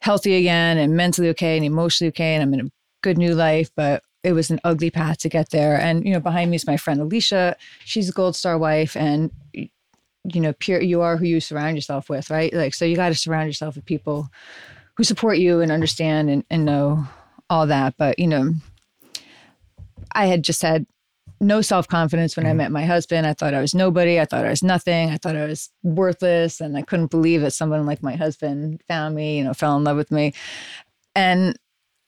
healthy 0.00 0.36
again 0.36 0.78
and 0.78 0.96
mentally 0.96 1.28
okay 1.30 1.56
and 1.56 1.64
emotionally 1.64 2.08
okay 2.08 2.34
and 2.34 2.42
I'm 2.42 2.54
in 2.54 2.66
a 2.66 2.70
good 3.02 3.18
new 3.18 3.34
life, 3.34 3.70
but 3.76 4.02
it 4.24 4.32
was 4.32 4.50
an 4.50 4.60
ugly 4.64 4.90
path 4.90 5.18
to 5.18 5.28
get 5.28 5.50
there. 5.50 5.80
And 5.80 6.04
you 6.04 6.12
know, 6.12 6.20
behind 6.20 6.50
me 6.50 6.56
is 6.56 6.66
my 6.66 6.76
friend 6.76 7.00
Alicia. 7.00 7.56
She's 7.84 8.08
a 8.08 8.12
gold 8.12 8.34
star 8.34 8.58
wife, 8.58 8.96
and 8.96 9.30
you 9.52 10.40
know, 10.40 10.52
pure 10.54 10.80
you 10.80 11.02
are 11.02 11.16
who 11.16 11.26
you 11.26 11.40
surround 11.40 11.76
yourself 11.76 12.08
with, 12.10 12.30
right? 12.30 12.52
Like, 12.52 12.74
so 12.74 12.84
you 12.84 12.96
got 12.96 13.10
to 13.10 13.14
surround 13.14 13.46
yourself 13.46 13.76
with 13.76 13.84
people 13.84 14.28
who 14.96 15.04
support 15.04 15.38
you 15.38 15.60
and 15.60 15.70
understand 15.70 16.28
and, 16.30 16.44
and 16.50 16.64
know 16.64 17.06
all 17.48 17.68
that. 17.68 17.94
But 17.96 18.18
you 18.18 18.26
know, 18.26 18.54
I 20.12 20.26
had 20.26 20.42
just 20.42 20.62
had 20.62 20.86
no 21.40 21.60
self 21.60 21.88
confidence 21.88 22.36
when 22.36 22.44
mm-hmm. 22.44 22.50
I 22.52 22.64
met 22.64 22.72
my 22.72 22.84
husband. 22.84 23.26
I 23.26 23.34
thought 23.34 23.54
I 23.54 23.60
was 23.60 23.74
nobody. 23.74 24.20
I 24.20 24.24
thought 24.24 24.44
I 24.44 24.50
was 24.50 24.62
nothing. 24.62 25.10
I 25.10 25.16
thought 25.16 25.36
I 25.36 25.46
was 25.46 25.70
worthless. 25.82 26.60
And 26.60 26.76
I 26.76 26.82
couldn't 26.82 27.10
believe 27.10 27.42
that 27.42 27.52
someone 27.52 27.86
like 27.86 28.02
my 28.02 28.16
husband 28.16 28.82
found 28.88 29.14
me, 29.14 29.38
you 29.38 29.44
know, 29.44 29.54
fell 29.54 29.76
in 29.76 29.84
love 29.84 29.96
with 29.96 30.10
me. 30.10 30.32
And 31.14 31.58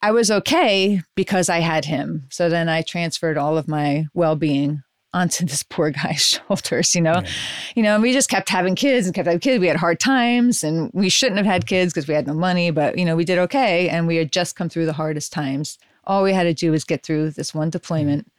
I 0.01 0.11
was 0.11 0.31
okay 0.31 1.01
because 1.15 1.49
I 1.49 1.59
had 1.59 1.85
him. 1.85 2.27
So 2.29 2.49
then 2.49 2.69
I 2.69 2.81
transferred 2.81 3.37
all 3.37 3.57
of 3.57 3.67
my 3.67 4.07
well 4.13 4.35
being 4.35 4.83
onto 5.13 5.45
this 5.47 5.63
poor 5.63 5.91
guy's 5.91 6.21
shoulders, 6.47 6.95
you 6.95 7.01
know? 7.01 7.21
Yeah. 7.23 7.29
You 7.75 7.83
know, 7.83 7.93
and 7.95 8.03
we 8.03 8.13
just 8.13 8.29
kept 8.29 8.49
having 8.49 8.75
kids 8.75 9.05
and 9.05 9.15
kept 9.15 9.27
having 9.27 9.39
kids. 9.39 9.59
We 9.59 9.67
had 9.67 9.77
hard 9.77 9.99
times 9.99 10.63
and 10.63 10.91
we 10.93 11.09
shouldn't 11.09 11.37
have 11.37 11.45
had 11.45 11.67
kids 11.67 11.93
because 11.93 12.07
we 12.07 12.13
had 12.13 12.27
no 12.27 12.33
money, 12.33 12.71
but, 12.71 12.97
you 12.97 13.05
know, 13.05 13.15
we 13.15 13.25
did 13.25 13.37
okay. 13.39 13.89
And 13.89 14.07
we 14.07 14.15
had 14.15 14.31
just 14.31 14.55
come 14.55 14.69
through 14.69 14.85
the 14.85 14.93
hardest 14.93 15.31
times 15.33 15.77
all 16.09 16.23
we 16.23 16.33
had 16.33 16.43
to 16.43 16.53
do 16.53 16.71
was 16.71 16.83
get 16.83 17.03
through 17.03 17.29
this 17.31 17.53
one 17.53 17.69
deployment. 17.69 18.29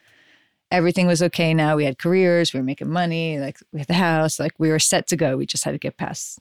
Everything 0.70 1.06
was 1.06 1.22
okay 1.22 1.52
now. 1.52 1.76
We 1.76 1.84
had 1.84 1.98
careers, 1.98 2.52
we 2.52 2.60
were 2.60 2.64
making 2.64 2.90
money, 2.90 3.38
like 3.38 3.58
we 3.72 3.80
had 3.80 3.88
the 3.88 3.94
house, 3.94 4.38
like 4.38 4.52
we 4.58 4.70
were 4.70 4.78
set 4.78 5.08
to 5.08 5.16
go. 5.16 5.36
We 5.36 5.46
just 5.46 5.64
had 5.64 5.72
to 5.72 5.78
get 5.78 5.96
past 5.96 6.38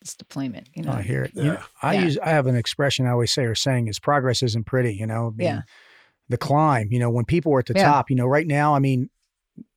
this 0.00 0.14
deployment, 0.14 0.68
you 0.74 0.82
know. 0.82 0.92
I 0.92 1.02
hear 1.02 1.24
it. 1.24 1.32
You 1.34 1.42
Yeah. 1.42 1.52
know, 1.54 1.62
I 1.82 1.94
Yeah. 1.94 2.00
use 2.02 2.18
I 2.18 2.28
have 2.30 2.46
an 2.46 2.54
expression 2.54 3.06
I 3.06 3.10
always 3.10 3.32
say 3.32 3.44
or 3.44 3.54
saying 3.54 3.88
is 3.88 3.98
progress 3.98 4.42
isn't 4.42 4.64
pretty, 4.64 4.94
you 4.94 5.06
know. 5.06 5.28
I 5.28 5.30
mean, 5.30 5.46
Yeah. 5.46 5.60
The 6.28 6.38
climb, 6.38 6.88
you 6.90 6.98
know, 6.98 7.08
when 7.08 7.24
people 7.24 7.52
are 7.54 7.60
at 7.60 7.66
the 7.66 7.74
Yeah. 7.74 7.84
top, 7.84 8.10
you 8.10 8.16
know, 8.16 8.26
right 8.26 8.48
now, 8.48 8.74
I 8.74 8.80
mean, 8.80 9.10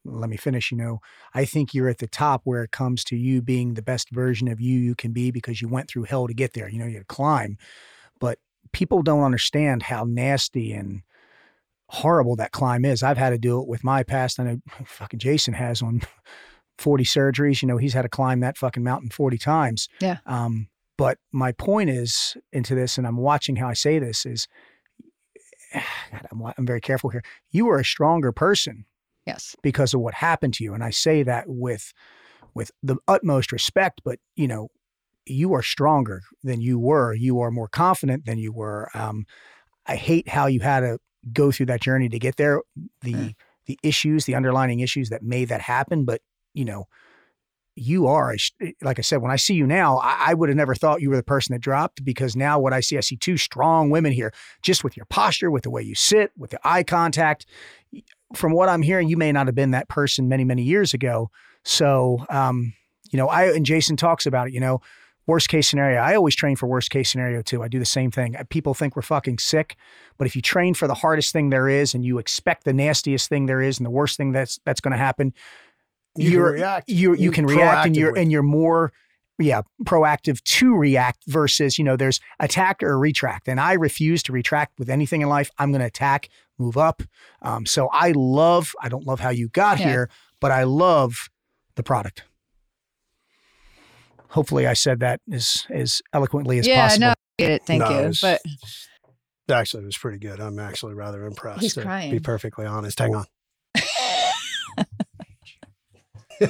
let 0.04 0.30
me 0.30 0.36
finish, 0.38 0.72
you 0.72 0.78
know, 0.78 1.00
I 1.36 1.46
think 1.46 1.74
you're 1.76 1.90
at 1.90 2.00
the 2.00 2.08
top 2.08 2.42
where 2.44 2.64
it 2.64 2.72
comes 2.72 3.04
to 3.06 3.16
you 3.16 3.42
being 3.44 3.76
the 3.76 3.84
best 3.84 4.10
version 4.10 4.48
of 4.48 4.60
you 4.60 4.80
you 4.80 4.96
can 4.96 5.12
be 5.12 5.30
because 5.30 5.62
you 5.62 5.68
went 5.68 5.90
through 5.90 6.04
hell 6.06 6.28
to 6.28 6.34
get 6.34 6.54
there. 6.54 6.68
You 6.68 6.80
know, 6.80 6.86
you 6.86 6.94
had 6.96 7.08
to 7.08 7.16
climb. 7.16 7.58
But 8.20 8.40
people 8.72 9.04
don't 9.04 9.22
understand 9.24 9.84
how 9.84 10.06
nasty 10.06 10.74
and 10.74 11.04
horrible 11.92 12.36
that 12.38 12.52
climb 12.52 12.86
is. 12.86 13.02
I've 13.04 13.18
had 13.18 13.32
to 13.32 13.38
do 13.38 13.60
it 13.62 13.68
with 13.68 13.84
my 13.84 14.04
past. 14.04 14.40
I 14.40 14.44
know 14.44 14.60
fucking 14.86 15.20
Jason 15.20 15.54
has 15.56 15.82
on 15.82 16.02
40 16.78 17.04
surgeries. 17.04 17.62
You 17.62 17.68
know, 17.68 17.78
he's 17.78 17.94
had 17.94 18.04
to 18.04 18.10
climb 18.10 18.40
that 18.42 18.58
fucking 18.58 18.84
mountain 18.84 19.10
40 19.10 19.38
times. 19.38 19.90
Yeah. 20.00 20.18
Um, 20.26 20.68
but 20.98 21.18
my 21.32 21.52
point 21.54 21.90
is 21.90 22.38
into 22.52 22.76
this, 22.76 22.98
and 22.98 23.08
I'm 23.08 23.18
watching 23.18 23.56
how 23.56 23.68
I 23.70 23.74
say 23.74 24.00
this 24.00 24.26
is, 24.26 24.48
God, 25.74 26.28
I'm, 26.32 26.42
I'm 26.58 26.66
very 26.66 26.82
careful 26.82 27.10
here. 27.10 27.24
You 27.52 27.70
are 27.70 27.80
a 27.80 27.86
stronger 27.86 28.32
person 28.32 28.86
Yes. 29.26 29.56
because 29.62 29.94
of 29.94 30.02
what 30.02 30.14
happened 30.14 30.54
to 30.56 30.64
you, 30.64 30.74
and 30.74 30.84
I 30.84 30.90
say 30.90 31.24
that 31.24 31.46
with 31.48 31.94
with 32.56 32.72
the 32.82 32.98
utmost 33.08 33.52
respect. 33.52 34.02
But 34.04 34.20
you 34.36 34.48
know, 34.48 34.70
you 35.26 35.54
are 35.54 35.62
stronger 35.64 36.22
than 36.44 36.62
you 36.62 36.80
were. 36.80 37.14
You 37.14 37.40
are 37.40 37.52
more 37.52 37.68
confident 37.68 38.26
than 38.26 38.38
you 38.40 38.52
were. 38.52 38.90
Um, 38.94 39.26
I 39.86 39.96
hate 39.96 40.28
how 40.28 40.48
you 40.48 40.60
had 40.60 40.80
to 40.82 41.00
go 41.34 41.52
through 41.52 41.68
that 41.68 41.82
journey 41.82 42.10
to 42.10 42.20
get 42.20 42.36
there. 42.38 42.62
The 43.02 43.14
Mm. 43.14 43.36
the 43.66 43.80
issues, 43.84 44.26
the 44.26 44.34
underlining 44.34 44.80
issues 44.80 45.10
that 45.10 45.22
made 45.22 45.50
that 45.50 45.62
happen. 45.62 46.04
But 46.04 46.22
you 46.54 46.66
know, 46.66 46.88
you 47.76 48.08
are, 48.08 48.36
like 48.82 49.00
I 49.00 49.02
said, 49.02 49.22
when 49.22 49.32
I 49.32 49.36
see 49.38 49.54
you 49.54 49.66
now, 49.66 49.98
I, 50.00 50.30
I 50.30 50.34
would 50.34 50.50
have 50.50 50.58
never 50.58 50.76
thought 50.76 51.02
you 51.02 51.10
were 51.10 51.16
the 51.16 51.24
person 51.24 51.54
that 51.54 51.60
dropped 51.60 52.04
because 52.04 52.36
now 52.36 52.60
what 52.60 52.74
I 52.74 52.82
see, 52.82 52.98
I 52.98 53.02
see 53.02 53.16
two 53.16 53.38
strong 53.38 53.90
women 53.90 54.12
here, 54.12 54.34
just 54.62 54.84
with 54.84 54.98
your 54.98 55.06
posture, 55.06 55.50
with 55.50 55.64
the 55.64 55.70
way 55.70 55.82
you 55.82 55.96
sit, 55.96 56.32
with 56.38 56.52
the 56.52 56.60
eye 56.64 56.84
contact. 56.84 57.46
From 58.36 58.52
what 58.52 58.70
I'm 58.70 58.82
hearing, 58.82 59.08
you 59.08 59.18
may 59.18 59.32
not 59.32 59.48
have 59.48 59.56
been 59.56 59.72
that 59.72 59.88
person 59.88 60.28
many, 60.28 60.44
many 60.44 60.64
years 60.64 60.94
ago. 60.94 61.32
So, 61.64 62.26
um, 62.30 62.74
you 63.12 63.18
know, 63.18 63.28
I 63.28 63.46
and 63.54 63.66
Jason 63.66 63.96
talks 63.96 64.26
about 64.26 64.48
it. 64.48 64.54
You 64.54 64.60
know, 64.60 64.82
worst 65.30 65.48
case 65.50 65.70
scenario. 65.70 66.00
I 66.02 66.16
always 66.16 66.36
train 66.36 66.56
for 66.56 66.68
worst 66.68 66.90
case 66.90 67.10
scenario 67.12 67.42
too. 67.42 67.64
I 67.64 67.68
do 67.68 67.80
the 67.80 67.86
same 67.86 68.12
thing. 68.12 68.36
Uh, 68.36 68.44
People 68.50 68.74
think 68.74 68.96
we're 68.96 69.02
fucking 69.02 69.38
sick, 69.40 69.76
but 70.18 70.28
if 70.28 70.36
you 70.36 70.42
train 70.42 70.74
for 70.74 70.88
the 70.88 70.94
hardest 70.96 71.32
thing 71.32 71.50
there 71.50 71.70
is, 71.70 71.94
and 71.94 72.04
you 72.04 72.18
expect 72.18 72.64
the 72.66 72.74
nastiest 72.74 73.30
thing 73.30 73.46
there 73.46 73.62
is, 73.62 73.78
and 73.80 73.86
the 73.86 73.92
worst 73.92 74.18
thing 74.18 74.32
that's 74.32 74.60
that's 74.66 74.82
going 74.82 74.92
to 74.92 74.98
happen, 74.98 75.34
You 76.18 76.24
can 76.26 76.34
you're 76.34 76.52
react. 76.54 76.90
you 76.90 77.14
you 77.14 77.24
You 77.26 77.32
can 77.32 77.46
react, 77.46 77.86
and 77.88 77.96
you're 77.96 78.18
and 78.18 78.32
you're 78.32 78.44
more. 78.44 78.92
Yeah, 79.42 79.62
proactive 79.86 80.44
to 80.44 80.76
react 80.76 81.24
versus, 81.26 81.78
you 81.80 81.86
know, 81.86 81.96
there's 81.96 82.20
attack 82.42 82.84
or 82.84 83.00
retract. 83.00 83.48
And 83.48 83.58
I 83.58 83.72
refuse 83.72 84.22
to 84.24 84.34
retract 84.34 84.78
with 84.78 84.90
anything 84.90 85.22
in 85.22 85.30
life. 85.30 85.50
I'm 85.58 85.72
going 85.72 85.80
to 85.80 85.88
attack, 85.88 86.28
move 86.58 86.76
up. 86.78 87.04
Um, 87.42 87.66
so 87.66 87.88
I 87.94 88.12
love, 88.18 88.74
I 88.82 88.90
don't 88.90 89.08
love 89.08 89.22
how 89.22 89.30
you 89.30 89.48
got 89.48 89.80
Yeah. 89.80 89.88
here, 89.88 90.10
but 90.42 90.52
I 90.52 90.64
love 90.66 91.30
the 91.76 91.84
product. 91.84 92.24
Hopefully, 94.30 94.68
I 94.68 94.74
said 94.74 95.00
that 95.02 95.22
as 95.32 95.66
as 95.70 96.02
eloquently 96.14 96.60
as 96.60 96.68
yeah, 96.68 96.88
possible. 96.88 97.02
no, 97.02 97.10
I 97.10 97.16
get 97.38 97.52
it. 97.52 97.64
Thank 97.66 97.80
No, 97.84 97.90
you. 97.90 97.98
it's- 97.98 98.22
But 98.22 98.42
Actually, 99.52 99.82
it 99.84 99.86
was 99.88 99.98
pretty 99.98 100.20
good. 100.20 100.40
I'm 100.40 100.60
actually 100.60 100.94
rather 100.94 101.26
impressed. 101.26 101.62
He's 101.62 101.74
to 101.74 101.82
crying. 101.82 102.12
Be 102.12 102.20
perfectly 102.20 102.68
honest. 102.68 103.00
Hang 103.00 103.16
on. 103.16 103.26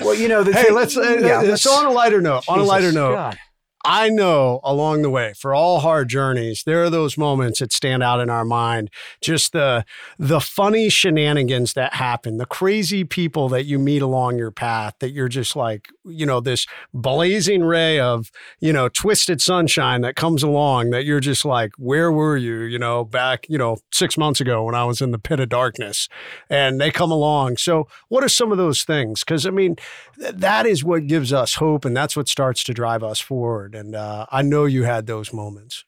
Well, 0.00 0.14
you 0.14 0.26
know, 0.28 0.42
the 0.42 0.52
Hey, 0.52 0.64
thing- 0.64 0.74
let's. 0.74 0.96
Uh, 0.96 1.18
yeah, 1.20 1.38
uh, 1.38 1.42
let's- 1.44 1.62
so 1.62 1.72
on 1.72 1.86
a 1.86 1.90
lighter 1.90 2.20
note. 2.20 2.42
On 2.48 2.58
a 2.58 2.64
lighter 2.64 2.90
note, 2.90 3.14
God. 3.14 3.38
I 3.86 4.08
know 4.08 4.60
along 4.64 5.02
the 5.02 5.10
way 5.10 5.34
for 5.36 5.54
all 5.54 5.80
hard 5.80 6.08
journeys, 6.08 6.62
there 6.64 6.82
are 6.82 6.88
those 6.88 7.18
moments 7.18 7.58
that 7.58 7.70
stand 7.70 8.02
out 8.02 8.18
in 8.18 8.30
our 8.30 8.44
mind. 8.44 8.88
Just 9.20 9.52
the 9.52 9.84
the 10.18 10.40
funny 10.40 10.88
shenanigans 10.88 11.74
that 11.74 11.94
happen, 11.94 12.38
the 12.38 12.46
crazy 12.46 13.04
people 13.04 13.50
that 13.50 13.64
you 13.64 13.78
meet 13.78 14.00
along 14.00 14.38
your 14.38 14.50
path. 14.50 14.94
That 15.00 15.10
you're 15.10 15.28
just 15.28 15.54
like, 15.54 15.88
you 16.04 16.24
know, 16.24 16.40
this 16.40 16.66
blazing 16.94 17.62
ray 17.62 18.00
of 18.00 18.30
you 18.58 18.72
know 18.72 18.88
twisted 18.88 19.42
sunshine 19.42 20.00
that 20.00 20.16
comes 20.16 20.42
along. 20.42 20.90
That 20.90 21.04
you're 21.04 21.20
just 21.20 21.44
like, 21.44 21.72
where 21.76 22.10
were 22.10 22.38
you? 22.38 22.62
You 22.62 22.78
know, 22.78 23.04
back 23.04 23.46
you 23.50 23.58
know 23.58 23.76
six 23.92 24.16
months 24.16 24.40
ago 24.40 24.64
when 24.64 24.74
I 24.74 24.84
was 24.84 25.02
in 25.02 25.10
the 25.10 25.18
pit 25.18 25.40
of 25.40 25.50
darkness, 25.50 26.08
and 26.48 26.80
they 26.80 26.90
come 26.90 27.10
along. 27.10 27.58
So, 27.58 27.86
what 28.08 28.24
are 28.24 28.30
some 28.30 28.50
of 28.50 28.56
those 28.56 28.82
things? 28.82 29.24
Because 29.24 29.44
I 29.44 29.50
mean, 29.50 29.76
th- 30.18 30.36
that 30.36 30.64
is 30.64 30.82
what 30.82 31.06
gives 31.06 31.34
us 31.34 31.56
hope, 31.56 31.84
and 31.84 31.94
that's 31.94 32.16
what 32.16 32.28
starts 32.28 32.64
to 32.64 32.72
drive 32.72 33.02
us 33.02 33.20
forward. 33.20 33.73
And 33.74 33.94
uh, 33.94 34.26
I 34.30 34.42
know 34.42 34.64
you 34.64 34.84
had 34.84 35.06
those 35.06 35.32
moments. 35.32 35.84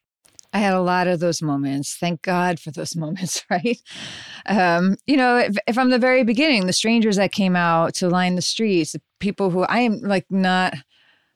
I 0.52 0.58
had 0.58 0.74
a 0.74 0.80
lot 0.80 1.06
of 1.06 1.20
those 1.20 1.42
moments. 1.42 1.96
Thank 1.96 2.22
God 2.22 2.58
for 2.58 2.70
those 2.70 2.96
moments, 3.04 3.44
right? 3.50 3.78
Um, 4.46 4.96
you 5.06 5.16
know, 5.16 5.48
from 5.74 5.90
the 5.90 5.98
very 5.98 6.24
beginning, 6.24 6.66
the 6.66 6.72
strangers 6.72 7.16
that 7.16 7.32
came 7.32 7.56
out 7.56 7.94
to 7.96 8.08
line 8.08 8.36
the 8.36 8.42
streets, 8.42 8.92
the 8.92 9.02
people 9.20 9.50
who 9.50 9.62
I 9.62 9.80
am 9.80 10.00
like 10.00 10.26
not 10.30 10.74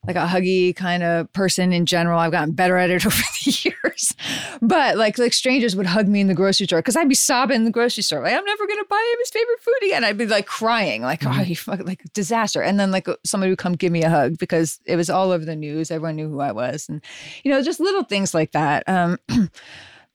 like 0.07 0.15
a 0.15 0.25
huggy 0.25 0.75
kind 0.75 1.03
of 1.03 1.31
person 1.31 1.71
in 1.71 1.85
general. 1.85 2.19
I've 2.19 2.31
gotten 2.31 2.53
better 2.53 2.75
at 2.77 2.89
it 2.89 3.05
over 3.05 3.15
the 3.15 3.51
years. 3.63 4.13
But 4.61 4.97
like 4.97 5.17
like 5.17 5.33
strangers 5.33 5.75
would 5.75 5.85
hug 5.85 6.07
me 6.07 6.21
in 6.21 6.27
the 6.27 6.33
grocery 6.33 6.65
store 6.65 6.79
because 6.79 6.95
I'd 6.95 7.09
be 7.09 7.15
sobbing 7.15 7.57
in 7.57 7.65
the 7.65 7.71
grocery 7.71 8.03
store. 8.03 8.23
Like, 8.23 8.33
I'm 8.33 8.45
never 8.45 8.67
gonna 8.67 8.85
buy 8.89 9.11
him 9.13 9.19
his 9.19 9.29
favorite 9.29 9.59
food 9.61 9.85
again. 9.85 10.03
I'd 10.03 10.17
be 10.17 10.25
like 10.25 10.47
crying, 10.47 11.03
like, 11.03 11.23
oh 11.25 11.41
you 11.41 11.55
fuck 11.55 11.85
like 11.85 12.01
disaster. 12.13 12.61
And 12.61 12.79
then 12.79 12.91
like 12.91 13.07
somebody 13.23 13.51
would 13.51 13.59
come 13.59 13.73
give 13.73 13.91
me 13.91 14.03
a 14.03 14.09
hug 14.09 14.37
because 14.37 14.79
it 14.85 14.95
was 14.95 15.09
all 15.09 15.31
over 15.31 15.45
the 15.45 15.55
news. 15.55 15.91
Everyone 15.91 16.15
knew 16.15 16.29
who 16.29 16.39
I 16.39 16.51
was. 16.51 16.89
And 16.89 17.03
you 17.43 17.51
know, 17.51 17.61
just 17.61 17.79
little 17.79 18.03
things 18.03 18.33
like 18.33 18.53
that. 18.53 18.83
Um 18.87 19.17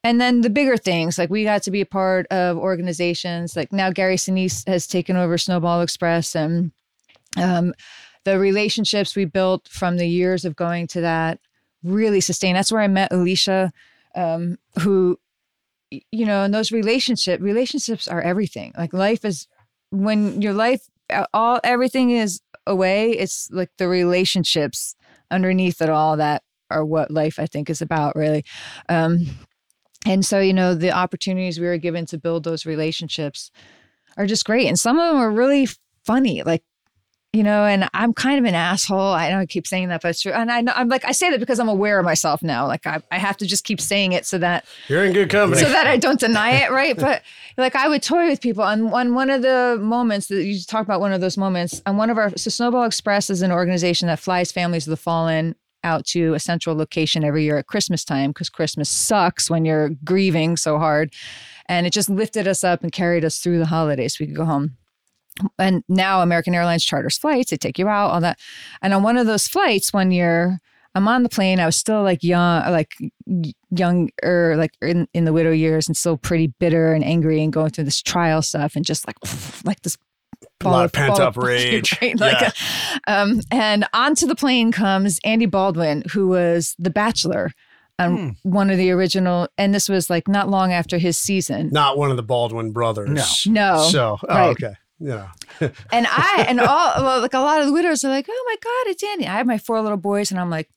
And 0.07 0.21
then 0.21 0.43
the 0.43 0.51
bigger 0.51 0.77
things, 0.77 1.19
like 1.19 1.31
we 1.31 1.43
got 1.43 1.65
to 1.65 1.73
be 1.73 1.81
a 1.81 1.87
part 1.87 2.29
of 2.29 2.57
organizations. 2.57 3.57
Like 3.57 3.73
now, 3.73 3.91
Gary 3.91 4.15
Sinise 4.15 4.65
has 4.69 4.87
taken 4.87 5.17
over 5.17 5.37
Snowball 5.37 5.81
Express, 5.81 6.37
and 6.37 6.71
um, 7.37 7.75
the 8.27 8.41
relationships 8.41 9.15
we 9.15 9.25
built 9.25 9.69
from 9.69 9.99
the 9.99 10.09
years 10.09 10.45
of 10.45 10.57
going 10.57 10.89
to 10.89 11.01
that 11.01 11.39
really 11.85 12.21
sustained. 12.21 12.57
That's 12.57 12.73
where 12.73 12.83
I 12.83 12.89
met 12.89 13.13
Alicia, 13.13 13.71
um, 14.17 14.59
who, 14.81 15.17
you 15.91 16.27
know, 16.27 16.43
and 16.43 16.53
those 16.53 16.73
relationship 16.73 17.41
relationships 17.41 18.09
are 18.09 18.21
everything. 18.21 18.73
Like 18.77 18.93
life 18.93 19.25
is 19.25 19.47
when 19.91 20.43
your 20.43 20.55
life 20.55 20.83
all 21.33 21.61
everything 21.63 22.11
is 22.11 22.41
away. 22.67 23.13
It's 23.13 23.49
like 23.53 23.71
the 23.79 23.87
relationships 23.87 24.97
underneath 25.31 25.81
it 25.81 25.89
all 25.89 26.17
that 26.17 26.43
are 26.69 26.85
what 26.85 27.13
life 27.13 27.39
I 27.39 27.47
think 27.47 27.71
is 27.71 27.81
about, 27.81 28.17
really. 28.17 28.45
Um, 28.89 29.27
and 30.05 30.27
so, 30.27 30.41
you 30.41 30.53
know, 30.53 30.75
the 30.75 30.91
opportunities 30.91 31.61
we 31.61 31.67
were 31.67 31.79
given 31.79 32.07
to 32.07 32.19
build 32.19 32.43
those 32.43 32.67
relationships 32.67 33.53
are 34.17 34.27
just 34.27 34.45
great. 34.45 34.67
And 34.67 34.79
some 34.79 34.99
of 34.99 35.13
them 35.13 35.23
are 35.23 35.31
really 35.31 35.69
funny. 36.05 36.43
Like, 36.43 36.65
you 37.33 37.43
know, 37.43 37.65
and 37.65 37.89
I'm 37.93 38.15
kind 38.15 38.39
of 38.39 38.45
an 38.47 38.55
asshole. 38.55 39.13
I 39.13 39.31
know 39.31 39.39
I 39.41 39.47
keep 39.47 39.67
saying 39.67 39.89
that, 39.89 40.01
but 40.01 40.09
it's 40.09 40.23
true. 40.23 40.33
And 40.33 40.51
I 40.51 40.63
know 40.63 40.73
I'm 40.75 40.89
like, 40.89 41.05
I 41.05 41.13
say 41.13 41.31
that 41.31 41.41
because 41.41 41.59
I'm 41.61 41.69
aware 41.69 41.99
of 41.99 42.05
myself 42.05 42.43
now. 42.43 42.67
Like 42.67 42.87
I, 42.87 43.03
I 43.11 43.19
have 43.19 43.37
to 43.39 43.47
just 43.47 43.65
keep 43.65 43.81
saying 43.81 44.13
it 44.13 44.25
so 44.25 44.39
that 44.39 44.65
You're 44.89 45.05
in 45.05 45.13
good 45.13 45.29
company. 45.29 45.61
so 45.61 45.69
that 45.69 45.87
I 45.87 45.99
don't 45.99 46.19
deny 46.29 46.53
it, 46.65 46.71
right? 46.71 46.97
But 46.97 47.23
like 47.59 47.75
I 47.77 47.89
would 47.89 48.03
toy 48.03 48.27
with 48.29 48.41
people 48.41 48.63
on 48.63 48.93
on 48.93 49.15
one 49.15 49.29
of 49.29 49.43
the 49.43 49.79
moments 49.81 50.29
that 50.29 50.45
you 50.45 50.59
talk 50.63 50.85
about 50.85 51.01
one 51.01 51.13
of 51.13 51.21
those 51.21 51.37
moments 51.37 51.83
on 51.85 51.97
one 51.99 52.09
of 52.09 52.17
our 52.17 52.31
so 52.37 52.49
Snowball 52.49 52.85
Express 52.85 53.29
is 53.29 53.43
an 53.43 53.53
organization 53.53 54.09
that 54.09 54.19
flies 54.19 54.51
families 54.51 54.87
of 54.87 54.91
the 54.91 54.97
fallen 54.97 55.55
out 55.85 56.05
to 56.07 56.35
a 56.35 56.41
central 56.41 56.75
location 56.75 57.23
every 57.23 57.45
year 57.45 57.59
at 57.59 57.67
Christmas 57.67 58.05
time 58.05 58.31
because 58.31 58.49
Christmas 58.49 58.89
sucks 58.89 59.51
when 59.51 59.65
you're 59.65 59.91
grieving 60.05 60.57
so 60.57 60.79
hard. 60.79 61.13
And 61.69 61.87
it 61.87 61.93
just 61.93 62.09
lifted 62.09 62.47
us 62.49 62.65
up 62.65 62.83
and 62.83 62.93
carried 62.93 63.25
us 63.25 63.39
through 63.39 63.59
the 63.59 63.67
holidays. 63.67 64.19
We 64.19 64.27
could 64.27 64.37
go 64.37 64.45
home. 64.45 64.77
And 65.59 65.83
now 65.89 66.23
American 66.23 66.55
Airlines 66.55 66.85
charters 66.85 67.19
flights, 67.19 67.51
they 67.51 67.57
take 67.57 67.79
you 67.79 67.89
out, 67.89 68.11
all 68.11 68.21
that. 68.21 68.39
And 68.83 68.95
on 68.95 69.03
one 69.03 69.17
of 69.19 69.27
those 69.27 69.47
flights 69.49 69.93
one 69.93 70.11
year, 70.11 70.61
I'm 70.95 71.07
on 71.09 71.23
the 71.23 71.29
plane. 71.29 71.61
I 71.61 71.67
was 71.67 71.77
still 71.77 72.03
like 72.03 72.23
young, 72.25 72.63
like 72.73 72.95
y- 73.27 73.53
young 73.71 74.09
or 74.23 74.55
like 74.57 74.73
in, 74.81 75.07
in 75.13 75.27
the 75.27 75.33
widow 75.33 75.51
years 75.53 75.87
and 75.89 75.97
still 75.97 76.17
pretty 76.17 76.47
bitter 76.59 76.95
and 76.95 77.05
angry 77.05 77.43
and 77.43 77.53
going 77.53 77.71
through 77.71 77.85
this 77.85 78.01
trial 78.01 78.41
stuff 78.41 78.77
and 78.77 78.85
just 78.85 79.07
like, 79.07 79.17
like 79.65 79.81
this 79.83 79.99
A 80.65 80.69
lot 80.69 80.87
of 80.87 80.93
ball 80.93 81.09
pent-up 81.09 81.37
rage. 81.43 81.99
right? 82.01 82.19
Like, 82.19 82.41
Yeah. 82.41 82.51
um, 83.07 83.41
and 83.51 83.87
onto 83.93 84.27
the 84.27 84.35
plane 84.37 84.73
comes 84.73 85.21
Andy 85.23 85.45
Baldwin, 85.47 86.03
who 86.13 86.29
was 86.29 86.75
The 86.79 86.89
Bachelor, 86.91 87.51
um, 87.99 88.37
one 88.43 88.71
of 88.71 88.79
the 88.79 88.91
original, 88.91 89.49
and 89.59 89.75
this 89.75 89.89
was 89.91 90.09
like 90.09 90.29
not 90.29 90.49
long 90.49 90.73
after 90.73 90.97
his 90.97 91.19
season. 91.19 91.69
Not 91.73 91.99
one 91.99 92.11
of 92.11 92.17
the 92.17 92.23
Baldwin 92.23 92.73
brothers. 92.73 93.45
No. 93.47 93.75
No. 93.77 93.89
So, 93.91 94.19
oh, 94.23 94.35
Right. 94.35 94.49
okay. 94.51 94.75
Yeah. 94.99 95.29
And 95.93 96.07
I 96.09 96.45
and 96.49 96.61
all 96.61 96.93
well, 97.03 97.21
like 97.21 97.35
a 97.35 97.39
lot 97.39 97.61
of 97.61 97.67
the 97.67 97.73
widows 97.73 98.05
are 98.05 98.09
like, 98.11 98.27
"Oh 98.29 98.45
my 98.47 98.57
god, 98.63 98.91
it's 98.91 99.03
Andy." 99.03 99.27
I 99.27 99.37
have 99.37 99.47
my 99.47 99.59
four 99.59 99.81
little 99.81 99.97
boys, 99.99 100.31
and 100.31 100.39
I'm 100.41 100.51
like, 100.51 100.69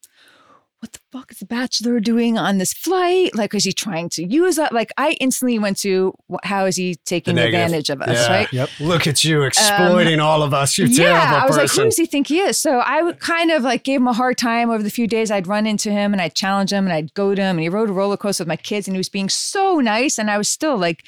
what 0.79 0.93
the 0.93 0.99
fuck 1.11 1.29
is 1.31 1.39
the 1.39 1.45
bachelor 1.45 1.99
doing 1.99 2.37
on 2.37 2.57
this 2.57 2.71
flight? 2.71 3.35
Like, 3.35 3.53
is 3.53 3.65
he 3.65 3.73
trying 3.73 4.07
to 4.11 4.23
use 4.23 4.57
it? 4.57 4.71
Like, 4.71 4.93
I 4.97 5.11
instantly 5.19 5.59
went 5.59 5.77
to 5.79 6.13
how 6.43 6.65
is 6.67 6.77
he 6.77 6.95
taking 7.05 7.37
advantage 7.37 7.89
of 7.89 8.01
us, 8.01 8.17
Yeah. 8.17 8.33
right? 8.33 8.53
Yep. 8.53 8.69
Look 8.79 9.05
at 9.05 9.21
you 9.25 9.41
exploiting 9.43 10.21
all 10.21 10.41
of 10.41 10.53
us. 10.53 10.77
You 10.77 10.87
terrible 10.87 11.03
yeah, 11.19 11.41
I 11.43 11.45
was 11.47 11.57
like, 11.57 11.69
who 11.69 11.83
does 11.83 11.97
he 11.97 12.05
think 12.05 12.27
he 12.27 12.39
is? 12.39 12.57
So 12.57 12.79
I 12.79 13.01
would 13.01 13.19
kind 13.19 13.51
of 13.51 13.63
like 13.63 13.83
gave 13.83 13.99
him 13.99 14.07
a 14.07 14.13
hard 14.13 14.37
time 14.37 14.69
over 14.69 14.81
the 14.81 14.89
few 14.89 15.05
days 15.05 15.31
I'd 15.31 15.47
run 15.47 15.67
into 15.67 15.91
him 15.91 16.13
and 16.13 16.21
I'd 16.21 16.33
challenge 16.35 16.71
him 16.71 16.85
and 16.85 16.93
I'd 16.93 17.13
go 17.13 17.35
to 17.35 17.41
him 17.41 17.57
and 17.57 17.59
he 17.61 17.67
rode 17.67 17.89
a 17.89 17.93
roller 17.93 18.15
coaster 18.15 18.43
with 18.43 18.47
my 18.47 18.55
kids 18.55 18.87
and 18.87 18.95
he 18.95 18.99
was 18.99 19.09
being 19.09 19.27
so 19.27 19.81
nice 19.81 20.17
and 20.17 20.31
I 20.31 20.37
was 20.37 20.47
still 20.47 20.77
like, 20.77 21.03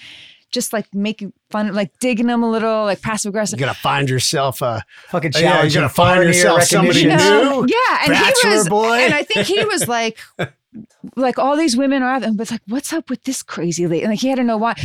just 0.52 0.74
like 0.74 0.94
making 0.94 1.34
fun, 1.50 1.74
like 1.74 1.98
digging 2.00 2.30
him 2.30 2.44
a 2.44 2.50
little, 2.50 2.84
like 2.84 3.02
passive 3.02 3.30
aggressive. 3.30 3.60
You're 3.60 3.68
gonna 3.68 3.76
find 3.76 4.10
yourself 4.10 4.62
a 4.62 4.84
Fucking 5.10 5.32
uh, 5.36 5.40
Yeah, 5.40 5.64
you're 5.64 5.72
gonna 5.74 5.90
find 5.90 6.24
yourself 6.24 6.64
somebody 6.64 7.02
You 7.02 7.08
new. 7.10 7.16
know? 7.18 7.66
Yeah, 7.68 7.98
and 8.06 8.14
he 8.16 8.22
Bachelor 8.24 8.50
was, 8.58 8.70
boy. 8.70 8.94
and 9.00 9.14
I 9.14 9.24
think 9.24 9.48
he 9.48 9.64
was 9.66 9.88
like, 9.88 10.20
like 11.16 11.38
all 11.40 11.58
these 11.58 11.76
women 11.76 12.04
are, 12.04 12.16
and 12.16 12.38
was 12.38 12.52
like, 12.52 12.62
what's 12.68 12.94
up 12.94 13.10
with 13.10 13.24
this 13.24 13.44
crazy 13.44 13.88
lady? 13.88 14.04
And 14.04 14.12
like 14.12 14.20
he 14.20 14.28
had 14.30 14.36
to 14.38 14.44
know 14.44 14.58
why. 14.58 14.76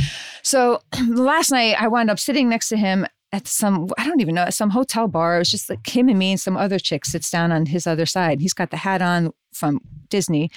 So 0.42 0.80
last 1.08 1.50
night 1.50 1.80
I 1.80 1.88
wound 1.88 2.10
up 2.10 2.18
sitting 2.18 2.48
next 2.48 2.68
to 2.70 2.76
him 2.76 3.06
at 3.32 3.46
some, 3.48 3.88
I 3.98 4.06
don't 4.06 4.20
even 4.20 4.34
know, 4.36 4.42
at 4.42 4.54
some 4.54 4.70
hotel 4.70 5.08
bar. 5.08 5.36
It 5.36 5.38
was 5.40 5.50
just 5.50 5.68
like 5.68 5.86
him 5.86 6.08
and 6.08 6.18
me 6.18 6.30
and 6.32 6.40
some 6.40 6.56
other 6.56 6.78
chick 6.78 7.04
sits 7.04 7.30
down 7.30 7.50
on 7.52 7.66
his 7.66 7.86
other 7.86 8.06
side. 8.06 8.40
He's 8.40 8.54
got 8.54 8.70
the 8.70 8.76
hat 8.76 9.02
on 9.02 9.32
from 9.52 9.80
Disney, 10.10 10.50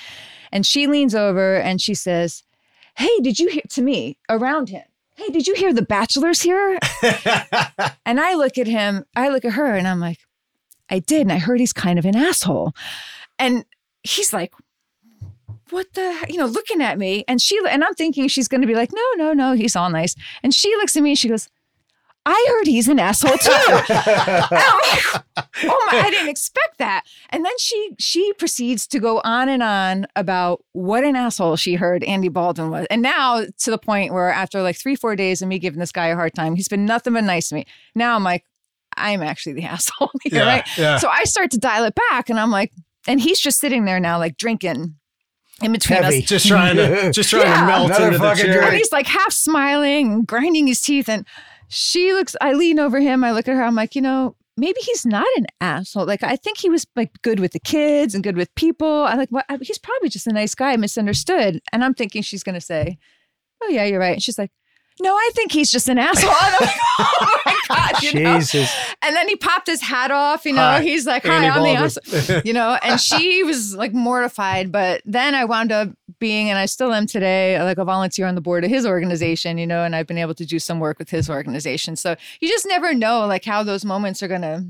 and 0.51 0.65
she 0.65 0.85
leans 0.87 1.15
over 1.15 1.55
and 1.55 1.81
she 1.81 1.93
says, 1.95 2.43
"Hey, 2.95 3.09
did 3.21 3.39
you 3.39 3.49
hear 3.49 3.63
to 3.69 3.81
me 3.81 4.17
around 4.29 4.69
him?" 4.69 4.83
Hey, 5.19 5.33
did 5.33 5.47
you 5.47 5.53
hear 5.53 5.73
the 5.73 5.81
bachelor's 5.81 6.41
here? 6.41 6.79
and 8.05 8.21
I 8.21 8.35
look 8.35 8.57
at 8.57 8.67
him, 8.67 9.03
I 9.17 9.27
look 9.27 9.43
at 9.43 9.51
her, 9.51 9.75
and 9.75 9.85
I'm 9.85 9.99
like, 9.99 10.19
I 10.89 10.99
did. 10.99 11.23
And 11.23 11.31
I 11.33 11.39
heard 11.39 11.59
he's 11.59 11.73
kind 11.73 11.99
of 11.99 12.05
an 12.05 12.15
asshole. 12.15 12.73
And 13.37 13.65
he's 14.01 14.31
like, 14.31 14.53
what 15.71 15.93
the, 15.93 16.25
you 16.29 16.37
know, 16.37 16.45
looking 16.45 16.81
at 16.81 16.97
me. 16.97 17.25
And 17.27 17.41
she, 17.41 17.59
and 17.69 17.83
I'm 17.83 17.95
thinking 17.95 18.29
she's 18.29 18.47
going 18.47 18.61
to 18.61 18.67
be 18.67 18.75
like, 18.75 18.91
no, 18.93 19.03
no, 19.17 19.33
no, 19.33 19.53
he's 19.55 19.75
all 19.75 19.89
nice. 19.89 20.15
And 20.41 20.53
she 20.53 20.73
looks 20.77 20.95
at 20.95 21.03
me 21.03 21.09
and 21.09 21.19
she 21.19 21.27
goes, 21.27 21.49
I 22.25 22.45
heard 22.49 22.67
he's 22.67 22.87
an 22.87 22.99
asshole 22.99 23.37
too. 23.37 23.51
And 23.51 23.85
I'm 23.89 25.23
oh 25.63 25.87
my, 25.91 25.99
I 25.99 26.09
didn't 26.11 26.29
expect 26.29 26.77
that. 26.77 27.03
And 27.29 27.43
then 27.45 27.51
she 27.59 27.91
she 27.97 28.33
proceeds 28.33 28.85
to 28.87 28.99
go 28.99 29.21
on 29.23 29.49
and 29.49 29.63
on 29.63 30.05
about 30.15 30.63
what 30.73 31.03
an 31.03 31.15
asshole 31.15 31.55
she 31.55 31.75
heard 31.75 32.03
Andy 32.03 32.29
Baldwin 32.29 32.69
was. 32.69 32.85
And 32.89 33.01
now 33.01 33.43
to 33.59 33.71
the 33.71 33.77
point 33.77 34.13
where 34.13 34.29
after 34.29 34.61
like 34.61 34.77
three, 34.77 34.95
four 34.95 35.15
days 35.15 35.41
of 35.41 35.47
me 35.47 35.59
giving 35.59 35.79
this 35.79 35.91
guy 35.91 36.07
a 36.07 36.15
hard 36.15 36.35
time, 36.35 36.55
he's 36.55 36.67
been 36.67 36.85
nothing 36.85 37.13
but 37.13 37.23
nice 37.23 37.49
to 37.49 37.55
me. 37.55 37.65
Now 37.95 38.15
I'm 38.15 38.23
like, 38.23 38.43
I'm 38.97 39.23
actually 39.23 39.53
the 39.53 39.63
asshole 39.65 40.11
here, 40.23 40.39
Yeah, 40.43 40.45
right? 40.47 40.67
yeah. 40.77 40.97
So 40.97 41.09
I 41.09 41.23
start 41.23 41.51
to 41.51 41.57
dial 41.57 41.85
it 41.85 41.95
back 42.09 42.29
and 42.29 42.39
I'm 42.39 42.51
like, 42.51 42.71
and 43.07 43.19
he's 43.19 43.39
just 43.39 43.59
sitting 43.59 43.85
there 43.85 43.99
now, 43.99 44.19
like 44.19 44.37
drinking 44.37 44.95
in 45.63 45.71
between 45.71 46.03
Heavy. 46.03 46.19
us. 46.19 46.25
just 46.25 46.47
trying 46.47 46.75
to 46.75 47.11
just 47.11 47.29
trying 47.29 47.43
Yeah. 47.43 47.61
to 47.61 47.65
melt 47.65 47.85
Another 47.87 48.05
into 48.07 48.17
the 48.19 48.35
chair. 48.35 48.61
And 48.63 48.75
he's 48.77 48.91
like 48.91 49.07
half 49.07 49.31
smiling, 49.31 50.11
and 50.13 50.27
grinding 50.27 50.67
his 50.67 50.81
teeth. 50.81 51.09
And 51.09 51.25
she 51.69 52.13
looks, 52.13 52.35
I 52.41 52.53
lean 52.53 52.79
over 52.79 52.99
him, 52.99 53.23
I 53.23 53.31
look 53.31 53.47
at 53.47 53.55
her, 53.55 53.63
I'm 53.63 53.75
like, 53.75 53.95
you 53.95 54.01
know, 54.01 54.35
maybe 54.57 54.79
he's 54.81 55.05
not 55.05 55.27
an 55.37 55.45
asshole. 55.61 56.05
Like, 56.05 56.23
I 56.23 56.35
think 56.35 56.57
he 56.57 56.69
was 56.69 56.85
like 56.95 57.11
good 57.21 57.39
with 57.39 57.53
the 57.53 57.59
kids 57.59 58.13
and 58.13 58.23
good 58.23 58.35
with 58.35 58.53
people. 58.55 59.05
I 59.05 59.15
like, 59.15 59.29
what? 59.29 59.45
He's 59.61 59.77
probably 59.77 60.09
just 60.09 60.27
a 60.27 60.33
nice 60.33 60.53
guy, 60.53 60.75
misunderstood. 60.75 61.61
And 61.71 61.83
I'm 61.83 61.93
thinking 61.93 62.21
she's 62.21 62.43
going 62.43 62.55
to 62.55 62.61
say, 62.61 62.97
oh, 63.63 63.69
yeah, 63.69 63.85
you're 63.85 63.99
right. 63.99 64.13
And 64.13 64.23
she's 64.23 64.37
like, 64.37 64.51
no, 65.01 65.13
I 65.13 65.31
think 65.33 65.51
he's 65.51 65.71
just 65.71 65.87
an 65.87 65.97
asshole. 65.97 66.29
And 66.29 66.55
I'm 66.59 66.67
like, 66.67 66.75
oh 66.99 67.39
my 67.45 67.59
God. 67.69 68.03
You 68.03 68.19
know? 68.21 68.39
Jesus. 68.39 68.69
And 69.01 69.15
then 69.15 69.29
he 69.29 69.35
popped 69.37 69.67
his 69.67 69.81
hat 69.81 70.11
off, 70.11 70.45
you 70.45 70.53
know, 70.53 70.61
Hi, 70.61 70.81
he's 70.81 71.07
like, 71.07 71.25
hi, 71.25 71.47
I'm 71.47 71.63
the 71.63 71.69
asshole 71.69 72.41
you 72.43 72.53
know, 72.53 72.77
and 72.83 72.99
she 73.01 73.43
was 73.43 73.75
like 73.75 73.93
mortified. 73.93 74.71
But 74.71 75.01
then 75.05 75.35
I 75.35 75.45
wound 75.45 75.71
up 75.71 75.89
being, 76.19 76.49
and 76.49 76.59
I 76.59 76.65
still 76.65 76.93
am 76.93 77.07
today, 77.07 77.61
like 77.61 77.77
a 77.77 77.85
volunteer 77.85 78.27
on 78.27 78.35
the 78.35 78.41
board 78.41 78.63
of 78.63 78.69
his 78.69 78.85
organization, 78.85 79.57
you 79.57 79.65
know, 79.65 79.83
and 79.83 79.95
I've 79.95 80.07
been 80.07 80.17
able 80.17 80.35
to 80.35 80.45
do 80.45 80.59
some 80.59 80.79
work 80.79 80.99
with 80.99 81.09
his 81.09 81.29
organization. 81.29 81.95
So 81.95 82.15
you 82.39 82.47
just 82.47 82.65
never 82.67 82.93
know 82.93 83.25
like 83.25 83.45
how 83.45 83.63
those 83.63 83.85
moments 83.85 84.21
are 84.21 84.27
going 84.27 84.41
to 84.41 84.65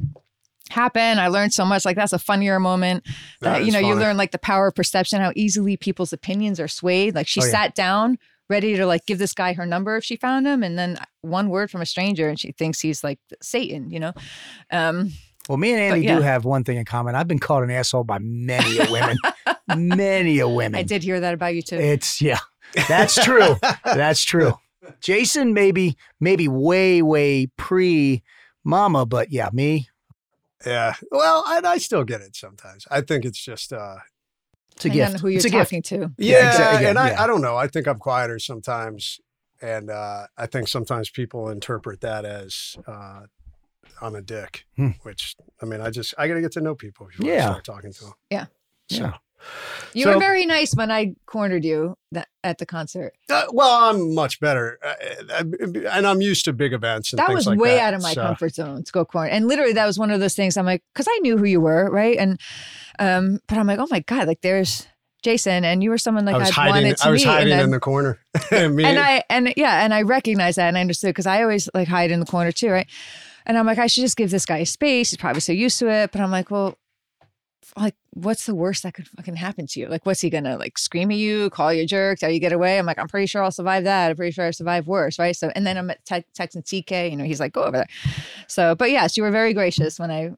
happen. 0.70 1.18
I 1.20 1.28
learned 1.28 1.54
so 1.54 1.66
much. 1.66 1.84
Like 1.86 1.96
that's 1.96 2.14
a 2.14 2.20
funnier 2.20 2.60
moment 2.60 3.04
that, 3.42 3.60
That 3.60 3.66
you 3.66 3.72
know, 3.72 3.80
you 3.80 3.96
learn 3.96 4.18
like 4.18 4.32
the 4.32 4.38
power 4.40 4.68
of 4.68 4.76
perception, 4.76 5.20
how 5.20 5.34
easily 5.36 5.78
people's 5.78 6.14
opinions 6.14 6.60
are 6.60 6.68
swayed. 6.68 7.16
Like 7.16 7.28
she 7.28 7.42
Oh, 7.42 7.46
yeah. 7.46 7.52
sat 7.52 7.76
down 7.76 8.18
ready 8.50 8.76
to 8.76 8.86
like 8.86 9.06
give 9.06 9.18
this 9.20 9.34
guy 9.34 9.54
her 9.54 9.66
number 9.66 9.96
if 9.98 10.04
she 10.04 10.16
found 10.16 10.46
him. 10.48 10.64
And 10.64 10.78
then 10.78 10.98
one 11.22 11.50
word 11.50 11.70
from 11.72 11.82
a 11.82 11.86
stranger 11.86 12.30
and 12.30 12.40
she 12.40 12.52
thinks 12.52 12.80
he's 12.80 13.04
like 13.04 13.20
Satan, 13.42 13.90
you 13.90 14.00
know? 14.00 14.14
Um, 14.72 15.12
Well, 15.50 15.58
me 15.58 15.72
and 15.74 15.82
Andy 15.82 16.06
yeah. 16.06 16.16
do 16.18 16.22
have 16.22 16.46
one 16.46 16.64
thing 16.64 16.78
in 16.78 16.86
common. 16.86 17.16
I've 17.16 17.28
been 17.28 17.40
called 17.40 17.64
an 17.64 17.72
asshole 17.72 18.04
by 18.04 18.20
many 18.20 18.78
a 18.78 18.90
women. 18.92 19.18
many 19.76 20.38
a 20.40 20.48
women. 20.48 20.80
I 20.80 20.84
did 20.84 21.02
hear 21.02 21.20
that 21.20 21.34
about 21.34 21.56
you 21.56 21.64
too. 21.64 21.76
It's 21.78 22.22
yeah. 22.22 22.38
That's 22.88 23.16
true. 23.26 23.56
That's 23.84 24.24
true. 24.24 24.54
Jason 25.02 25.56
maybe 25.56 25.98
maybe 26.20 26.48
way 26.48 27.02
way 27.02 27.48
pre 27.58 28.22
mama, 28.64 29.08
but 29.08 29.32
yeah, 29.32 29.50
me. 29.52 29.90
yeah. 30.68 30.94
Well, 31.12 31.44
I, 31.48 31.62
I 31.66 31.78
still 31.80 32.04
get 32.04 32.22
it 32.22 32.36
sometimes. 32.36 32.86
I 32.92 33.02
think 33.02 33.26
it's 33.26 33.44
just 33.44 33.74
uh 33.74 33.96
It's 34.76 34.86
a 34.86 34.90
Depending 34.90 35.00
gift. 35.00 35.16
on 35.16 35.20
who 35.22 35.28
you're 35.30 35.38
it's 35.40 35.50
talking 35.52 35.82
to. 35.82 35.98
Yeah, 36.20 36.38
Yeah, 36.42 36.50
exactly. 36.52 36.86
and 36.88 37.00
I, 37.00 37.10
Yeah. 37.10 37.24
I 37.24 37.28
don't 37.28 37.42
know. 37.42 37.58
I 37.58 37.66
think 37.68 37.88
I'm 37.88 37.98
quieter 37.98 38.38
sometimes, 38.38 39.20
and 39.64 39.90
uh, 39.90 40.28
I 40.38 40.46
think 40.46 40.68
sometimes 40.68 41.10
people 41.10 41.50
interpret 41.50 42.02
that 42.02 42.24
as 42.24 42.76
uh, 42.86 43.22
I'm 44.02 44.16
a 44.16 44.22
dick. 44.22 44.66
Hmm. 44.76 44.90
Which 45.04 45.36
I 45.62 45.66
mean, 45.66 45.82
I 45.82 45.90
just 45.90 46.14
I 46.18 46.28
got 46.28 46.36
to 46.36 46.42
get 46.42 46.52
to 46.54 46.62
know 46.62 46.76
people 46.76 47.08
before 47.08 47.26
I 47.32 47.36
Yeah. 47.36 47.46
start 47.50 47.64
talking 47.66 47.94
to 47.94 48.00
them. 48.06 48.14
Yeah. 48.30 48.46
Yeah. 48.90 49.14
You 49.94 50.04
So- 50.04 50.14
were 50.16 50.20
very 50.20 50.46
nice 50.46 50.76
when 50.76 50.92
I 50.92 51.14
cornered 51.26 51.64
you 51.64 51.96
that, 52.12 52.28
at 52.44 52.58
the 52.58 52.66
concert. 52.66 53.14
Uh, 53.30 53.46
well, 53.54 53.90
I'm 53.90 54.14
much 54.14 54.40
better, 54.42 54.78
uh, 54.84 54.94
uh, 55.34 55.44
and 55.92 56.06
I'm 56.06 56.20
used 56.22 56.44
to 56.46 56.54
big 56.54 56.74
events. 56.74 57.14
And 57.14 57.20
That 57.20 57.28
things 57.28 57.38
was 57.38 57.48
like 57.48 57.60
way 57.60 57.76
that, 57.76 57.88
out 57.90 57.94
of 57.94 58.02
my 58.04 58.14
so- 58.14 58.22
comfort 58.22 58.56
zone 58.56 58.84
to 58.84 58.92
go 58.92 59.06
corner. 59.06 59.30
And 59.30 59.48
literally, 59.48 59.72
that 59.74 59.86
was 59.86 59.98
one 59.98 60.12
of 60.12 60.20
those 60.20 60.36
things. 60.36 60.58
I'm 60.58 60.66
like, 60.66 60.84
because 60.94 61.08
I 61.10 61.20
knew 61.20 61.38
who 61.38 61.46
you 61.46 61.62
were, 61.62 61.90
right? 61.90 62.18
And 62.18 62.40
um, 63.00 63.40
but 63.48 63.58
I'm 63.58 63.66
like, 63.68 63.80
oh 63.80 63.88
my 63.90 64.02
god, 64.02 64.28
like 64.28 64.42
there's 64.42 64.88
Jason, 65.24 65.64
and 65.64 65.82
you 65.84 65.90
were 65.90 65.98
someone 65.98 66.26
like 66.26 66.36
I 66.36 66.40
was 66.40 66.50
I'd 66.50 66.54
hiding. 66.54 66.74
wanted 66.74 66.98
to 66.98 67.08
I 67.08 67.12
was 67.12 67.22
meet, 67.26 67.32
hiding 67.32 67.50
then- 67.50 67.64
in 67.66 67.72
the 67.72 67.80
corner. 67.80 68.20
And 68.52 68.82
I 69.00 69.24
and 69.30 69.54
yeah, 69.56 69.84
and 69.86 69.94
I 69.94 70.02
recognized 70.02 70.58
that, 70.58 70.68
and 70.68 70.78
I 70.78 70.82
understood 70.82 71.10
because 71.12 71.28
I 71.28 71.44
always 71.44 71.70
like 71.74 71.88
hide 71.88 72.12
in 72.12 72.20
the 72.20 72.26
corner 72.26 72.52
too, 72.52 72.72
right? 72.72 72.88
And 73.46 73.58
I'm 73.58 73.66
like, 73.66 73.78
I 73.80 73.88
should 73.88 74.02
just 74.02 74.18
give 74.18 74.32
this 74.32 74.46
guy 74.46 74.64
space. 74.64 75.12
He's 75.12 75.18
probably 75.18 75.42
so 75.42 75.52
used 75.54 75.80
to 75.80 75.90
it, 75.90 76.12
but 76.12 76.22
I'm 76.22 76.32
like, 76.32 76.52
well. 76.52 76.78
Like, 77.78 77.94
what's 78.14 78.48
the 78.48 78.56
worst 78.56 78.82
that 78.82 78.96
could 78.96 79.08
fucking 79.08 79.36
happen 79.36 79.68
to 79.68 79.80
you? 79.80 79.88
Like, 79.88 80.04
what's 80.04 80.22
he 80.22 80.32
gonna 80.32 80.58
like 80.58 80.80
scream 80.80 81.12
at 81.12 81.18
you, 81.18 81.52
call 81.52 81.72
you 81.72 81.84
a 81.84 81.86
jerk, 81.86 82.18
tell 82.18 82.32
you 82.32 82.40
get 82.40 82.52
away? 82.52 82.80
I'm 82.80 82.86
like, 82.88 82.98
I'm 82.98 83.08
pretty 83.08 83.28
sure 83.28 83.44
I'll 83.44 83.52
survive 83.52 83.84
that. 83.84 84.10
I'm 84.10 84.16
pretty 84.16 84.32
sure 84.32 84.48
I 84.48 84.52
survive 84.52 84.88
worse, 84.88 85.20
right? 85.20 85.36
So, 85.36 85.52
and 85.56 85.68
then 85.68 85.78
I'm 85.78 85.92
at 85.92 86.04
te- 86.04 86.26
texting 86.36 86.64
TK, 86.64 87.12
you 87.12 87.16
know, 87.18 87.26
he's 87.26 87.40
like, 87.40 87.54
go 87.54 87.62
over 87.66 87.78
there. 87.78 87.86
So, 88.48 88.74
but 88.74 88.90
yes, 88.90 89.18
you 89.18 89.24
were 89.24 89.30
very 89.30 89.54
gracious 89.54 90.00
when 90.00 90.10
I 90.10 90.32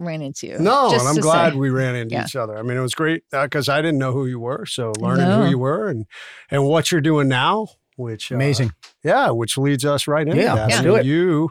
ran 0.00 0.22
into 0.22 0.46
you. 0.46 0.58
no, 0.58 0.88
Just 0.90 1.04
and 1.04 1.08
I'm 1.16 1.20
glad 1.22 1.52
say. 1.52 1.58
we 1.58 1.68
ran 1.68 1.96
into 1.96 2.14
Yeah. 2.14 2.24
each 2.24 2.34
other. 2.36 2.56
I 2.56 2.62
mean, 2.62 2.78
it 2.78 2.82
was 2.82 2.94
great 2.94 3.24
because 3.30 3.68
I 3.68 3.82
didn't 3.82 3.98
know 3.98 4.12
who 4.12 4.24
you 4.24 4.40
were. 4.40 4.64
So 4.64 4.92
learning 4.98 5.28
No. 5.28 5.42
who 5.42 5.50
you 5.50 5.58
were 5.58 5.88
and 5.88 6.06
and 6.50 6.64
what 6.64 6.90
you're 6.90 7.02
doing 7.02 7.28
now, 7.28 7.66
which 7.96 8.32
uh, 8.32 8.36
Amazing. 8.36 8.72
Yeah, 9.02 9.30
which 9.30 9.58
leads 9.58 9.84
us 9.84 10.08
right 10.08 10.26
into 10.26 10.40
Yeah, 10.40 10.54
that. 10.54 10.68
let's 10.68 10.80
I 10.80 10.82
do 10.82 10.94
it. 10.96 11.04
You, 11.04 11.50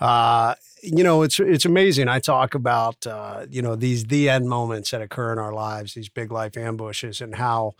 uh, 0.00 0.54
you 0.82 1.02
know, 1.02 1.22
it's 1.22 1.40
it's 1.40 1.64
amazing. 1.64 2.08
I 2.08 2.18
talk 2.18 2.54
about 2.54 3.06
uh, 3.06 3.46
you 3.48 3.62
know 3.62 3.76
these 3.76 4.04
the 4.04 4.28
end 4.28 4.48
moments 4.48 4.90
that 4.90 5.02
occur 5.02 5.32
in 5.32 5.38
our 5.38 5.52
lives, 5.52 5.94
these 5.94 6.08
big 6.08 6.30
life 6.30 6.56
ambushes, 6.56 7.20
and 7.20 7.36
how 7.36 7.72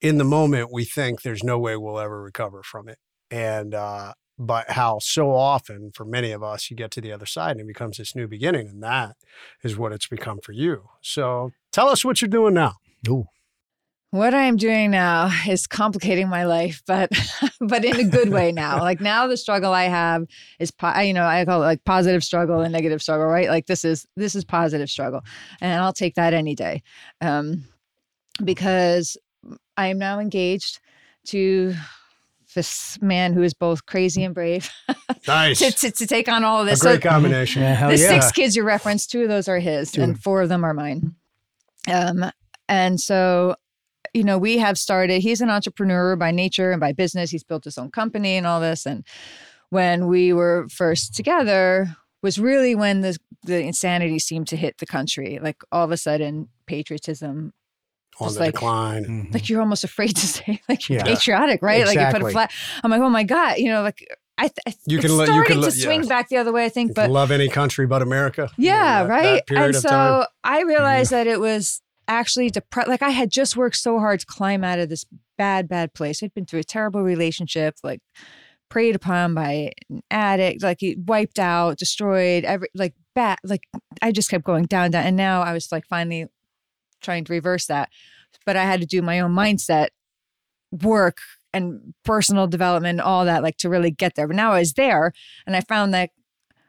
in 0.00 0.18
the 0.18 0.24
moment 0.24 0.72
we 0.72 0.84
think 0.84 1.22
there's 1.22 1.42
no 1.44 1.58
way 1.58 1.76
we'll 1.76 1.98
ever 1.98 2.22
recover 2.22 2.62
from 2.62 2.88
it, 2.88 2.98
and 3.30 3.74
uh, 3.74 4.12
but 4.38 4.70
how 4.70 4.98
so 4.98 5.32
often 5.32 5.90
for 5.94 6.04
many 6.04 6.32
of 6.32 6.42
us 6.42 6.70
you 6.70 6.76
get 6.76 6.90
to 6.92 7.00
the 7.00 7.12
other 7.12 7.26
side 7.26 7.52
and 7.52 7.60
it 7.60 7.66
becomes 7.66 7.98
this 7.98 8.14
new 8.14 8.26
beginning, 8.28 8.68
and 8.68 8.82
that 8.82 9.16
is 9.62 9.76
what 9.76 9.92
it's 9.92 10.06
become 10.06 10.38
for 10.42 10.52
you. 10.52 10.88
So 11.02 11.52
tell 11.72 11.88
us 11.88 12.04
what 12.04 12.22
you're 12.22 12.28
doing 12.28 12.54
now. 12.54 12.76
Ooh. 13.08 13.26
What 14.12 14.34
I 14.34 14.42
am 14.42 14.56
doing 14.56 14.90
now 14.90 15.30
is 15.48 15.68
complicating 15.68 16.28
my 16.28 16.44
life, 16.44 16.82
but 16.86 17.10
but 17.60 17.84
in 17.84 18.00
a 18.00 18.04
good 18.04 18.30
way 18.30 18.50
now. 18.50 18.80
Like 18.80 19.00
now, 19.00 19.28
the 19.28 19.36
struggle 19.36 19.72
I 19.72 19.84
have 19.84 20.26
is, 20.58 20.72
po- 20.72 20.98
you 20.98 21.14
know, 21.14 21.24
I 21.24 21.44
call 21.44 21.62
it 21.62 21.66
like 21.66 21.84
positive 21.84 22.24
struggle 22.24 22.60
and 22.60 22.72
negative 22.72 23.00
struggle, 23.00 23.26
right? 23.26 23.48
Like 23.48 23.66
this 23.66 23.84
is 23.84 24.06
this 24.16 24.34
is 24.34 24.44
positive 24.44 24.90
struggle, 24.90 25.20
and 25.60 25.80
I'll 25.80 25.92
take 25.92 26.16
that 26.16 26.34
any 26.34 26.56
day, 26.56 26.82
um, 27.20 27.64
because 28.42 29.16
I 29.76 29.86
am 29.88 29.98
now 29.98 30.18
engaged 30.18 30.80
to 31.26 31.74
this 32.56 32.98
man 33.00 33.32
who 33.32 33.42
is 33.42 33.54
both 33.54 33.86
crazy 33.86 34.24
and 34.24 34.34
brave 34.34 34.68
Nice, 35.28 35.60
to, 35.60 35.70
to, 35.70 35.90
to 35.92 36.06
take 36.08 36.28
on 36.28 36.42
all 36.42 36.60
of 36.60 36.66
a 36.66 36.70
this. 36.70 36.82
great 36.82 37.00
So- 37.00 37.08
combination. 37.10 37.62
Yeah, 37.62 37.86
the 37.86 37.96
yeah. 37.96 38.08
six 38.08 38.32
kids 38.32 38.56
you 38.56 38.64
referenced, 38.64 39.12
two 39.12 39.22
of 39.22 39.28
those 39.28 39.46
are 39.46 39.60
his, 39.60 39.92
Two. 39.92 40.02
and 40.02 40.20
four 40.20 40.42
of 40.42 40.48
them 40.48 40.64
are 40.64 40.74
mine. 40.74 41.14
Um, 41.86 42.28
and 42.68 43.00
so, 43.00 43.54
you 44.14 44.24
know, 44.24 44.38
we 44.38 44.58
have 44.58 44.76
started. 44.78 45.22
He's 45.22 45.40
an 45.40 45.50
entrepreneur 45.50 46.16
by 46.16 46.30
nature 46.30 46.72
and 46.72 46.80
by 46.80 46.92
business. 46.92 47.30
He's 47.30 47.44
built 47.44 47.64
his 47.64 47.78
own 47.78 47.90
company 47.90 48.36
and 48.36 48.46
all 48.46 48.60
this. 48.60 48.86
And 48.86 49.04
when 49.70 50.06
we 50.08 50.32
were 50.32 50.66
first 50.70 51.14
together, 51.14 51.96
was 52.22 52.38
really 52.38 52.74
when 52.74 53.00
the 53.02 53.16
the 53.44 53.60
insanity 53.62 54.18
seemed 54.18 54.46
to 54.48 54.56
hit 54.56 54.78
the 54.78 54.86
country. 54.86 55.38
Like 55.40 55.62
all 55.72 55.84
of 55.84 55.90
a 55.92 55.96
sudden, 55.96 56.48
patriotism 56.66 57.52
On 58.20 58.26
Just 58.26 58.36
the 58.38 58.44
like- 58.44 58.52
decline. 58.54 59.04
Mhm. 59.04 59.32
like 59.34 59.48
you're 59.48 59.60
almost 59.60 59.84
afraid 59.84 60.14
to 60.16 60.26
say 60.36 60.60
like 60.68 60.88
you're 60.88 60.98
Yeah. 60.98 61.04
patriotic, 61.04 61.62
right? 61.62 61.86
Like 61.86 61.96
you 61.98 62.04
put 62.06 62.22
a 62.22 62.26
Exactly. 62.26 62.32
flag. 62.32 62.50
I'm 62.84 62.90
like, 62.90 63.00
oh 63.00 63.08
my 63.08 63.22
god, 63.24 63.58
you 63.58 63.70
know, 63.70 63.82
like 63.82 64.06
I, 64.36 64.48
th- 64.48 64.58
I 64.66 64.74
You 64.86 64.98
it's 64.98 65.06
can 65.06 65.16
let- 65.16 65.28
you 65.28 65.32
starting 65.34 65.52
can 65.52 65.60
let- 65.62 65.72
to 65.72 65.80
swing 65.80 66.02
yeah. 66.02 66.08
back 66.08 66.28
the 66.28 66.36
other 66.38 66.52
way, 66.52 66.64
I 66.64 66.68
think, 66.68 66.90
You 66.90 66.94
but 66.94 67.10
love 67.10 67.30
any 67.30 67.48
country 67.48 67.86
but 67.86 68.02
America. 68.02 68.50
yeah, 68.58 69.02
That- 69.04 69.08
right. 69.08 69.42
that 69.48 69.56
and 69.56 69.74
of 69.76 69.80
so 69.82 69.88
time. 69.88 70.26
I 70.44 70.62
realized 70.62 71.10
that 71.12 71.26
it 71.26 71.40
was 71.40 71.80
actually 72.10 72.50
depressed. 72.50 72.88
Like 72.88 73.02
I 73.02 73.10
had 73.10 73.30
just 73.30 73.56
worked 73.56 73.76
so 73.76 73.98
hard 73.98 74.20
to 74.20 74.26
climb 74.26 74.64
out 74.64 74.78
of 74.78 74.88
this 74.88 75.06
bad, 75.38 75.68
bad 75.68 75.94
place. 75.94 76.22
I'd 76.22 76.34
been 76.34 76.44
through 76.44 76.60
a 76.60 76.64
terrible 76.64 77.02
relationship, 77.02 77.76
like 77.82 78.00
preyed 78.68 78.96
upon 78.96 79.34
by 79.34 79.70
an 79.88 80.02
addict, 80.10 80.62
like 80.62 80.78
he 80.80 80.96
wiped 81.06 81.38
out, 81.38 81.78
destroyed, 81.78 82.44
every 82.44 82.68
like 82.74 82.94
bad. 83.14 83.38
Like 83.44 83.62
I 84.02 84.12
just 84.12 84.28
kept 84.28 84.44
going 84.44 84.64
down, 84.64 84.90
down, 84.90 85.06
and 85.06 85.16
now 85.16 85.42
I 85.42 85.52
was 85.52 85.70
like 85.72 85.86
finally 85.86 86.26
trying 87.00 87.24
to 87.24 87.32
reverse 87.32 87.66
that, 87.66 87.88
but 88.44 88.56
I 88.56 88.64
had 88.64 88.80
to 88.80 88.86
do 88.86 89.00
my 89.00 89.20
own 89.20 89.32
mindset 89.32 89.88
work 90.70 91.18
and 91.52 91.94
personal 92.04 92.46
development, 92.46 93.00
all 93.00 93.24
that, 93.24 93.42
like 93.42 93.56
to 93.58 93.68
really 93.68 93.90
get 93.90 94.14
there. 94.14 94.26
But 94.26 94.36
now 94.36 94.52
I 94.52 94.58
was 94.58 94.74
there, 94.74 95.12
and 95.46 95.56
I 95.56 95.60
found 95.60 95.94
that 95.94 96.10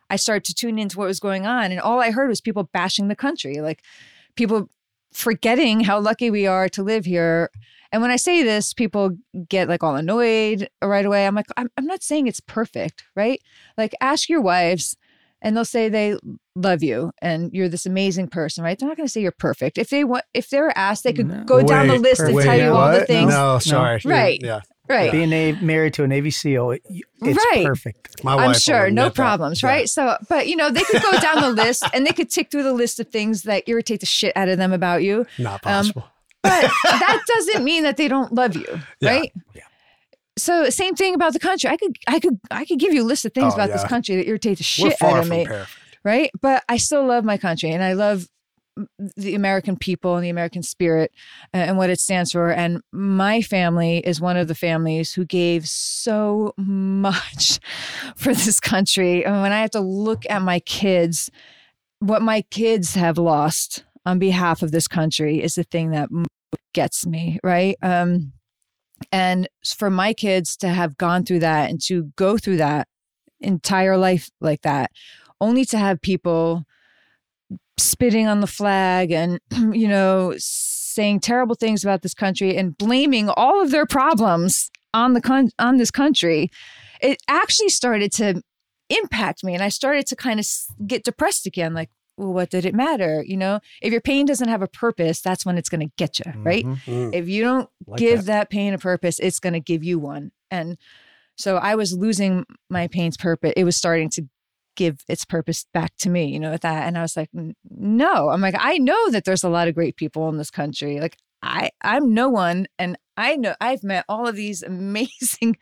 I 0.09 0.15
started 0.15 0.43
to 0.45 0.53
tune 0.53 0.79
into 0.79 0.97
what 0.97 1.07
was 1.07 1.19
going 1.19 1.45
on, 1.45 1.71
and 1.71 1.81
all 1.81 1.99
I 1.99 2.11
heard 2.11 2.29
was 2.29 2.41
people 2.41 2.69
bashing 2.71 3.07
the 3.07 3.15
country, 3.15 3.59
like 3.59 3.81
people 4.35 4.69
forgetting 5.14 5.82
how 5.82 5.99
lucky 5.99 6.30
we 6.32 6.47
are 6.47 6.70
to 6.70 6.84
live 6.84 7.05
here. 7.05 7.49
And 7.91 8.01
when 8.01 8.12
I 8.12 8.16
say 8.16 8.43
this, 8.43 8.74
people 8.74 9.18
get 9.49 9.68
like 9.68 9.84
all 9.84 9.95
annoyed 9.95 10.70
right 10.82 11.05
away. 11.05 11.28
I'm 11.28 11.36
like, 11.36 11.47
I'm, 11.57 11.70
I'm 11.78 11.86
not 11.86 12.03
saying 12.03 12.28
it's 12.28 12.39
perfect, 12.39 13.03
right? 13.16 13.41
Like, 13.78 13.93
ask 13.99 14.30
your 14.30 14.41
wives, 14.41 14.95
and 15.41 15.57
they'll 15.57 15.66
say 15.66 15.89
they 15.89 16.16
love 16.55 16.84
you 16.84 17.12
and 17.22 17.51
you're 17.51 17.68
this 17.68 17.86
amazing 17.88 18.28
person, 18.28 18.64
right? 18.64 18.78
They're 18.78 18.88
not 18.88 18.95
going 18.95 19.07
to 19.07 19.12
say 19.12 19.22
you're 19.22 19.32
perfect. 19.32 19.78
If 19.78 19.89
they 19.89 20.03
want, 20.03 20.24
if 20.34 20.49
they're 20.49 20.76
asked, 20.78 21.03
they 21.03 21.14
could 21.14 21.28
No. 21.28 21.43
go 21.45 21.64
down 21.64 21.88
the 21.88 21.93
Wait, 21.93 22.01
list 22.01 22.22
and 22.22 22.36
wait, 22.36 22.43
tell 22.45 22.57
you 22.57 22.72
all 22.72 22.91
the 22.91 22.99
what? 22.99 23.07
things. 23.07 23.32
No, 23.32 23.57
sorry. 23.59 24.01
Right. 24.05 24.39
Yeah. 24.41 24.62
Right. 24.91 25.11
Being 25.11 25.31
a, 25.33 25.53
married 25.61 25.93
to 25.95 26.03
a 26.03 26.07
Navy 26.07 26.31
SEAL, 26.31 26.71
it, 26.71 26.81
it's 27.21 27.45
Right. 27.53 27.65
perfect. 27.65 28.23
My 28.23 28.35
wife 28.35 28.45
I'm 28.47 28.53
sure, 28.55 28.79
no 28.91 29.03
admit 29.03 29.03
that. 29.05 29.15
problems, 29.15 29.63
Yeah. 29.63 29.69
right? 29.69 29.89
So, 29.89 30.17
but 30.29 30.47
you 30.47 30.55
know, 30.55 30.69
they 30.69 30.83
could 30.83 31.01
go 31.01 31.11
down 31.19 31.41
the 31.41 31.49
list 31.51 31.83
and 31.93 32.05
they 32.05 32.11
could 32.11 32.29
tick 32.29 32.51
through 32.51 32.63
the 32.63 32.73
list 32.73 32.99
of 32.99 33.07
things 33.09 33.43
that 33.43 33.63
irritate 33.67 33.99
the 34.01 34.05
shit 34.05 34.35
out 34.35 34.49
of 34.49 34.57
them 34.57 34.71
about 34.73 35.03
you. 35.03 35.25
Not 35.37 35.55
Um, 35.65 35.85
possible. 35.85 36.05
But 36.43 36.71
that 36.83 37.21
doesn't 37.27 37.63
mean 37.63 37.83
that 37.83 37.97
they 37.97 38.07
don't 38.07 38.33
love 38.33 38.55
you, 38.55 38.65
Yeah. 38.99 39.09
right? 39.11 39.31
Yeah. 39.53 39.61
So, 40.37 40.69
same 40.69 40.95
thing 40.95 41.13
about 41.13 41.33
the 41.33 41.39
country. 41.39 41.69
I 41.69 41.77
could, 41.77 41.95
I 42.07 42.19
could, 42.19 42.39
I 42.49 42.65
could 42.65 42.79
give 42.79 42.93
you 42.93 43.03
a 43.03 43.05
list 43.05 43.25
of 43.25 43.33
things 43.33 43.53
Oh, 43.53 43.55
about 43.55 43.69
this 43.71 43.83
country 43.83 44.15
that 44.15 44.27
irritate 44.27 44.57
the 44.57 44.63
We're 44.81 44.89
shit 44.91 44.97
far 44.99 45.11
out 45.11 45.19
of 45.19 45.27
from 45.27 45.37
me, 45.37 45.45
perfect. 45.45 45.69
right? 46.03 46.31
But 46.41 46.63
I 46.69 46.77
still 46.77 47.05
love 47.05 47.23
my 47.25 47.37
country 47.37 47.69
and 47.71 47.83
I 47.83 47.93
love 47.93 48.27
the 49.17 49.36
American 49.36 49.76
people 49.76 50.15
and 50.15 50.24
the 50.24 50.30
American 50.30 50.63
spirit 50.63 51.11
uh, 51.53 51.57
and 51.57 51.78
what 51.78 51.89
it 51.89 51.99
stands 51.99 52.32
for. 52.32 52.51
And 52.51 52.82
my 52.91 53.41
family 53.41 53.99
is 53.99 54.22
one 54.22 54.38
of 54.38 54.47
the 54.47 54.55
families 54.55 55.13
who 55.13 55.26
gave 55.26 55.67
so 55.67 56.53
much 56.57 57.59
for 58.15 58.34
this 58.34 58.59
country. 58.59 59.26
And 59.26 59.41
when 59.41 59.51
I 59.51 59.61
have 59.61 59.72
to 59.72 59.82
look 59.82 60.24
at 60.30 60.41
my 60.41 60.59
kids, 60.61 61.30
what 61.99 62.22
my 62.22 62.41
kids 62.49 62.95
have 62.95 63.17
lost 63.17 63.84
on 64.05 64.19
behalf 64.19 64.63
of 64.63 64.72
this 64.72 64.88
country 64.88 65.41
is 65.41 65.55
the 65.55 65.63
thing 65.63 65.91
that 65.91 66.09
gets 66.74 67.05
me, 67.05 67.39
right? 67.43 67.78
Um, 67.82 68.34
and 69.11 69.47
for 69.65 69.89
my 69.89 70.13
kids 70.13 70.55
to 70.57 70.69
have 70.69 70.97
gone 70.97 71.26
through 71.26 71.39
that 71.39 71.69
and 71.69 71.82
to 71.84 72.11
go 72.15 72.38
through 72.38 72.57
that 72.57 72.88
entire 73.39 73.97
life 73.97 74.30
like 74.39 74.61
that, 74.61 74.91
only 75.39 75.65
to 75.65 75.78
have 75.78 76.01
people 76.01 76.65
spitting 77.82 78.27
on 78.27 78.39
the 78.41 78.47
flag 78.47 79.11
and, 79.11 79.39
you 79.73 79.88
know, 79.88 80.34
saying 80.38 81.19
terrible 81.21 81.55
things 81.55 81.84
about 81.84 82.01
this 82.01 82.13
country 82.13 82.55
and 82.57 82.77
blaming 82.77 83.29
all 83.29 83.61
of 83.61 83.71
their 83.71 83.86
problems 83.86 84.69
on 84.93 85.13
the 85.13 85.21
con- 85.21 85.51
on 85.59 85.77
this 85.77 85.91
country, 85.91 86.51
it 87.01 87.17
actually 87.27 87.69
started 87.69 88.11
to 88.13 88.41
impact 88.89 89.43
me, 89.43 89.53
and 89.53 89.63
I 89.63 89.69
started 89.69 90.05
to 90.07 90.15
kind 90.15 90.39
of 90.39 90.45
get 90.86 91.03
depressed 91.05 91.45
again. 91.45 91.73
Like, 91.73 91.89
well, 92.17 92.34
what 92.34 92.49
did 92.49 92.65
it 92.65 92.75
matter? 92.75 93.23
You 93.25 93.38
know, 93.38 93.59
if 93.82 93.91
your 93.93 94.01
pain 94.01 94.25
doesn't 94.25 94.49
have 94.49 94.61
a 94.61 94.67
purpose, 94.67 95.21
that's 95.21 95.45
when 95.45 95.57
it's 95.57 95.69
going 95.69 95.88
to 95.88 95.93
get 95.97 96.19
you, 96.19 96.25
right? 96.43 96.65
Mhm. 96.65 96.84
Mm. 96.86 97.13
If 97.15 97.29
you 97.29 97.41
don't 97.43 97.69
Like 97.88 97.99
give 97.99 98.19
that. 98.19 98.25
that. 98.25 98.49
pain 98.49 98.73
a 98.73 98.77
purpose, 98.77 99.17
it's 99.19 99.39
going 99.39 99.53
to 99.53 99.59
give 99.61 99.84
you 99.84 99.97
one. 99.97 100.32
And 100.51 100.77
so 101.38 101.55
I 101.55 101.75
was 101.75 101.93
losing 101.93 102.45
my 102.69 102.88
pain's 102.88 103.15
purpose. 103.15 103.53
It 103.55 103.63
was 103.63 103.77
starting 103.77 104.09
to 104.11 104.27
give 104.76 105.03
its 105.07 105.26
purpose 105.26 105.65
back 105.74 105.95
to 105.97 106.09
me, 106.09 106.26
you 106.26 106.39
know, 106.39 106.51
with 106.51 106.61
that. 106.61 106.88
And 106.88 106.97
I 106.97 107.01
was 107.01 107.17
like, 107.17 107.30
no, 107.69 108.30
I'm 108.30 108.41
like, 108.41 108.55
I 108.57 108.78
know 108.78 109.09
that 109.11 109.26
there's 109.26 109.43
a 109.43 109.49
lot 109.49 109.67
of 109.67 109.76
great 109.76 109.95
people 109.95 110.30
in 110.30 110.38
this 110.38 110.51
country. 110.51 110.99
Like 110.99 111.17
I, 111.41 111.72
I'm 111.82 112.13
no 112.13 112.30
one. 112.30 112.67
And 112.78 112.97
I 113.17 113.36
know 113.36 113.55
I've 113.59 113.84
met 113.84 114.05
all 114.07 114.28
of 114.28 114.36
these 114.36 114.63
amazing 114.63 115.57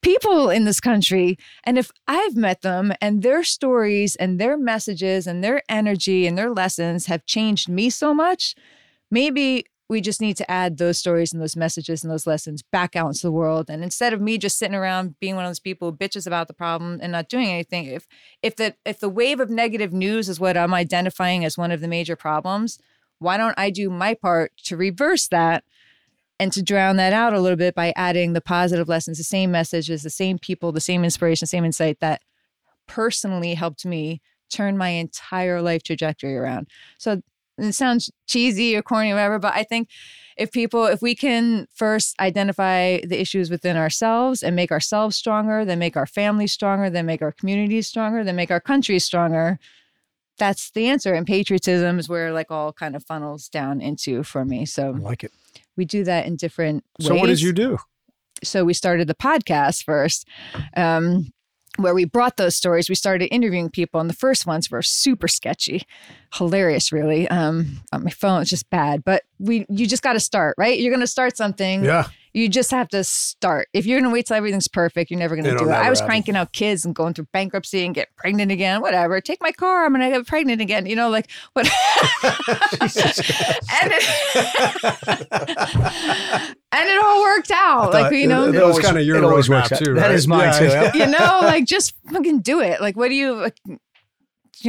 people 0.00 0.50
in 0.50 0.64
this 0.64 0.80
country. 0.80 1.38
And 1.64 1.78
if 1.78 1.90
I've 2.06 2.36
met 2.36 2.62
them 2.62 2.92
and 3.00 3.22
their 3.22 3.42
stories 3.42 4.16
and 4.16 4.38
their 4.38 4.56
messages 4.56 5.26
and 5.26 5.42
their 5.42 5.62
energy 5.68 6.26
and 6.26 6.36
their 6.36 6.50
lessons 6.50 7.06
have 7.06 7.26
changed 7.26 7.68
me 7.68 7.90
so 7.90 8.14
much, 8.14 8.54
maybe 9.10 9.66
we 9.92 10.00
just 10.00 10.20
need 10.20 10.36
to 10.38 10.50
add 10.50 10.78
those 10.78 10.98
stories 10.98 11.32
and 11.32 11.40
those 11.40 11.54
messages 11.54 12.02
and 12.02 12.10
those 12.10 12.26
lessons 12.26 12.62
back 12.62 12.96
out 12.96 13.08
into 13.08 13.22
the 13.22 13.30
world. 13.30 13.68
And 13.68 13.84
instead 13.84 14.12
of 14.12 14.20
me 14.20 14.38
just 14.38 14.58
sitting 14.58 14.74
around 14.74 15.20
being 15.20 15.36
one 15.36 15.44
of 15.44 15.50
those 15.50 15.60
people 15.60 15.90
who 15.90 15.96
bitches 15.96 16.26
about 16.26 16.48
the 16.48 16.54
problem 16.54 16.98
and 17.02 17.12
not 17.12 17.28
doing 17.28 17.48
anything, 17.48 17.84
if 17.84 18.08
if 18.42 18.56
the 18.56 18.74
if 18.84 18.98
the 18.98 19.08
wave 19.08 19.38
of 19.38 19.50
negative 19.50 19.92
news 19.92 20.28
is 20.28 20.40
what 20.40 20.56
I'm 20.56 20.74
identifying 20.74 21.44
as 21.44 21.58
one 21.58 21.70
of 21.70 21.80
the 21.80 21.88
major 21.88 22.16
problems, 22.16 22.78
why 23.18 23.36
don't 23.36 23.58
I 23.58 23.70
do 23.70 23.90
my 23.90 24.14
part 24.14 24.52
to 24.64 24.76
reverse 24.76 25.28
that 25.28 25.62
and 26.40 26.52
to 26.52 26.62
drown 26.62 26.96
that 26.96 27.12
out 27.12 27.34
a 27.34 27.40
little 27.40 27.58
bit 27.58 27.74
by 27.74 27.92
adding 27.94 28.32
the 28.32 28.40
positive 28.40 28.88
lessons, 28.88 29.18
the 29.18 29.24
same 29.24 29.52
messages, 29.52 30.02
the 30.02 30.10
same 30.10 30.38
people, 30.38 30.72
the 30.72 30.80
same 30.80 31.04
inspiration, 31.04 31.46
same 31.46 31.64
insight 31.64 32.00
that 32.00 32.22
personally 32.88 33.54
helped 33.54 33.86
me 33.86 34.20
turn 34.50 34.76
my 34.76 34.88
entire 34.88 35.62
life 35.62 35.82
trajectory 35.82 36.36
around. 36.36 36.68
So 36.98 37.22
it 37.58 37.72
sounds 37.74 38.10
cheesy 38.26 38.76
or 38.76 38.82
corny 38.82 39.10
or 39.10 39.14
whatever, 39.14 39.38
but 39.38 39.54
I 39.54 39.62
think 39.64 39.88
if 40.36 40.50
people, 40.50 40.86
if 40.86 41.02
we 41.02 41.14
can 41.14 41.66
first 41.74 42.18
identify 42.18 43.00
the 43.00 43.20
issues 43.20 43.50
within 43.50 43.76
ourselves 43.76 44.42
and 44.42 44.56
make 44.56 44.72
ourselves 44.72 45.14
stronger, 45.16 45.64
then 45.64 45.78
make 45.78 45.96
our 45.96 46.06
families 46.06 46.52
stronger, 46.52 46.88
then 46.88 47.04
make 47.06 47.20
our 47.22 47.32
communities 47.32 47.86
stronger, 47.86 48.24
then 48.24 48.36
make 48.36 48.50
our 48.50 48.60
countries 48.60 49.04
stronger, 49.04 49.58
that's 50.38 50.70
the 50.70 50.86
answer. 50.88 51.12
And 51.12 51.26
patriotism 51.26 51.98
is 51.98 52.08
where 52.08 52.32
like 52.32 52.50
all 52.50 52.72
kind 52.72 52.96
of 52.96 53.04
funnels 53.04 53.48
down 53.48 53.80
into 53.82 54.22
for 54.22 54.44
me. 54.44 54.64
So 54.64 54.94
I 54.94 54.96
So 54.96 55.02
like 55.02 55.24
it. 55.24 55.32
we 55.76 55.84
do 55.84 56.02
that 56.04 56.26
in 56.26 56.36
different 56.36 56.84
ways 56.98 57.08
So 57.08 57.14
what 57.16 57.26
did 57.26 57.42
you 57.42 57.52
do? 57.52 57.78
so 58.42 58.64
we 58.64 58.74
started 58.74 59.06
the 59.06 59.14
podcast 59.14 59.84
first 59.84 60.26
um, 60.76 61.32
where 61.78 61.94
we 61.94 62.04
brought 62.04 62.36
those 62.36 62.56
stories 62.56 62.88
we 62.88 62.94
started 62.94 63.32
interviewing 63.32 63.70
people 63.70 64.00
and 64.00 64.10
the 64.10 64.14
first 64.14 64.46
ones 64.46 64.70
were 64.70 64.82
super 64.82 65.28
sketchy. 65.28 65.82
Hilarious 66.34 66.92
really. 66.92 67.28
Um, 67.28 67.82
on 67.92 68.04
my 68.04 68.10
phone 68.10 68.42
it's 68.42 68.50
just 68.50 68.68
bad 68.70 69.04
but 69.04 69.22
we 69.38 69.66
you 69.68 69.86
just 69.86 70.02
got 70.02 70.14
to 70.14 70.20
start 70.20 70.54
right? 70.58 70.78
You're 70.78 70.92
going 70.92 71.00
to 71.00 71.06
start 71.06 71.36
something. 71.36 71.84
Yeah. 71.84 72.08
You 72.34 72.48
just 72.48 72.70
have 72.70 72.88
to 72.88 73.04
start 73.04 73.68
if 73.72 73.84
you're 73.86 73.98
going 74.00 74.08
to 74.10 74.12
wait 74.12 74.26
till 74.26 74.36
everything's 74.36 74.68
perfect 74.68 75.10
you're 75.10 75.18
never 75.20 75.34
going 75.36 75.44
to 75.44 75.50
It'll 75.50 75.64
do 75.66 75.70
it 75.70 75.74
i 75.74 75.90
was 75.90 76.00
happen. 76.00 76.08
cranking 76.10 76.36
out 76.36 76.52
kids 76.52 76.84
and 76.84 76.94
going 76.94 77.14
through 77.14 77.26
bankruptcy 77.32 77.84
and 77.84 77.94
get 77.94 78.08
pregnant 78.16 78.50
again 78.50 78.80
whatever 78.80 79.20
take 79.20 79.40
my 79.42 79.52
car 79.52 79.84
i'm 79.84 79.92
going 79.94 80.10
to 80.10 80.16
get 80.18 80.26
pregnant 80.26 80.60
again 80.60 80.86
you 80.86 80.96
know 80.96 81.10
like 81.10 81.30
what 81.52 81.66
and 82.22 83.92
it, 83.92 84.02
and 86.72 86.88
it 86.88 87.04
all 87.04 87.20
worked 87.22 87.50
out 87.50 87.92
like 87.92 88.12
you 88.12 88.26
know 88.26 88.48
it, 88.48 88.54
it 88.54 88.64
was 88.64 88.78
kind 88.78 88.96
of 88.98 89.04
your 89.04 89.16
it 89.16 89.24
always 89.24 89.48
roadmap 89.48 89.70
works 89.70 89.78
too. 89.84 89.94
That 89.94 90.02
right? 90.06 90.10
is 90.14 90.26
mine 90.28 90.48
Yeah, 90.48 90.58
too. 90.58 90.98
yeah. 90.98 91.04
you 91.06 91.06
know, 91.12 91.40
like 91.46 91.64
just 91.66 91.94
fucking 92.10 92.40
do 92.40 92.60
it. 92.60 92.80
Like, 92.80 92.96
what 92.96 93.08
do 93.08 93.14
you? 93.14 93.34
Like, 93.34 93.56
you 93.66 93.78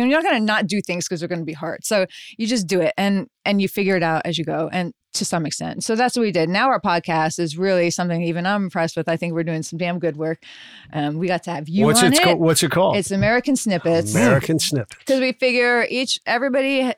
know, 0.02 0.06
you're 0.10 0.22
not 0.22 0.24
gonna 0.24 0.40
not 0.40 0.68
do 0.68 0.82
things 0.82 1.06
because 1.08 1.20
they're 1.20 1.30
gonna 1.30 1.44
be 1.46 1.54
hard. 1.54 1.86
So 1.86 2.06
you 2.38 2.48
just 2.48 2.68
do 2.68 2.82
it, 2.82 2.94
and 2.98 3.28
and 3.46 3.62
you 3.62 3.68
figure 3.68 3.96
it 3.96 4.04
out 4.04 4.24
as 4.26 4.38
you 4.38 4.46
go, 4.46 4.70
and 4.72 4.94
to 5.14 5.26
some 5.26 5.46
extent. 5.46 5.84
So 5.84 5.96
that's 5.96 6.16
what 6.18 6.24
we 6.24 6.32
did. 6.32 6.50
Now 6.50 6.70
our 6.70 6.80
podcast 6.82 7.40
is 7.40 7.58
really 7.58 7.90
something 7.92 8.22
even 8.24 8.46
I'm 8.46 8.64
impressed 8.64 8.98
with. 8.98 9.08
I 9.08 9.16
think 9.18 9.34
we're 9.34 9.44
doing 9.44 9.64
some 9.64 9.78
damn 9.78 10.00
good 10.00 10.18
work. 10.18 10.44
Um, 10.92 11.18
we 11.20 11.28
got 11.28 11.44
to 11.44 11.52
have 11.52 11.70
you 11.70 11.86
What's 11.86 12.02
on 12.04 12.14
it? 12.14 12.20
it. 12.20 12.24
Called, 12.24 12.40
what's 12.40 12.64
it 12.64 12.72
called? 12.72 12.98
It's 12.98 13.12
American 13.12 13.56
Snippets 13.56 14.14
American 14.16 14.60
Snippets. 14.60 14.98
because 15.00 15.20
we 15.20 15.32
figure 15.34 15.86
each 15.90 16.20
everybody's 16.26 16.94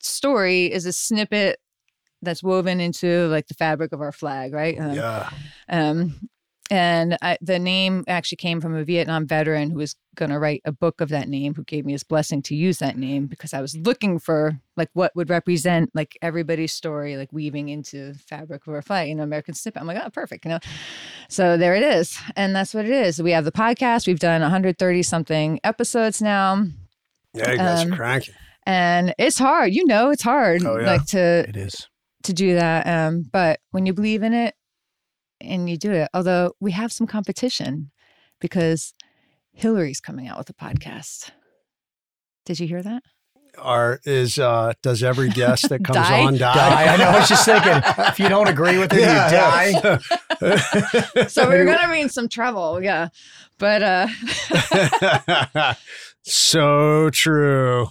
story 0.00 0.72
is 0.72 0.86
a 0.86 0.92
snippet 0.92 1.58
that's 2.22 2.42
woven 2.42 2.80
into 2.80 3.26
like 3.28 3.46
the 3.48 3.54
fabric 3.54 3.92
of 3.92 4.00
our 4.00 4.12
flag, 4.12 4.52
right? 4.52 4.78
Um, 4.78 4.92
Yeah. 4.94 5.30
um, 5.68 6.28
and 6.70 7.18
I, 7.20 7.36
the 7.40 7.58
name 7.58 8.04
actually 8.06 8.36
came 8.36 8.60
from 8.60 8.74
a 8.76 8.84
Vietnam 8.84 9.26
veteran 9.26 9.70
who 9.70 9.78
was 9.78 9.96
going 10.14 10.30
to 10.30 10.38
write 10.38 10.62
a 10.64 10.72
book 10.72 11.00
of 11.00 11.08
that 11.10 11.28
name, 11.28 11.54
who 11.54 11.64
gave 11.64 11.84
me 11.84 11.92
his 11.92 12.04
blessing 12.04 12.42
to 12.42 12.54
use 12.54 12.78
that 12.78 12.96
name 12.96 13.26
because 13.26 13.52
I 13.52 13.60
was 13.60 13.76
looking 13.76 14.18
for 14.18 14.58
like 14.76 14.88
what 14.92 15.14
would 15.16 15.30
represent 15.30 15.90
like 15.94 16.16
everybody's 16.22 16.72
story, 16.72 17.16
like 17.16 17.32
weaving 17.32 17.68
into 17.68 18.12
the 18.12 18.18
fabric 18.18 18.66
of 18.66 18.74
our 18.74 18.82
fight, 18.82 19.08
you 19.08 19.14
know, 19.14 19.22
American 19.22 19.54
snippet. 19.54 19.80
I'm 19.80 19.86
like, 19.88 20.00
oh, 20.04 20.10
perfect, 20.10 20.44
you 20.44 20.50
know. 20.50 20.58
So 21.28 21.56
there 21.56 21.74
it 21.74 21.82
is, 21.82 22.18
and 22.36 22.54
that's 22.54 22.72
what 22.74 22.84
it 22.84 22.90
is. 22.92 23.20
We 23.22 23.32
have 23.32 23.44
the 23.44 23.52
podcast. 23.52 24.06
We've 24.06 24.18
done 24.18 24.40
130 24.42 25.02
something 25.02 25.60
episodes 25.64 26.22
now. 26.22 26.64
Yeah, 27.34 27.50
you 27.52 27.56
guys 27.58 27.84
Um, 27.84 27.92
are 27.92 27.96
cranking. 27.96 28.34
and 28.66 29.14
it's 29.18 29.38
hard. 29.38 29.72
You 29.72 29.86
know, 29.86 30.10
it's 30.10 30.22
hard, 30.22 30.64
Oh, 30.64 30.78
yeah. 30.78 30.86
like 30.86 31.06
to 31.06 31.44
It 31.48 31.56
is. 31.56 31.86
to 32.24 32.32
do 32.32 32.54
that. 32.56 32.86
Um, 32.86 33.24
but 33.32 33.60
when 33.70 33.86
you 33.86 33.92
believe 33.92 34.22
in 34.22 34.32
it 34.34 34.54
and 35.40 35.68
you 35.68 35.76
do 35.76 35.92
it, 35.92 36.08
although 36.14 36.52
we 36.60 36.72
have 36.72 36.92
some 36.92 37.06
competition 37.06 37.90
because 38.40 38.94
Hillary's 39.52 40.00
coming 40.00 40.28
out 40.28 40.38
with 40.38 40.50
a 40.50 40.54
podcast. 40.54 41.30
Did 42.46 42.60
you 42.60 42.66
hear 42.66 42.82
that? 42.82 43.02
Are 43.58 44.00
is 44.04 44.38
uh 44.38 44.74
does 44.80 45.02
every 45.02 45.28
guest 45.28 45.68
that 45.70 45.82
comes 45.84 45.96
Die? 45.96 46.22
on 46.22 46.36
die? 46.38 46.54
Die. 46.54 46.94
I 46.94 46.96
know. 46.96 47.04
I 47.04 47.18
was 47.18 47.28
just 47.28 47.44
thinking, 47.44 47.82
if 48.06 48.18
you 48.20 48.28
don't 48.28 48.48
agree 48.48 48.78
with 48.78 48.92
it, 48.92 49.00
you 49.00 49.06
die. 49.06 49.72
die. 49.80 49.98
So 51.28 51.46
we're 51.48 51.64
gonna 51.66 51.92
be 51.92 52.00
in 52.00 52.08
some 52.08 52.28
trouble, 52.28 52.80
yeah. 52.82 53.08
But 53.58 53.82
uh 53.82 54.06
so 56.22 57.10
true. 57.10 57.88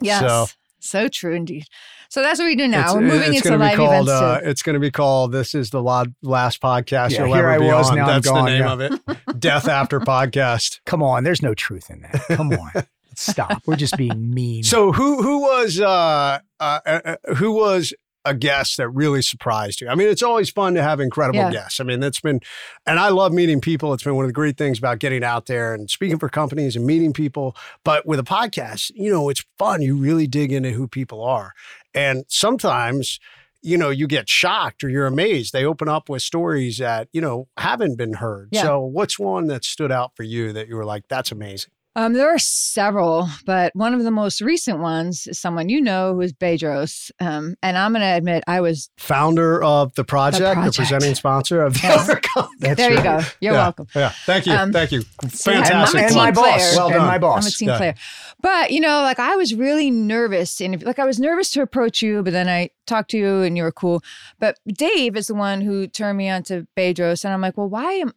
yes. 0.00 0.20
So- 0.20 0.46
So, 0.80 1.08
true 1.08 1.34
indeed. 1.34 1.64
So 2.12 2.20
that's 2.20 2.38
what 2.38 2.44
we 2.44 2.56
do 2.56 2.68
now. 2.68 2.80
It's- 2.80 2.94
we're 2.94 3.00
moving 3.00 3.20
it's 3.20 3.36
into 3.38 3.48
gonna 3.48 3.56
be 3.56 3.64
live 3.68 3.76
called, 3.78 3.90
events 4.08 4.10
uh, 4.10 4.40
too. 4.40 4.46
It's 4.50 4.62
going 4.62 4.74
to 4.74 4.80
be 4.80 4.90
called 4.90 5.32
"This 5.32 5.54
is 5.54 5.70
the 5.70 5.82
la- 5.82 6.04
last 6.20 6.60
podcast 6.60 7.12
Yeah, 7.12 7.24
you'll 7.24 7.34
ever 7.34 7.48
I 7.48 7.58
be 7.58 7.64
was, 7.64 7.88
on." 7.88 7.96
now 7.96 8.02
I'm 8.02 8.08
That's 8.08 8.28
gone, 8.28 8.44
the 8.44 8.50
name 8.50 8.60
yeah. 8.60 8.72
of 8.74 8.80
it. 8.82 9.00
Death 9.40 9.66
after 9.66 9.98
podcast. 9.98 10.80
Come 10.84 11.02
on. 11.02 11.24
There's 11.24 11.40
no 11.40 11.54
truth 11.54 11.88
in 11.88 12.02
that. 12.02 12.22
Come 12.36 12.52
on. 12.76 12.84
Stop. 13.16 13.62
We're 13.64 13.76
just 13.76 13.96
being 13.96 14.30
mean. 14.30 14.62
So 14.62 14.92
who 14.92 15.22
who 15.22 15.40
was 15.40 15.80
uh, 15.80 16.40
uh, 16.60 16.80
uh 16.86 17.16
who 17.36 17.52
was 17.52 17.94
a 18.26 18.34
guest 18.34 18.76
that 18.76 18.88
really 18.90 19.22
surprised 19.22 19.80
you? 19.80 19.88
I 19.88 19.94
mean, 19.94 20.08
it's 20.08 20.22
always 20.22 20.50
fun 20.50 20.74
to 20.74 20.82
have 20.82 21.00
incredible 21.00 21.40
Yeah. 21.40 21.50
guests. 21.50 21.80
I 21.80 21.84
mean, 21.84 21.98
that's 22.00 22.20
been, 22.20 22.40
and 22.86 23.00
I 23.00 23.08
love 23.08 23.32
meeting 23.32 23.60
people. 23.60 23.92
It's 23.94 24.04
been 24.04 24.14
one 24.14 24.24
of 24.24 24.28
the 24.28 24.34
great 24.34 24.56
things 24.56 24.78
about 24.78 24.98
getting 25.00 25.24
out 25.24 25.46
there 25.46 25.74
and 25.74 25.90
speaking 25.90 26.18
for 26.18 26.28
companies 26.28 26.76
and 26.76 26.86
meeting 26.86 27.12
people. 27.12 27.56
But 27.84 28.06
with 28.06 28.20
a 28.20 28.22
podcast, 28.22 28.92
you 28.94 29.10
know, 29.10 29.28
it's 29.28 29.44
fun. 29.58 29.82
You 29.82 29.96
really 29.96 30.26
dig 30.28 30.52
into 30.52 30.70
who 30.70 30.86
people 30.86 31.24
are, 31.24 31.52
and 31.94 32.24
sometimes. 32.28 33.20
You 33.64 33.78
know, 33.78 33.90
you 33.90 34.08
get 34.08 34.28
shocked 34.28 34.82
or 34.82 34.88
you're 34.88 35.06
amazed. 35.06 35.52
They 35.52 35.64
open 35.64 35.88
up 35.88 36.08
with 36.08 36.22
stories 36.22 36.78
that, 36.78 37.06
you 37.12 37.20
know, 37.20 37.46
haven't 37.56 37.96
been 37.96 38.14
heard. 38.14 38.48
Yeah. 38.50 38.62
So, 38.62 38.80
what's 38.80 39.20
one 39.20 39.46
that 39.46 39.64
stood 39.64 39.92
out 39.92 40.16
for 40.16 40.24
you 40.24 40.52
that 40.52 40.66
you 40.66 40.74
were 40.74 40.84
like, 40.84 41.04
that's 41.06 41.30
amazing? 41.30 41.70
Um, 41.94 42.14
there 42.14 42.34
are 42.34 42.38
several, 42.38 43.28
but 43.44 43.70
one 43.76 43.92
of 43.92 44.02
the 44.02 44.10
most 44.10 44.40
recent 44.40 44.78
ones 44.78 45.26
is 45.26 45.38
someone 45.38 45.68
you 45.68 45.78
know 45.78 46.14
who 46.14 46.22
is 46.22 46.32
Bedros. 46.32 47.10
Um, 47.20 47.54
and 47.62 47.76
I'm 47.76 47.92
gonna 47.92 48.14
admit 48.16 48.42
I 48.46 48.62
was 48.62 48.88
Founder 48.96 49.62
of 49.62 49.94
the 49.94 50.02
project, 50.02 50.40
the, 50.40 50.54
project. 50.54 50.76
presenting 50.76 51.14
sponsor 51.14 51.62
of 51.62 51.74
the 51.74 51.80
Yes. 51.82 52.08
Overcome. 52.08 52.48
That's 52.60 52.76
there 52.78 52.92
you 52.94 53.02
go. 53.02 53.20
You're 53.42 53.52
Yeah. 53.52 53.62
welcome. 53.62 53.88
Yeah. 53.94 54.08
Thank 54.24 54.46
you. 54.46 54.54
Um, 54.54 54.72
Thank 54.72 54.90
you. 54.92 55.02
Fantastic. 55.02 56.00
a 56.00 56.04
And 56.06 56.14
my 56.14 56.30
boss. 56.30 56.44
player. 56.44 56.70
Well 56.76 56.86
and 56.86 56.94
done. 56.94 57.06
my 57.06 57.18
boss. 57.18 57.44
I'm 57.44 57.48
a 57.48 57.50
team 57.50 57.68
Yeah. 57.68 57.76
player. 57.76 57.94
But 58.40 58.70
you 58.70 58.80
know, 58.80 59.02
like 59.02 59.18
I 59.18 59.36
was 59.36 59.54
really 59.54 59.90
nervous 59.90 60.62
and 60.62 60.82
like 60.82 60.98
I 60.98 61.04
was 61.04 61.20
nervous 61.20 61.50
to 61.50 61.60
approach 61.62 62.00
you, 62.00 62.22
but 62.22 62.32
then 62.32 62.48
I 62.48 62.70
talked 62.86 63.10
to 63.10 63.18
you 63.18 63.42
and 63.42 63.54
you 63.54 63.64
were 63.64 63.72
cool. 63.72 64.02
But 64.40 64.58
Dave 64.66 65.14
is 65.14 65.26
the 65.26 65.34
one 65.34 65.60
who 65.60 65.86
turned 65.86 66.16
me 66.16 66.30
on 66.30 66.42
to 66.44 66.66
Bedros, 66.74 67.22
and 67.24 67.34
I'm 67.34 67.42
like, 67.42 67.58
well, 67.58 67.68
why 67.68 67.92
am 67.92 68.12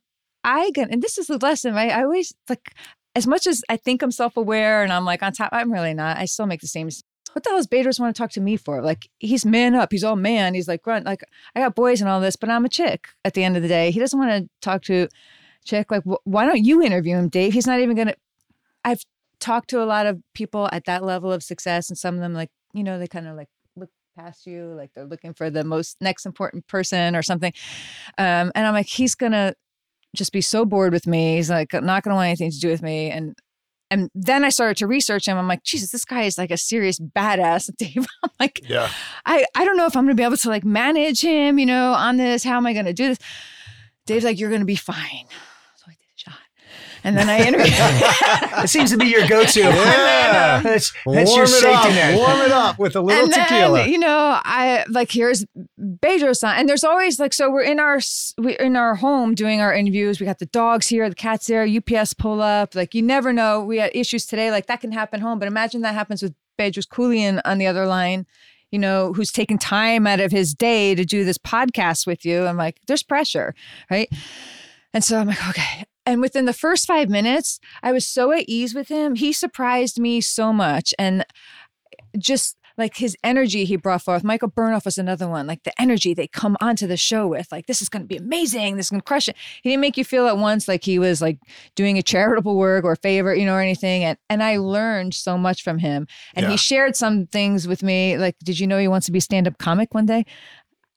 I 0.45 0.71
gonna? 0.71 0.87
And 0.91 1.01
this 1.03 1.17
is 1.17 1.27
the 1.27 1.37
lesson. 1.39 1.73
Right? 1.75 1.91
I 1.91 2.03
always 2.03 2.33
like 2.47 2.71
as 3.15 3.25
much 3.25 3.47
as 3.47 3.63
I 3.69 3.77
think 3.77 4.01
I'm 4.01 4.11
self-aware 4.11 4.83
and 4.83 4.91
I'm 4.91 5.05
like 5.05 5.23
on 5.23 5.31
top. 5.31 5.49
I'm 5.51 5.71
really 5.71 5.93
not. 5.93 6.17
I 6.17 6.25
still 6.25 6.45
make 6.45 6.61
the 6.61 6.67
same. 6.67 6.89
What 7.33 7.43
the 7.43 7.49
hell 7.49 7.57
does 7.57 7.67
Bedros 7.67 7.99
want 7.99 8.15
to 8.15 8.19
talk 8.21 8.31
to 8.31 8.41
me 8.41 8.57
for? 8.57 8.81
Like 8.81 9.09
he's 9.19 9.45
man 9.45 9.73
up. 9.75 9.91
He's 9.91 10.03
all 10.03 10.15
man. 10.15 10.53
He's 10.53 10.67
like 10.67 10.81
grunt. 10.81 11.05
Like 11.05 11.23
I 11.55 11.61
got 11.61 11.75
boys 11.75 12.01
and 12.01 12.09
all 12.09 12.19
this, 12.21 12.35
but 12.35 12.49
I'm 12.49 12.65
a 12.65 12.69
chick. 12.69 13.07
At 13.23 13.33
the 13.33 13.43
end 13.43 13.55
of 13.55 13.63
the 13.63 13.69
day, 13.69 13.91
he 13.91 13.99
doesn't 13.99 14.19
want 14.19 14.31
to 14.31 14.49
talk 14.61 14.83
to 14.83 15.07
chick. 15.63 15.91
Like 15.91 16.03
wh- 16.03 16.25
why 16.25 16.45
don't 16.45 16.63
you 16.63 16.81
interview 16.81 17.15
him, 17.15 17.29
Dave? 17.29 17.53
He's 17.53 17.67
not 17.67 17.79
even 17.79 17.95
gonna. 17.95 18.15
I've 18.83 19.03
talked 19.39 19.69
to 19.71 19.81
a 19.81 19.85
lot 19.85 20.05
of 20.05 20.21
people 20.33 20.69
at 20.71 20.85
that 20.85 21.03
level 21.03 21.31
of 21.31 21.43
success, 21.43 21.89
and 21.89 21.97
some 21.97 22.15
of 22.15 22.21
them 22.21 22.33
like 22.33 22.49
you 22.73 22.83
know 22.83 22.99
they 22.99 23.07
kind 23.07 23.27
of 23.27 23.35
like 23.35 23.49
look 23.75 23.89
past 24.17 24.45
you, 24.45 24.73
like 24.77 24.91
they're 24.93 25.05
looking 25.05 25.33
for 25.33 25.49
the 25.49 25.63
most 25.63 25.97
next 26.01 26.25
important 26.25 26.67
person 26.67 27.15
or 27.15 27.23
something. 27.23 27.53
Um, 28.17 28.51
and 28.55 28.65
I'm 28.67 28.73
like, 28.73 28.87
he's 28.87 29.15
gonna 29.15 29.55
just 30.17 30.31
be 30.33 30.41
so 30.41 30.65
bored 30.65 30.93
with 30.93 31.07
me. 31.07 31.35
He's 31.35 31.49
like 31.49 31.73
not 31.73 32.03
gonna 32.03 32.15
want 32.15 32.27
anything 32.27 32.51
to 32.51 32.59
do 32.59 32.69
with 32.69 32.81
me, 32.81 33.09
and. 33.11 33.35
And 33.91 34.09
then 34.15 34.43
I 34.43 34.49
started 34.49 34.77
to 34.77 34.87
research 34.87 35.27
him. 35.27 35.37
I'm 35.37 35.47
like, 35.47 35.61
Jesus, 35.61 35.91
this 35.91 36.05
guy 36.05 36.23
is 36.23 36.39
like 36.39 36.49
a 36.49 36.57
serious 36.57 36.99
badass. 36.99 37.69
Dave, 37.77 38.07
I'm 38.23 38.31
like, 38.39 38.59
Yeah. 38.67 38.89
I, 39.27 39.45
I 39.53 39.63
don't 39.63 39.77
know 39.77 39.85
if 39.85 39.95
I'm 39.95 40.05
gonna 40.05 40.15
be 40.15 40.23
able 40.23 40.37
to 40.37 40.49
like 40.49 40.65
manage 40.65 41.21
him, 41.21 41.59
you 41.59 41.67
know, 41.67 41.93
on 41.93 42.17
this. 42.17 42.43
How 42.43 42.57
am 42.57 42.65
I 42.65 42.73
gonna 42.73 42.93
do 42.93 43.09
this? 43.09 43.19
Dave's 44.07 44.25
like, 44.25 44.39
you're 44.39 44.49
gonna 44.49 44.65
be 44.65 44.75
fine. 44.75 45.27
So 45.75 45.85
I 45.87 45.91
did 45.91 45.99
a 45.99 46.17
shot. 46.17 46.39
And 47.05 47.15
then 47.15 47.29
I 47.29 47.37
interviewed 47.45 47.71
It 48.63 48.67
seems 48.69 48.89
to 48.91 48.97
be 48.97 49.05
your 49.05 49.27
go-to. 49.27 49.59
Yeah. 49.61 50.59
That's, 50.61 50.91
um, 51.05 51.13
that's 51.13 51.29
Warm 51.29 51.37
your 51.37 51.43
it 51.45 51.49
safety 51.49 51.89
up. 51.89 51.93
net. 51.93 52.17
Warm 52.17 52.41
it 52.41 52.51
up 52.51 52.79
with 52.79 52.95
a 52.95 53.01
little 53.01 53.25
and 53.25 53.33
tequila. 53.33 53.79
then, 53.79 53.89
you 53.89 53.99
know, 53.99 54.39
I 54.43 54.83
like 54.89 55.11
here's 55.11 55.45
Bedros 55.79 56.43
on, 56.43 56.55
and 56.57 56.67
there's 56.67 56.83
always 56.83 57.19
like 57.19 57.33
so 57.33 57.51
we're 57.51 57.61
in 57.61 57.79
our 57.79 57.99
we're 58.37 58.55
in 58.55 58.75
our 58.75 58.95
home 58.95 59.35
doing 59.35 59.61
our 59.61 59.73
interviews. 59.73 60.19
We 60.19 60.25
got 60.25 60.39
the 60.39 60.47
dogs 60.47 60.87
here, 60.87 61.07
the 61.07 61.15
cats 61.15 61.47
there, 61.47 61.63
UPS 61.65 62.13
pull 62.13 62.41
up. 62.41 62.73
Like 62.75 62.95
you 62.95 63.01
never 63.01 63.31
know. 63.31 63.63
We 63.63 63.77
had 63.77 63.91
issues 63.93 64.25
today, 64.25 64.49
like 64.49 64.65
that 64.65 64.81
can 64.81 64.91
happen 64.91 65.21
home. 65.21 65.37
But 65.37 65.47
imagine 65.47 65.81
that 65.81 65.93
happens 65.93 66.23
with 66.23 66.33
Bedros 66.57 66.87
Keuilian 66.87 67.39
on 67.45 67.59
the 67.59 67.67
other 67.67 67.85
line. 67.85 68.25
You 68.71 68.79
know, 68.79 69.13
who's 69.13 69.31
taking 69.31 69.57
time 69.59 70.07
out 70.07 70.19
of 70.19 70.31
his 70.31 70.53
day 70.53 70.95
to 70.95 71.05
do 71.05 71.23
this 71.23 71.37
podcast 71.37 72.07
with 72.07 72.25
you? 72.25 72.45
I'm 72.45 72.57
like, 72.57 72.79
there's 72.87 73.03
pressure, 73.03 73.53
right? 73.91 74.09
And 74.93 75.03
so 75.03 75.17
I'm 75.19 75.27
like, 75.27 75.47
okay. 75.49 75.85
And 76.05 76.21
within 76.21 76.45
the 76.45 76.53
first 76.53 76.85
five 76.85 77.09
minutes, 77.09 77.59
I 77.81 77.91
was 77.91 78.05
so 78.07 78.31
at 78.31 78.45
ease 78.47 78.75
with 78.75 78.89
him. 78.89 79.15
He 79.15 79.33
surprised 79.33 79.99
me 79.99 80.21
so 80.21 80.53
much. 80.53 80.93
And 80.99 81.25
just 82.17 82.57
like 82.77 82.97
his 82.97 83.15
energy 83.23 83.63
he 83.63 83.77
brought 83.77 84.01
forth. 84.01 84.21
Michael 84.21 84.49
Bernoff 84.51 84.83
was 84.83 84.97
another 84.97 85.29
one. 85.29 85.47
Like 85.47 85.63
the 85.63 85.71
energy 85.81 86.13
they 86.13 86.27
come 86.27 86.57
onto 86.59 86.85
the 86.87 86.97
show 86.97 87.25
with, 87.25 87.49
like, 87.49 87.67
this 87.67 87.81
is 87.81 87.87
going 87.87 88.01
to 88.01 88.07
be 88.07 88.17
amazing. 88.17 88.75
This 88.75 88.87
is 88.87 88.89
going 88.89 88.99
to 88.99 89.05
crush 89.05 89.29
it. 89.29 89.35
He 89.63 89.69
didn't 89.69 89.79
make 89.79 89.95
you 89.95 90.03
feel 90.03 90.27
at 90.27 90.37
once 90.37 90.67
like 90.67 90.83
he 90.83 90.99
was 90.99 91.21
like 91.21 91.39
doing 91.75 91.97
a 91.97 92.03
charitable 92.03 92.57
work 92.57 92.83
or 92.83 92.97
favor, 92.97 93.33
you 93.33 93.45
know, 93.45 93.53
or 93.55 93.61
anything. 93.61 94.03
And, 94.03 94.17
and 94.29 94.43
I 94.43 94.57
learned 94.57 95.13
so 95.13 95.37
much 95.37 95.63
from 95.63 95.77
him. 95.79 96.05
And 96.35 96.43
Yeah. 96.43 96.51
he 96.51 96.57
shared 96.57 96.97
some 96.97 97.27
things 97.27 97.65
with 97.65 97.81
me. 97.81 98.17
Like, 98.17 98.35
did 98.43 98.59
you 98.59 98.67
know 98.67 98.77
he 98.77 98.89
wants 98.89 99.05
to 99.05 99.13
be 99.13 99.21
stand 99.21 99.47
up 99.47 99.57
comic 99.57 99.93
one 99.93 100.05
day? 100.05 100.25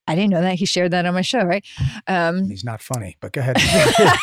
I 0.09 0.17
didn't 0.17 0.31
know 0.31 0.41
that. 0.43 0.57
He 0.57 0.67
shared 0.67 0.91
that 0.91 1.07
on 1.07 1.15
my 1.15 1.21
show, 1.23 1.43
right? 1.45 1.65
Um, 2.09 2.49
He's 2.49 2.65
not 2.65 2.83
funny, 2.83 3.17
but 3.21 3.33
go 3.33 3.41
ahead. 3.41 3.57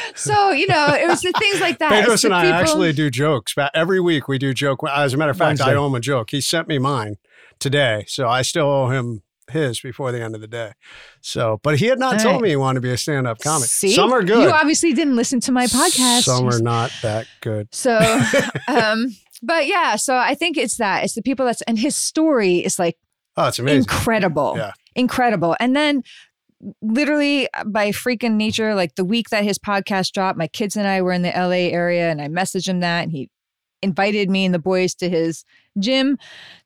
so, 0.21 0.51
you 0.51 0.67
know, 0.67 0.87
it 0.93 1.07
was 1.07 1.21
the 1.21 1.33
things 1.39 1.59
like 1.59 1.79
that. 1.79 1.91
It's 1.91 2.07
Bedros 2.07 2.25
and 2.25 2.33
I 2.33 2.43
people- 2.43 2.57
actually 2.59 2.93
do 2.93 3.09
jokes. 3.09 3.53
But 3.55 3.71
Every 3.73 3.99
week 3.99 4.27
we 4.27 4.37
do 4.37 4.53
joke. 4.53 4.79
As 4.89 5.13
a 5.13 5.17
matter 5.17 5.31
of 5.31 5.37
fact, 5.37 5.61
I 5.61 5.73
owe 5.75 5.87
him 5.87 5.95
a 5.95 5.99
joke. 5.99 6.31
He 6.31 6.41
sent 6.41 6.67
me 6.67 6.77
mine 6.79 7.15
today, 7.59 8.05
so 8.07 8.27
I 8.27 8.41
still 8.41 8.65
owe 8.69 8.89
him 8.89 9.23
his 9.51 9.81
before 9.81 10.11
the 10.13 10.21
end 10.21 10.33
of 10.35 10.39
the 10.41 10.47
day. 10.47 10.71
So, 11.19 11.59
but 11.63 11.77
he 11.79 11.87
had 11.87 11.99
not 11.99 12.13
All 12.13 12.19
told 12.19 12.33
right. 12.35 12.41
me 12.43 12.49
he 12.49 12.55
wanted 12.55 12.75
to 12.79 12.81
be 12.81 12.91
a 12.91 12.97
stand-up 12.97 13.39
comic. 13.39 13.67
See? 13.67 13.91
Some 13.93 14.13
are 14.13 14.23
good. 14.23 14.43
You 14.43 14.49
obviously 14.51 14.93
didn't 14.93 15.15
listen 15.17 15.39
to 15.41 15.51
my 15.51 15.65
podcast. 15.65 16.21
Some 16.23 16.47
are 16.47 16.59
not 16.61 16.91
that 17.01 17.27
good. 17.41 17.67
So, 17.73 17.97
um, 18.67 19.07
but 19.43 19.67
yeah, 19.67 19.95
so 19.97 20.15
I 20.15 20.35
think 20.35 20.55
it's 20.57 20.77
that. 20.77 21.03
It's 21.03 21.15
the 21.15 21.21
people 21.21 21.45
that's, 21.45 21.61
and 21.63 21.77
his 21.77 21.95
story 21.95 22.57
is 22.59 22.79
like 22.79 22.97
Oh, 23.37 23.47
it's 23.47 23.59
amazing. 23.59 23.79
incredible. 23.83 24.53
Yeah. 24.57 24.71
Incredible. 24.95 25.55
And 25.59 25.75
then 25.75 26.03
literally 26.81 27.51
uh, 27.53 27.63
by 27.65 27.89
freaking 27.89 28.33
nature, 28.33 28.75
like 28.75 28.95
the 28.95 29.05
week 29.05 29.29
that 29.29 29.43
his 29.43 29.57
podcast 29.57 30.11
dropped, 30.11 30.37
my 30.37 30.47
kids 30.47 30.75
and 30.75 30.87
I 30.87 31.01
were 31.01 31.11
in 31.11 31.21
the 31.21 31.29
LA 31.35 31.69
area 31.71 32.09
and 32.09 32.21
I 32.21 32.27
messaged 32.27 32.67
him 32.67 32.79
that 32.81 33.03
and 33.03 33.11
he 33.11 33.29
invited 33.81 34.29
me 34.29 34.45
and 34.45 34.53
the 34.53 34.59
boys 34.59 34.93
to 34.95 35.09
his 35.09 35.43
gym 35.79 36.17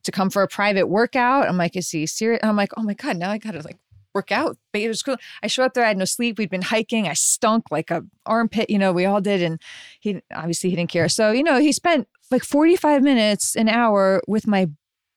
to 0.04 0.12
come 0.12 0.30
for 0.30 0.42
a 0.42 0.48
private 0.48 0.86
workout. 0.86 1.48
I'm 1.48 1.56
like, 1.56 1.76
is 1.76 1.90
he 1.90 2.06
serious? 2.06 2.40
I'm 2.42 2.56
like, 2.56 2.72
oh 2.76 2.82
my 2.82 2.94
God, 2.94 3.16
now 3.16 3.30
I 3.30 3.38
gotta 3.38 3.62
like 3.62 3.78
work 4.14 4.32
out. 4.32 4.56
But 4.72 4.82
it 4.82 4.88
was 4.88 5.02
cool. 5.02 5.16
I 5.42 5.46
showed 5.46 5.64
up 5.64 5.74
there, 5.74 5.84
I 5.84 5.88
had 5.88 5.98
no 5.98 6.04
sleep. 6.04 6.38
We'd 6.38 6.50
been 6.50 6.62
hiking. 6.62 7.06
I 7.06 7.12
stunk 7.12 7.70
like 7.70 7.90
a 7.90 8.02
armpit, 8.24 8.70
you 8.70 8.78
know, 8.78 8.92
we 8.92 9.04
all 9.04 9.20
did. 9.20 9.42
And 9.42 9.60
he 10.00 10.20
obviously 10.34 10.70
he 10.70 10.76
didn't 10.76 10.90
care. 10.90 11.08
So, 11.08 11.32
you 11.32 11.42
know, 11.42 11.58
he 11.58 11.72
spent 11.72 12.08
like 12.30 12.42
45 12.42 13.02
minutes, 13.02 13.54
an 13.54 13.68
hour 13.68 14.22
with 14.26 14.46
my 14.46 14.68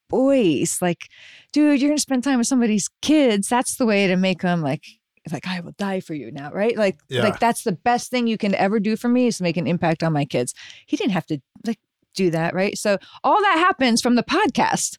boys. 0.09 0.79
Like, 0.81 1.07
dude, 1.51 1.81
you're 1.81 1.89
gonna 1.89 1.99
spend 1.99 2.23
time 2.23 2.37
with 2.37 2.47
somebody's 2.47 2.89
kids. 3.01 3.47
That's 3.49 3.75
the 3.77 3.85
way 3.85 4.07
to 4.07 4.15
make 4.15 4.41
them 4.41 4.61
like 4.61 4.83
like 5.31 5.47
I 5.47 5.59
will 5.59 5.73
die 5.77 5.99
for 5.99 6.13
you 6.13 6.31
now, 6.31 6.51
right? 6.51 6.75
Like 6.77 6.97
Yeah. 7.09 7.21
like 7.23 7.39
that's 7.39 7.63
the 7.63 7.71
best 7.73 8.09
thing 8.09 8.25
you 8.27 8.37
can 8.37 8.55
ever 8.55 8.79
do 8.79 8.95
for 8.95 9.09
me 9.09 9.27
is 9.27 9.37
to 9.37 9.43
make 9.43 9.57
an 9.57 9.67
impact 9.67 10.01
on 10.03 10.13
my 10.13 10.25
kids. 10.25 10.53
He 10.85 10.97
didn't 10.97 11.11
have 11.11 11.25
to 11.27 11.39
like 11.67 11.79
do 12.15 12.31
that, 12.31 12.53
right? 12.53 12.77
So 12.77 12.97
all 13.23 13.39
that 13.41 13.57
happens 13.57 14.01
from 14.01 14.15
the 14.15 14.23
podcast. 14.23 14.97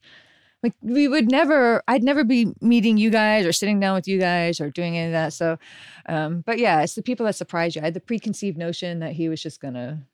Like 0.62 0.74
we 0.82 1.08
would 1.08 1.30
never, 1.30 1.82
I'd 1.88 2.02
never 2.02 2.22
be 2.22 2.52
meeting 2.60 2.98
you 2.98 3.08
guys 3.08 3.46
or 3.46 3.52
sitting 3.52 3.80
down 3.80 3.94
with 3.94 4.06
you 4.06 4.20
guys 4.20 4.60
or 4.60 4.70
doing 4.70 4.96
any 4.96 5.06
of 5.06 5.12
that. 5.12 5.32
So, 5.32 5.58
um, 6.06 6.42
but 6.44 6.58
yeah, 6.58 6.82
it's 6.82 6.94
the 6.94 7.02
people 7.02 7.24
that 7.26 7.34
surprise 7.34 7.74
you. 7.74 7.80
I 7.80 7.86
had 7.86 7.94
the 7.94 8.00
preconceived 8.00 8.58
notion 8.58 8.98
that 8.98 9.12
he 9.12 9.30
was 9.30 9.42
just 9.42 9.58
gonna 9.60 10.06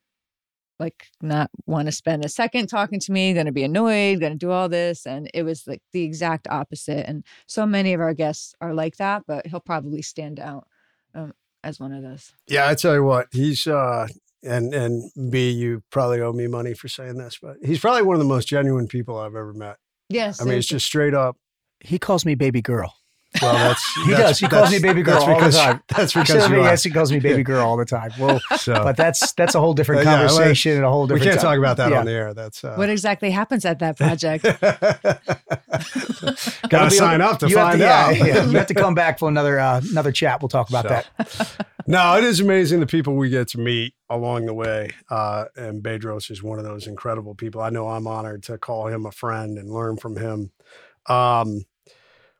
like 0.78 1.06
not 1.22 1.50
want 1.66 1.86
to 1.86 1.92
spend 1.92 2.24
a 2.24 2.28
second 2.28 2.68
talking 2.68 3.00
to 3.00 3.12
me, 3.12 3.32
going 3.32 3.46
to 3.46 3.52
be 3.52 3.64
annoyed, 3.64 4.20
going 4.20 4.32
to 4.32 4.38
do 4.38 4.50
all 4.50 4.68
this. 4.68 5.06
And 5.06 5.30
it 5.32 5.42
was 5.42 5.66
like 5.66 5.82
the 5.92 6.02
exact 6.02 6.46
opposite. 6.48 7.08
And 7.08 7.24
so 7.46 7.66
many 7.66 7.92
of 7.92 8.00
our 8.00 8.14
guests 8.14 8.54
are 8.60 8.74
like 8.74 8.96
that, 8.96 9.22
but 9.26 9.46
he'll 9.46 9.60
probably 9.60 10.02
stand 10.02 10.38
out 10.40 10.66
um, 11.14 11.32
as 11.64 11.80
one 11.80 11.92
of 11.92 12.02
those. 12.02 12.32
Yeah, 12.46 12.68
I 12.68 12.74
tell 12.74 12.94
you 12.94 13.04
what, 13.04 13.28
he's 13.32 13.66
uh 13.66 14.06
and 14.42 14.74
and 14.74 15.10
B, 15.30 15.50
you 15.50 15.82
probably 15.90 16.20
owe 16.20 16.32
me 16.32 16.46
money 16.46 16.74
for 16.74 16.88
saying 16.88 17.16
this, 17.16 17.38
but 17.40 17.56
he's 17.64 17.80
probably 17.80 18.02
one 18.02 18.14
of 18.14 18.20
the 18.20 18.28
most 18.28 18.46
genuine 18.46 18.86
people 18.86 19.18
I've 19.18 19.34
ever 19.34 19.52
met. 19.52 19.76
Yes. 20.08 20.40
I 20.40 20.44
mean, 20.44 20.58
it's 20.58 20.68
just 20.68 20.86
straight 20.86 21.14
up. 21.14 21.36
He 21.80 21.98
calls 21.98 22.24
me 22.24 22.34
baby 22.34 22.62
girl. 22.62 22.94
Well, 23.42 23.52
that's 23.52 23.84
He 24.04 24.10
that's- 24.12 24.28
does. 24.30 24.38
He 24.38 24.46
calls 24.48 24.70
me 24.70 24.78
baby 24.78 25.02
girl 25.02 25.14
that's 25.16 25.24
all 25.26 25.30
the 25.30 25.34
because- 25.34 25.56
time. 25.56 25.82
That's 25.96 26.16
I 26.16 26.20
because 26.20 26.26
should 26.34 26.42
have 26.42 26.50
you 26.58 26.62
yes, 26.64 26.82
he 26.84 26.90
calls 26.90 27.12
me 27.12 27.20
baby 27.20 27.42
girl 27.42 27.66
all 27.66 27.76
the 27.76 27.84
time. 27.84 28.10
Well, 28.18 28.40
So 28.58 28.74
but 28.74 28.96
that's 28.96 29.32
that's 29.32 29.54
a 29.54 29.60
whole 29.60 29.74
different 29.74 30.04
yeah, 30.04 30.16
conversation 30.16 30.72
and 30.72 30.84
a 30.84 30.90
whole 30.90 31.06
different. 31.06 31.24
we 31.24 31.28
can't 31.30 31.40
time. 31.40 31.50
talk 31.50 31.58
about 31.58 31.76
that 31.78 31.90
Yeah. 31.90 31.98
on 32.00 32.06
the 32.06 32.12
air. 32.12 32.34
That's 32.34 32.64
uh, 32.64 32.74
what 32.76 32.88
exactly 32.88 33.30
happens 33.30 33.64
at 33.64 33.78
that 33.80 33.96
project? 33.98 34.44
Got 34.44 35.20
Gotta 36.70 36.90
sign 36.90 37.20
up 37.20 37.38
to 37.40 37.48
you 37.48 37.54
find 37.56 37.78
to, 37.78 37.84
yeah, 37.84 38.06
out. 38.06 38.16
yeah, 38.16 38.44
you 38.44 38.56
have 38.58 38.66
to 38.68 38.74
come 38.74 38.94
back 38.94 39.18
for 39.18 39.28
another 39.28 39.58
uh, 39.58 39.80
another 39.90 40.12
chat. 40.12 40.40
We'll 40.40 40.48
talk 40.48 40.68
about 40.68 40.84
So. 40.84 40.88
that. 40.88 41.66
No, 41.86 42.16
it 42.16 42.24
is 42.24 42.40
amazing 42.40 42.80
the 42.80 42.86
people 42.86 43.14
we 43.14 43.30
get 43.30 43.48
to 43.48 43.58
meet 43.58 43.94
along 44.10 44.46
the 44.46 44.54
way. 44.54 44.90
Uh, 45.08 45.44
and 45.56 45.82
Bedros 45.82 46.30
is 46.30 46.42
one 46.42 46.58
of 46.58 46.64
those 46.64 46.86
incredible 46.86 47.34
people. 47.34 47.60
I 47.60 47.70
know 47.70 47.88
I'm 47.88 48.06
honored 48.06 48.42
to 48.44 48.58
call 48.58 48.88
him 48.88 49.06
a 49.06 49.12
friend 49.12 49.56
and 49.56 49.70
learn 49.70 49.96
from 49.96 50.16
him. 50.16 50.50
Um, 51.08 51.64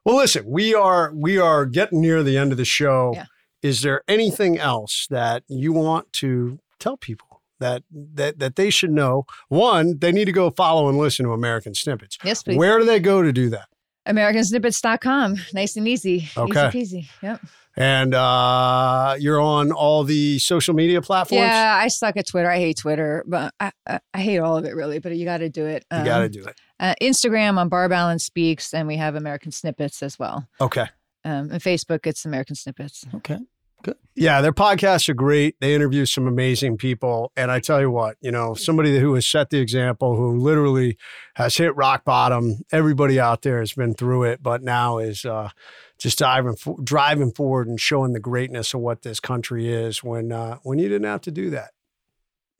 well, 0.06 0.16
listen, 0.16 0.44
we 0.46 0.72
are 0.74 1.12
we 1.14 1.36
are 1.38 1.66
getting 1.66 2.00
near 2.00 2.22
the 2.22 2.38
end 2.38 2.52
of 2.52 2.56
the 2.58 2.64
show. 2.64 3.12
Yeah. 3.14 3.24
Is 3.62 3.82
there 3.82 4.02
anything 4.08 4.58
else 4.58 5.06
that 5.10 5.42
you 5.48 5.72
want 5.72 6.12
to 6.14 6.58
tell 6.78 6.96
people 6.96 7.42
that 7.60 7.82
that 7.92 8.38
that 8.38 8.56
they 8.56 8.70
should 8.70 8.92
know? 8.92 9.24
One, 9.48 9.98
they 9.98 10.12
need 10.12 10.26
to 10.26 10.32
go 10.32 10.50
follow 10.50 10.88
and 10.88 10.96
listen 10.96 11.26
to 11.26 11.32
American 11.32 11.74
Snippets. 11.74 12.16
yes, 12.24 12.42
please. 12.42 12.56
Where 12.56 12.78
do 12.78 12.84
they 12.86 13.00
go 13.00 13.22
to 13.22 13.32
do 13.32 13.50
that? 13.50 13.68
AmericanSnippets.com. 14.06 15.36
Nice 15.52 15.76
and 15.76 15.88
easy. 15.88 16.28
Okay. 16.36 16.70
Easy 16.74 16.98
peasy. 17.02 17.08
Yep. 17.22 17.40
And 17.78 18.14
uh, 18.14 19.16
you're 19.18 19.40
on 19.40 19.70
all 19.72 20.02
the 20.04 20.38
social 20.38 20.72
media 20.74 21.02
platforms. 21.02 21.40
Yeah, 21.42 21.78
I 21.78 21.88
suck 21.88 22.16
at 22.16 22.26
Twitter. 22.26 22.48
I 22.50 22.56
hate 22.58 22.78
Twitter, 22.78 23.22
but 23.26 23.52
I, 23.60 23.70
I, 23.86 24.00
I 24.14 24.20
hate 24.20 24.38
all 24.38 24.56
of 24.56 24.64
it 24.64 24.74
really. 24.74 24.98
But 24.98 25.14
you 25.16 25.24
got 25.26 25.38
to 25.38 25.50
do 25.50 25.66
it. 25.66 25.84
You 25.92 25.98
Um, 25.98 26.04
got 26.04 26.20
to 26.20 26.28
do 26.30 26.44
it. 26.44 26.54
Uh, 26.80 26.94
Instagram 27.00 27.58
on 27.58 27.68
Bar 27.68 27.88
Balance 27.88 28.24
Speaks, 28.24 28.74
and 28.74 28.86
we 28.86 28.96
have 28.96 29.14
American 29.14 29.52
Snippets 29.52 30.02
as 30.02 30.18
well. 30.18 30.46
Okay. 30.60 30.86
Um, 31.24 31.50
and 31.50 31.62
Facebook, 31.62 32.06
it's 32.06 32.24
American 32.24 32.54
Snippets. 32.54 33.04
Okay. 33.14 33.38
Good. 33.82 33.96
Yeah, 34.14 34.40
their 34.40 34.52
podcasts 34.52 35.08
are 35.08 35.14
great. 35.14 35.56
They 35.60 35.74
interview 35.74 36.06
some 36.06 36.26
amazing 36.26 36.78
people. 36.78 37.30
And 37.36 37.50
I 37.50 37.60
tell 37.60 37.80
you 37.80 37.90
what, 37.90 38.16
you 38.20 38.30
know, 38.30 38.54
somebody 38.54 38.98
who 38.98 39.14
has 39.14 39.26
set 39.26 39.50
the 39.50 39.58
example, 39.58 40.16
who 40.16 40.38
literally 40.38 40.96
has 41.34 41.56
hit 41.56 41.76
rock 41.76 42.04
bottom. 42.04 42.62
Everybody 42.72 43.20
out 43.20 43.42
there 43.42 43.58
has 43.58 43.74
been 43.74 43.94
through 43.94 44.24
it, 44.24 44.42
but 44.42 44.62
now 44.62 44.98
is 44.98 45.24
uh, 45.26 45.50
just 45.98 46.18
driving, 46.18 46.56
driving 46.82 47.32
forward 47.32 47.68
and 47.68 47.78
showing 47.78 48.12
the 48.12 48.20
greatness 48.20 48.72
of 48.72 48.80
what 48.80 49.02
this 49.02 49.20
country 49.20 49.68
is 49.68 50.02
when, 50.02 50.32
uh, 50.32 50.58
when 50.62 50.78
you 50.78 50.88
didn't 50.88 51.08
have 51.08 51.20
to 51.22 51.30
do 51.30 51.50
that. 51.50 51.72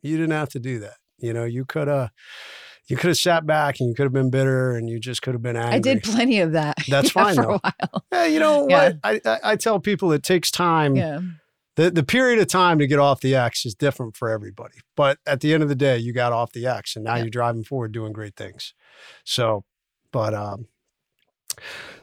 You 0.03 0.19
didn't 0.19 0.33
have 0.33 0.51
to 0.51 0.61
do 0.61 0.79
that. 0.81 0.99
You 1.19 1.33
know, 1.33 1.45
you 1.45 1.65
could 1.65 1.89
have, 1.89 2.11
you 2.89 2.97
could 2.97 3.09
have 3.09 3.19
sat 3.19 3.47
back 3.47 3.81
and 3.81 3.89
you 3.89 3.95
could 3.95 4.05
have 4.05 4.13
been 4.13 4.31
bitter 4.31 4.77
and 4.77 4.89
you 4.89 4.99
just 5.01 5.23
could 5.23 5.35
have 5.35 5.43
been 5.43 5.57
angry. 5.57 5.75
I 5.75 5.79
did 5.81 6.03
plenty 6.03 6.41
of 6.41 6.53
that. 6.53 6.77
That's 6.89 7.09
yeah, 7.17 7.25
fine, 7.25 7.35
for 7.37 7.43
though. 7.43 7.55
a 7.55 7.59
while. 7.93 8.05
Yeah, 8.13 8.25
you 8.27 8.39
know 8.41 8.69
Yeah. 8.69 8.85
what? 8.85 8.97
I, 9.05 9.21
I, 9.25 9.39
I 9.53 9.57
tell 9.57 9.81
people 9.81 10.13
it 10.13 10.23
takes 10.23 10.51
time 10.51 10.95
Yeah. 10.97 11.21
the 11.77 11.91
the 11.91 12.03
period 12.05 12.39
of 12.39 12.47
time 12.47 12.79
to 12.79 12.87
get 12.87 12.99
off 12.99 13.21
the 13.21 13.35
X 13.35 13.67
is 13.67 13.75
different 13.75 14.17
for 14.17 14.29
everybody. 14.31 14.77
But 14.97 15.19
at 15.27 15.41
the 15.41 15.53
end 15.53 15.63
of 15.63 15.69
the 15.69 15.75
day, 15.75 15.99
you 15.99 16.13
got 16.13 16.33
off 16.33 16.53
the 16.53 16.67
X 16.67 16.95
and 16.97 17.05
now 17.05 17.17
Yeah. 17.17 17.23
you're 17.23 17.31
driving 17.31 17.65
forward 17.65 17.93
doing 17.93 18.13
great 18.13 18.37
things. 18.37 18.73
So, 19.25 19.65
but 20.13 20.33
um 20.35 20.67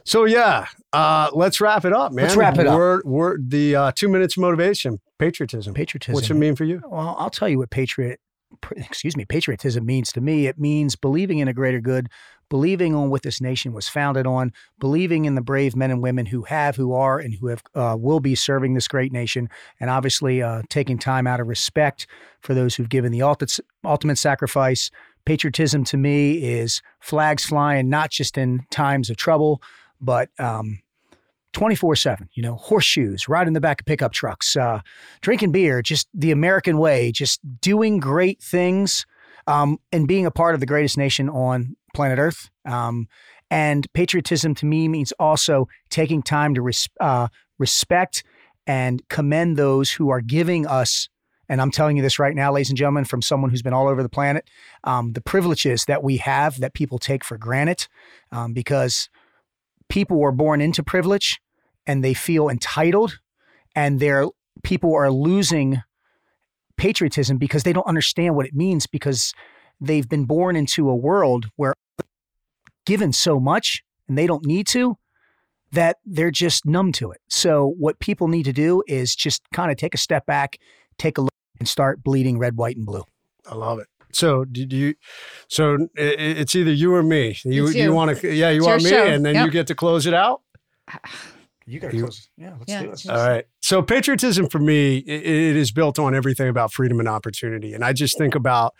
so 0.04 0.24
yeah, 0.24 0.66
uh 0.92 1.30
let's 1.32 1.60
wrap 1.60 1.84
it 1.84 1.92
up, 1.92 2.12
man. 2.12 2.24
Let's 2.24 2.36
wrap 2.36 2.58
it 2.58 2.66
up. 2.66 2.76
We're 2.76 3.00
we're 3.04 3.38
the 3.38 3.76
uh 3.76 3.92
2 3.94 4.08
minutes 4.08 4.36
of 4.36 4.42
motivation, 4.42 5.00
patriotism. 5.18 5.74
Patriotism. 5.74 6.14
What's 6.14 6.30
it 6.30 6.34
mean 6.34 6.56
for 6.56 6.64
you? 6.64 6.82
Well, 6.88 7.16
I'll 7.18 7.30
tell 7.30 7.48
you 7.48 7.58
what 7.58 7.70
patriot, 7.70 8.20
pr- 8.20 8.23
excuse 8.76 9.16
me, 9.16 9.24
patriotism 9.24 9.84
means 9.84 10.12
to 10.12 10.20
me. 10.20 10.46
It 10.46 10.58
means 10.58 10.96
believing 10.96 11.38
in 11.38 11.48
a 11.48 11.54
greater 11.54 11.80
good, 11.80 12.08
believing 12.48 12.94
on 12.94 13.10
what 13.10 13.22
this 13.22 13.40
nation 13.40 13.72
was 13.72 13.88
founded 13.88 14.26
on, 14.26 14.52
believing 14.78 15.24
in 15.24 15.34
the 15.34 15.40
brave 15.40 15.74
men 15.74 15.90
and 15.90 16.02
women 16.02 16.26
who 16.26 16.42
have, 16.42 16.76
who 16.76 16.92
are, 16.92 17.18
and 17.18 17.34
who 17.34 17.48
have 17.48 17.62
uh, 17.74 17.96
will 17.98 18.20
be 18.20 18.34
serving 18.34 18.74
this 18.74 18.88
great 18.88 19.12
nation, 19.12 19.48
and 19.80 19.90
obviously 19.90 20.42
uh, 20.42 20.62
taking 20.68 20.98
time 20.98 21.26
out 21.26 21.40
of 21.40 21.48
respect 21.48 22.06
for 22.40 22.54
those 22.54 22.74
who've 22.74 22.88
given 22.88 23.12
the 23.12 23.22
ultimate 23.22 23.58
ultimate 23.84 24.18
sacrifice. 24.18 24.90
Patriotism 25.24 25.84
to 25.84 25.96
me 25.96 26.34
is 26.44 26.82
flags 27.00 27.44
flying, 27.44 27.88
not 27.88 28.10
just 28.10 28.36
in 28.36 28.60
times 28.70 29.08
of 29.08 29.16
trouble, 29.16 29.62
but 30.00 30.28
um, 30.38 30.80
24 31.54 31.96
7, 31.96 32.28
you 32.34 32.42
know, 32.42 32.56
horseshoes, 32.56 33.28
riding 33.28 33.54
the 33.54 33.60
back 33.60 33.80
of 33.80 33.86
pickup 33.86 34.12
trucks, 34.12 34.56
uh, 34.56 34.80
drinking 35.22 35.52
beer, 35.52 35.80
just 35.80 36.08
the 36.12 36.30
American 36.30 36.78
way, 36.78 37.10
just 37.10 37.40
doing 37.60 37.98
great 37.98 38.42
things 38.42 39.06
um, 39.46 39.78
and 39.92 40.06
being 40.06 40.26
a 40.26 40.30
part 40.30 40.54
of 40.54 40.60
the 40.60 40.66
greatest 40.66 40.98
nation 40.98 41.28
on 41.30 41.76
planet 41.94 42.18
Earth. 42.18 42.50
Um, 42.66 43.08
and 43.50 43.90
patriotism 43.92 44.54
to 44.56 44.66
me 44.66 44.88
means 44.88 45.12
also 45.12 45.68
taking 45.90 46.22
time 46.22 46.54
to 46.54 46.62
res- 46.62 46.88
uh, 47.00 47.28
respect 47.58 48.24
and 48.66 49.06
commend 49.08 49.56
those 49.56 49.92
who 49.92 50.10
are 50.10 50.20
giving 50.20 50.66
us. 50.66 51.08
And 51.48 51.60
I'm 51.60 51.70
telling 51.70 51.96
you 51.96 52.02
this 52.02 52.18
right 52.18 52.34
now, 52.34 52.52
ladies 52.52 52.70
and 52.70 52.78
gentlemen, 52.78 53.04
from 53.04 53.20
someone 53.20 53.50
who's 53.50 53.62
been 53.62 53.74
all 53.74 53.86
over 53.86 54.02
the 54.02 54.08
planet, 54.08 54.48
um, 54.84 55.12
the 55.12 55.20
privileges 55.20 55.84
that 55.84 56.02
we 56.02 56.16
have 56.16 56.58
that 56.60 56.72
people 56.72 56.98
take 56.98 57.22
for 57.22 57.36
granted 57.36 57.86
um, 58.32 58.54
because 58.54 59.10
people 59.90 60.18
were 60.18 60.32
born 60.32 60.62
into 60.62 60.82
privilege 60.82 61.38
and 61.86 62.02
they 62.04 62.14
feel 62.14 62.48
entitled 62.48 63.18
and 63.74 64.00
they're 64.00 64.26
people 64.62 64.94
are 64.94 65.10
losing 65.10 65.82
patriotism 66.76 67.38
because 67.38 67.62
they 67.62 67.72
don't 67.72 67.86
understand 67.86 68.34
what 68.36 68.46
it 68.46 68.54
means 68.54 68.86
because 68.86 69.32
they've 69.80 70.08
been 70.08 70.24
born 70.24 70.56
into 70.56 70.88
a 70.88 70.94
world 70.96 71.46
where 71.56 71.74
given 72.86 73.12
so 73.12 73.38
much 73.40 73.82
and 74.08 74.16
they 74.18 74.26
don't 74.26 74.44
need 74.44 74.66
to 74.66 74.96
that 75.72 75.96
they're 76.04 76.30
just 76.30 76.64
numb 76.66 76.92
to 76.92 77.10
it. 77.10 77.20
So 77.28 77.74
what 77.78 77.98
people 77.98 78.28
need 78.28 78.44
to 78.44 78.52
do 78.52 78.82
is 78.86 79.16
just 79.16 79.42
kind 79.52 79.70
of 79.70 79.76
take 79.76 79.94
a 79.94 79.98
step 79.98 80.24
back, 80.26 80.58
take 80.98 81.18
a 81.18 81.22
look 81.22 81.32
and 81.58 81.68
start 81.68 82.02
bleeding 82.04 82.38
red, 82.38 82.56
white 82.56 82.76
and 82.76 82.86
blue. 82.86 83.02
I 83.50 83.54
love 83.56 83.78
it. 83.80 83.88
So 84.12 84.44
did 84.44 84.72
you? 84.72 84.94
So 85.48 85.74
i- 85.98 86.00
i- 86.00 86.36
it's 86.40 86.54
either 86.54 86.72
you 86.72 86.94
or 86.94 87.02
me. 87.02 87.36
You 87.44 87.66
you, 87.68 87.84
you. 87.84 87.92
want 87.92 88.16
to? 88.18 88.32
Yeah, 88.32 88.50
you 88.50 88.58
It's 88.58 88.66
want 88.66 88.82
me, 88.84 88.90
show. 88.90 89.04
and 89.04 89.24
then 89.26 89.34
Yep. 89.34 89.44
you 89.46 89.50
get 89.50 89.66
to 89.68 89.74
close 89.74 90.06
it 90.06 90.14
out. 90.14 90.42
You 91.66 91.80
got 91.80 91.90
to 91.92 91.96
You- 91.96 92.08
Yeah, 92.36 92.54
let's 92.58 92.70
Yeah. 92.70 92.82
do 92.82 92.90
it. 92.92 93.06
All 93.08 93.16
right. 93.28 93.44
So 93.60 93.82
patriotism 93.82 94.48
for 94.48 94.58
me, 94.58 94.98
i- 94.98 95.10
it 95.10 95.56
is 95.56 95.72
built 95.72 95.98
on 95.98 96.14
everything 96.14 96.48
about 96.48 96.72
freedom 96.72 97.00
and 97.00 97.08
opportunity. 97.08 97.72
And 97.72 97.84
I 97.84 97.92
just 97.92 98.18
think 98.18 98.34
about 98.34 98.74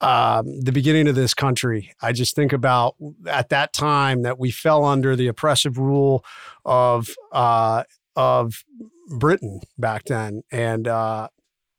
um, 0.00 0.60
the 0.60 0.70
beginning 0.70 1.08
of 1.08 1.16
this 1.16 1.34
country. 1.34 1.92
I 2.00 2.12
just 2.12 2.36
think 2.36 2.52
about 2.52 2.94
at 3.26 3.48
that 3.48 3.72
time 3.72 4.22
that 4.22 4.38
we 4.38 4.52
fell 4.52 4.84
under 4.84 5.16
the 5.16 5.26
oppressive 5.26 5.76
rule 5.76 6.24
of 6.64 7.08
uh, 7.32 7.82
of 8.14 8.62
Britain 9.08 9.60
back 9.76 10.04
then, 10.04 10.42
and 10.52 10.86
uh, 10.86 11.28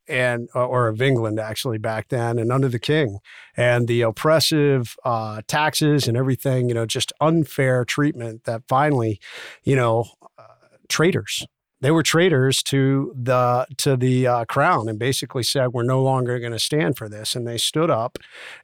and 0.10 0.50
or 0.54 0.88
of 0.88 1.02
England 1.02 1.40
actually 1.40 1.78
back 1.78 2.10
then, 2.10 2.40
and 2.40 2.52
under 2.52 2.68
the 2.68 2.80
King, 2.80 3.20
and 3.56 3.88
the 3.88 4.02
oppressive 4.02 4.96
uh, 5.06 5.42
taxes 5.48 6.08
and 6.08 6.18
everything. 6.18 6.68
You 6.70 6.76
know, 6.76 6.86
just 6.86 7.14
unfair 7.22 7.86
treatment 7.86 8.44
that 8.46 8.64
finally, 8.68 9.20
you 9.64 9.76
know, 9.76 10.06
uh, 10.38 10.44
traitors 10.88 11.46
they 11.82 11.92
were 11.92 12.04
traitors 12.04 12.62
to 12.64 13.14
the 13.16 13.66
to 13.78 13.96
the 13.96 14.28
uh, 14.28 14.46
crown 14.46 14.90
and 14.90 15.00
basically 15.00 15.44
said 15.44 15.70
we're 15.70 15.84
no 15.84 16.02
longer 16.02 16.40
going 16.40 16.52
to 16.52 16.60
stand 16.60 16.98
for 16.98 17.08
this. 17.08 17.36
And 17.36 17.48
they 17.48 17.58
stood 17.58 17.90
up 17.90 18.18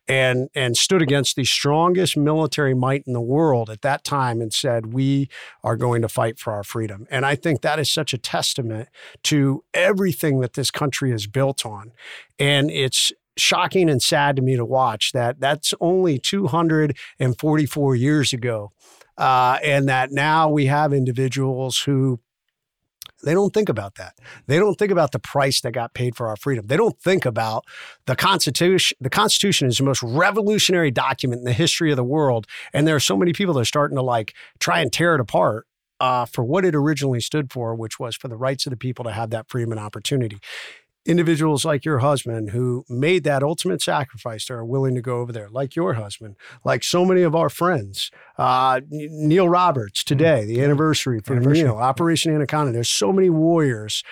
and 0.08 0.50
and 0.54 0.76
stood 0.76 1.02
against 1.02 1.36
the 1.36 1.46
strongest 1.46 2.18
military 2.18 2.74
might 2.74 3.04
in 3.08 3.14
the 3.14 3.22
world 3.22 3.70
at 3.70 3.82
that 3.82 4.04
time 4.04 4.42
and 4.42 4.54
said 4.54 4.94
we 4.94 5.30
are 5.64 5.78
going 5.78 6.02
to 6.02 6.10
fight 6.10 6.40
for 6.40 6.54
our 6.54 6.64
freedom. 6.64 7.08
And 7.10 7.26
i 7.26 7.36
think 7.36 7.62
that 7.62 7.80
is 7.80 7.92
such 7.92 8.14
a 8.14 8.18
testament 8.18 8.90
to 9.24 9.64
everything 9.74 10.40
that 10.42 10.54
this 10.54 10.72
country 10.72 11.12
is 11.12 11.28
built 11.28 11.66
on. 11.66 11.92
And 12.40 12.70
it's 12.70 13.12
shocking 13.38 13.90
and 13.90 14.02
sad 14.02 14.36
to 14.38 14.42
me 14.42 14.56
to 14.56 14.66
watch 14.66 15.12
that 15.14 15.40
that's 15.40 15.74
only 15.82 16.18
244 16.18 17.96
years 17.96 18.32
ago 18.32 18.72
uh, 19.18 19.58
and 19.64 19.88
that 19.90 20.12
now 20.12 20.50
we 20.50 20.66
have 20.68 20.94
individuals 20.94 21.80
who 21.80 22.20
they 23.24 23.34
don't 23.34 23.54
think 23.54 23.70
about 23.70 23.96
that. 23.96 24.16
They 24.48 24.58
don't 24.58 24.76
think 24.76 24.92
about 24.92 25.12
the 25.12 25.20
price 25.20 25.62
that 25.62 25.72
got 25.72 25.94
paid 25.94 26.16
for 26.16 26.28
our 26.28 26.36
freedom. 26.36 26.68
They 26.68 26.78
don't 26.78 27.00
think 27.00 27.26
about 27.26 27.66
the 28.06 28.16
Constitution. 28.16 28.98
The 29.02 29.10
Constitution 29.10 29.68
is 29.68 29.78
the 29.78 29.84
most 29.84 30.04
revolutionary 30.04 30.92
document 30.92 31.40
in 31.40 31.46
the 31.46 31.54
history 31.54 31.92
of 31.92 31.98
the 31.98 32.04
world. 32.04 32.46
And 32.74 32.88
there 32.88 32.96
are 32.96 33.00
so 33.00 33.18
many 33.18 33.34
people 33.34 33.54
that 33.56 33.62
are 33.62 33.66
starting 33.66 33.96
to 33.96 34.04
like 34.04 34.34
try 34.60 34.82
and 34.82 34.92
tear 34.92 35.16
it 35.16 35.22
apart 35.22 35.66
uh, 36.00 36.26
for 36.26 36.44
what 36.44 36.66
it 36.66 36.76
originally 36.76 37.22
stood 37.22 37.52
for, 37.52 37.74
which 37.74 38.00
was 38.00 38.16
for 38.16 38.28
the 38.28 38.38
rights 38.38 38.66
of 38.66 38.72
the 38.72 38.78
people 38.78 39.06
to 39.06 39.12
have 39.12 39.30
that 39.30 39.50
freedom 39.50 39.72
and 39.72 39.80
opportunity. 39.80 40.38
Individuals 41.06 41.64
like 41.64 41.86
your 41.86 42.00
husband 42.00 42.50
who 42.50 42.84
made 42.90 43.24
that 43.24 43.44
ultimate 43.44 43.82
sacrifice 43.82 44.46
that 44.48 44.54
are 44.54 44.66
willing 44.66 44.96
to 44.96 45.02
go 45.02 45.20
over 45.20 45.32
there, 45.32 45.50
like 45.50 45.76
your 45.76 45.94
husband, 45.94 46.36
like 46.64 46.84
so 46.84 47.06
many 47.06 47.22
of 47.22 47.36
our 47.36 47.50
friends. 47.50 48.12
Uh, 48.38 48.82
Neil 48.90 49.48
Roberts 49.48 50.04
today, 50.04 50.46
the 50.46 50.62
anniversary 50.62 51.20
for 51.20 51.34
Anniversary. 51.34 51.64
Neil, 51.64 51.78
Operation 51.78 52.34
Anaconda. 52.34 52.72
There's 52.72 52.90
so 52.90 53.14
many 53.14 53.30
warriors, 53.30 54.04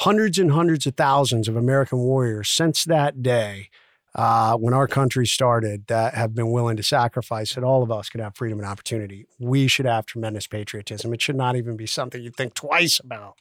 hundreds 0.00 0.38
and 0.38 0.52
hundreds 0.52 0.86
of 0.86 0.94
thousands 0.94 1.48
of 1.48 1.56
American 1.56 1.98
warriors 1.98 2.48
since 2.48 2.84
that 2.84 3.22
day. 3.22 3.70
Uh, 4.14 4.54
when 4.58 4.74
our 4.74 4.86
country 4.86 5.26
started, 5.26 5.86
that 5.86 6.12
have 6.14 6.34
been 6.34 6.50
willing 6.50 6.76
to 6.76 6.82
sacrifice 6.82 7.54
that 7.54 7.64
all 7.64 7.82
of 7.82 7.90
us 7.90 8.10
could 8.10 8.20
have 8.20 8.36
freedom 8.36 8.58
and 8.58 8.68
opportunity. 8.68 9.24
We 9.38 9.68
should 9.68 9.86
have 9.86 10.04
tremendous 10.04 10.46
patriotism. 10.46 11.14
It 11.14 11.22
should 11.22 11.34
not 11.34 11.56
even 11.56 11.78
be 11.78 11.86
something 11.86 12.22
you 12.22 12.30
think 12.30 12.52
twice 12.52 13.00
about. 13.00 13.38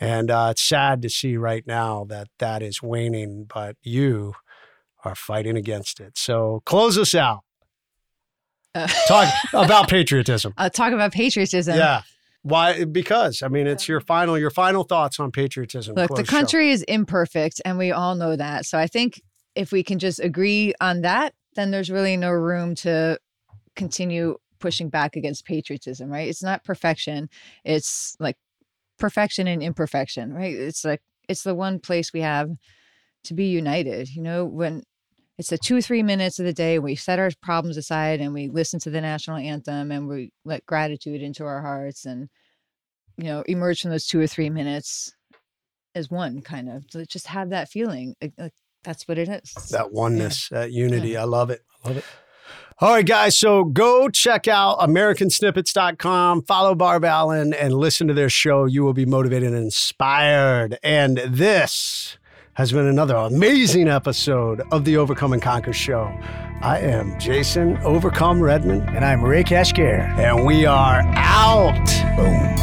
And 0.00 0.30
uh, 0.30 0.48
it's 0.52 0.62
sad 0.62 1.02
to 1.02 1.10
see 1.10 1.36
right 1.36 1.66
now 1.66 2.04
that 2.08 2.28
that 2.38 2.62
is 2.62 2.82
waning, 2.82 3.46
but 3.52 3.76
you 3.82 4.34
are 5.04 5.14
fighting 5.14 5.56
against 5.56 6.00
it. 6.00 6.16
So 6.16 6.62
close 6.64 6.96
us 6.96 7.14
out. 7.14 7.40
Uh, 8.74 8.86
Talk 9.08 9.32
about 9.52 9.88
patriotism. 9.88 10.54
I'll 10.56 10.70
talk 10.70 10.92
about 10.92 11.12
patriotism. 11.12 11.76
Yeah. 11.76 12.02
Why? 12.42 12.84
Because 12.84 13.42
I 13.42 13.48
mean, 13.48 13.66
it's 13.66 13.88
your 13.88 14.00
final 14.00 14.38
your 14.38 14.50
final 14.50 14.84
thoughts 14.84 15.18
on 15.18 15.32
patriotism. 15.32 15.96
Look, 15.96 16.14
the 16.14 16.24
show. 16.24 16.30
country 16.30 16.70
is 16.70 16.82
imperfect, 16.84 17.60
and 17.64 17.76
we 17.78 17.90
all 17.90 18.14
know 18.14 18.36
that. 18.36 18.64
So 18.64 18.78
I 18.78 18.86
think 18.86 19.20
if 19.56 19.72
we 19.72 19.82
can 19.82 19.98
just 19.98 20.20
agree 20.20 20.72
on 20.80 21.00
that, 21.02 21.34
then 21.56 21.72
there's 21.72 21.90
really 21.90 22.16
no 22.16 22.30
room 22.30 22.76
to 22.76 23.18
continue 23.74 24.36
pushing 24.60 24.88
back 24.88 25.16
against 25.16 25.44
patriotism, 25.44 26.10
right? 26.10 26.28
It's 26.28 26.42
not 26.42 26.64
perfection. 26.64 27.28
It's 27.64 28.16
like 28.20 28.36
perfection 28.98 29.46
and 29.46 29.62
imperfection, 29.62 30.32
right? 30.32 30.54
It's 30.54 30.84
like 30.84 31.02
it's 31.28 31.42
the 31.42 31.54
one 31.54 31.78
place 31.78 32.12
we 32.12 32.20
have 32.20 32.50
to 33.24 33.34
be 33.34 33.46
united. 33.46 34.08
You 34.08 34.22
know, 34.22 34.44
when 34.44 34.82
it's 35.38 35.50
the 35.50 35.58
two 35.58 35.76
or 35.76 35.80
three 35.80 36.02
minutes 36.02 36.38
of 36.38 36.44
the 36.44 36.52
day 36.52 36.78
we 36.78 36.96
set 36.96 37.18
our 37.18 37.30
problems 37.40 37.76
aside 37.76 38.20
and 38.20 38.34
we 38.34 38.48
listen 38.48 38.80
to 38.80 38.90
the 38.90 39.00
national 39.00 39.36
anthem 39.36 39.92
and 39.92 40.08
we 40.08 40.32
let 40.44 40.66
gratitude 40.66 41.22
into 41.22 41.44
our 41.44 41.62
hearts 41.62 42.04
and 42.04 42.28
you 43.16 43.24
know 43.24 43.42
emerge 43.42 43.82
from 43.82 43.92
those 43.92 44.06
two 44.06 44.20
or 44.20 44.26
three 44.26 44.50
minutes 44.50 45.14
as 45.94 46.10
one 46.10 46.42
kind 46.42 46.68
of 46.68 46.86
to 46.88 47.06
just 47.06 47.28
have 47.28 47.50
that 47.50 47.68
feeling 47.68 48.14
like, 48.20 48.32
like 48.36 48.52
that's 48.84 49.08
what 49.08 49.18
it 49.18 49.28
is 49.28 49.52
that 49.70 49.92
oneness, 49.92 50.48
that 50.50 50.72
unity. 50.72 51.16
I 51.16 51.24
love 51.24 51.50
it. 51.50 51.62
I 51.84 51.88
love 51.88 51.96
it. 51.98 52.04
All 52.80 52.90
right, 52.90 53.04
guys. 53.04 53.36
So 53.36 53.64
go 53.64 54.08
check 54.08 54.46
out 54.46 54.78
AmericanSnippets.com, 54.78 56.42
follow 56.42 56.76
Barb 56.76 57.04
Allen, 57.04 57.52
and 57.52 57.74
listen 57.74 58.06
to 58.06 58.14
their 58.14 58.30
show. 58.30 58.66
You 58.66 58.84
will 58.84 58.92
be 58.92 59.04
motivated 59.04 59.52
and 59.52 59.64
inspired. 59.64 60.78
And 60.84 61.18
this 61.18 62.18
has 62.54 62.70
been 62.70 62.86
another 62.86 63.16
amazing 63.16 63.88
episode 63.88 64.62
of 64.70 64.84
the 64.84 64.96
Overcome 64.96 65.32
and 65.32 65.42
Conquer 65.42 65.72
Show. 65.72 66.04
I 66.62 66.78
am 66.80 67.18
Jason 67.18 67.76
Overcome 67.78 68.40
Redmond, 68.40 68.82
And 68.90 69.04
I'm 69.04 69.24
Ray 69.24 69.42
Kashkar. 69.42 70.16
and 70.18 70.46
we 70.46 70.64
are 70.64 71.02
out. 71.16 71.74
Boom. 72.16 72.56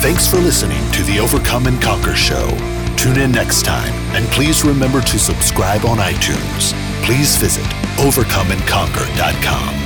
Thanks 0.00 0.28
for 0.28 0.36
listening 0.38 0.80
to 0.92 1.02
the 1.04 1.18
Overcome 1.18 1.66
and 1.66 1.80
Conquer 1.82 2.14
Show. 2.14 2.48
Tune 2.96 3.18
in 3.18 3.32
next 3.32 3.64
time, 3.64 3.92
and 4.14 4.24
please 4.26 4.64
remember 4.64 5.00
to 5.00 5.18
subscribe 5.18 5.84
on 5.84 5.98
iTunes. 5.98 6.72
Please 7.02 7.36
visit 7.36 7.64
overcomeandconquer.com. 7.98 9.82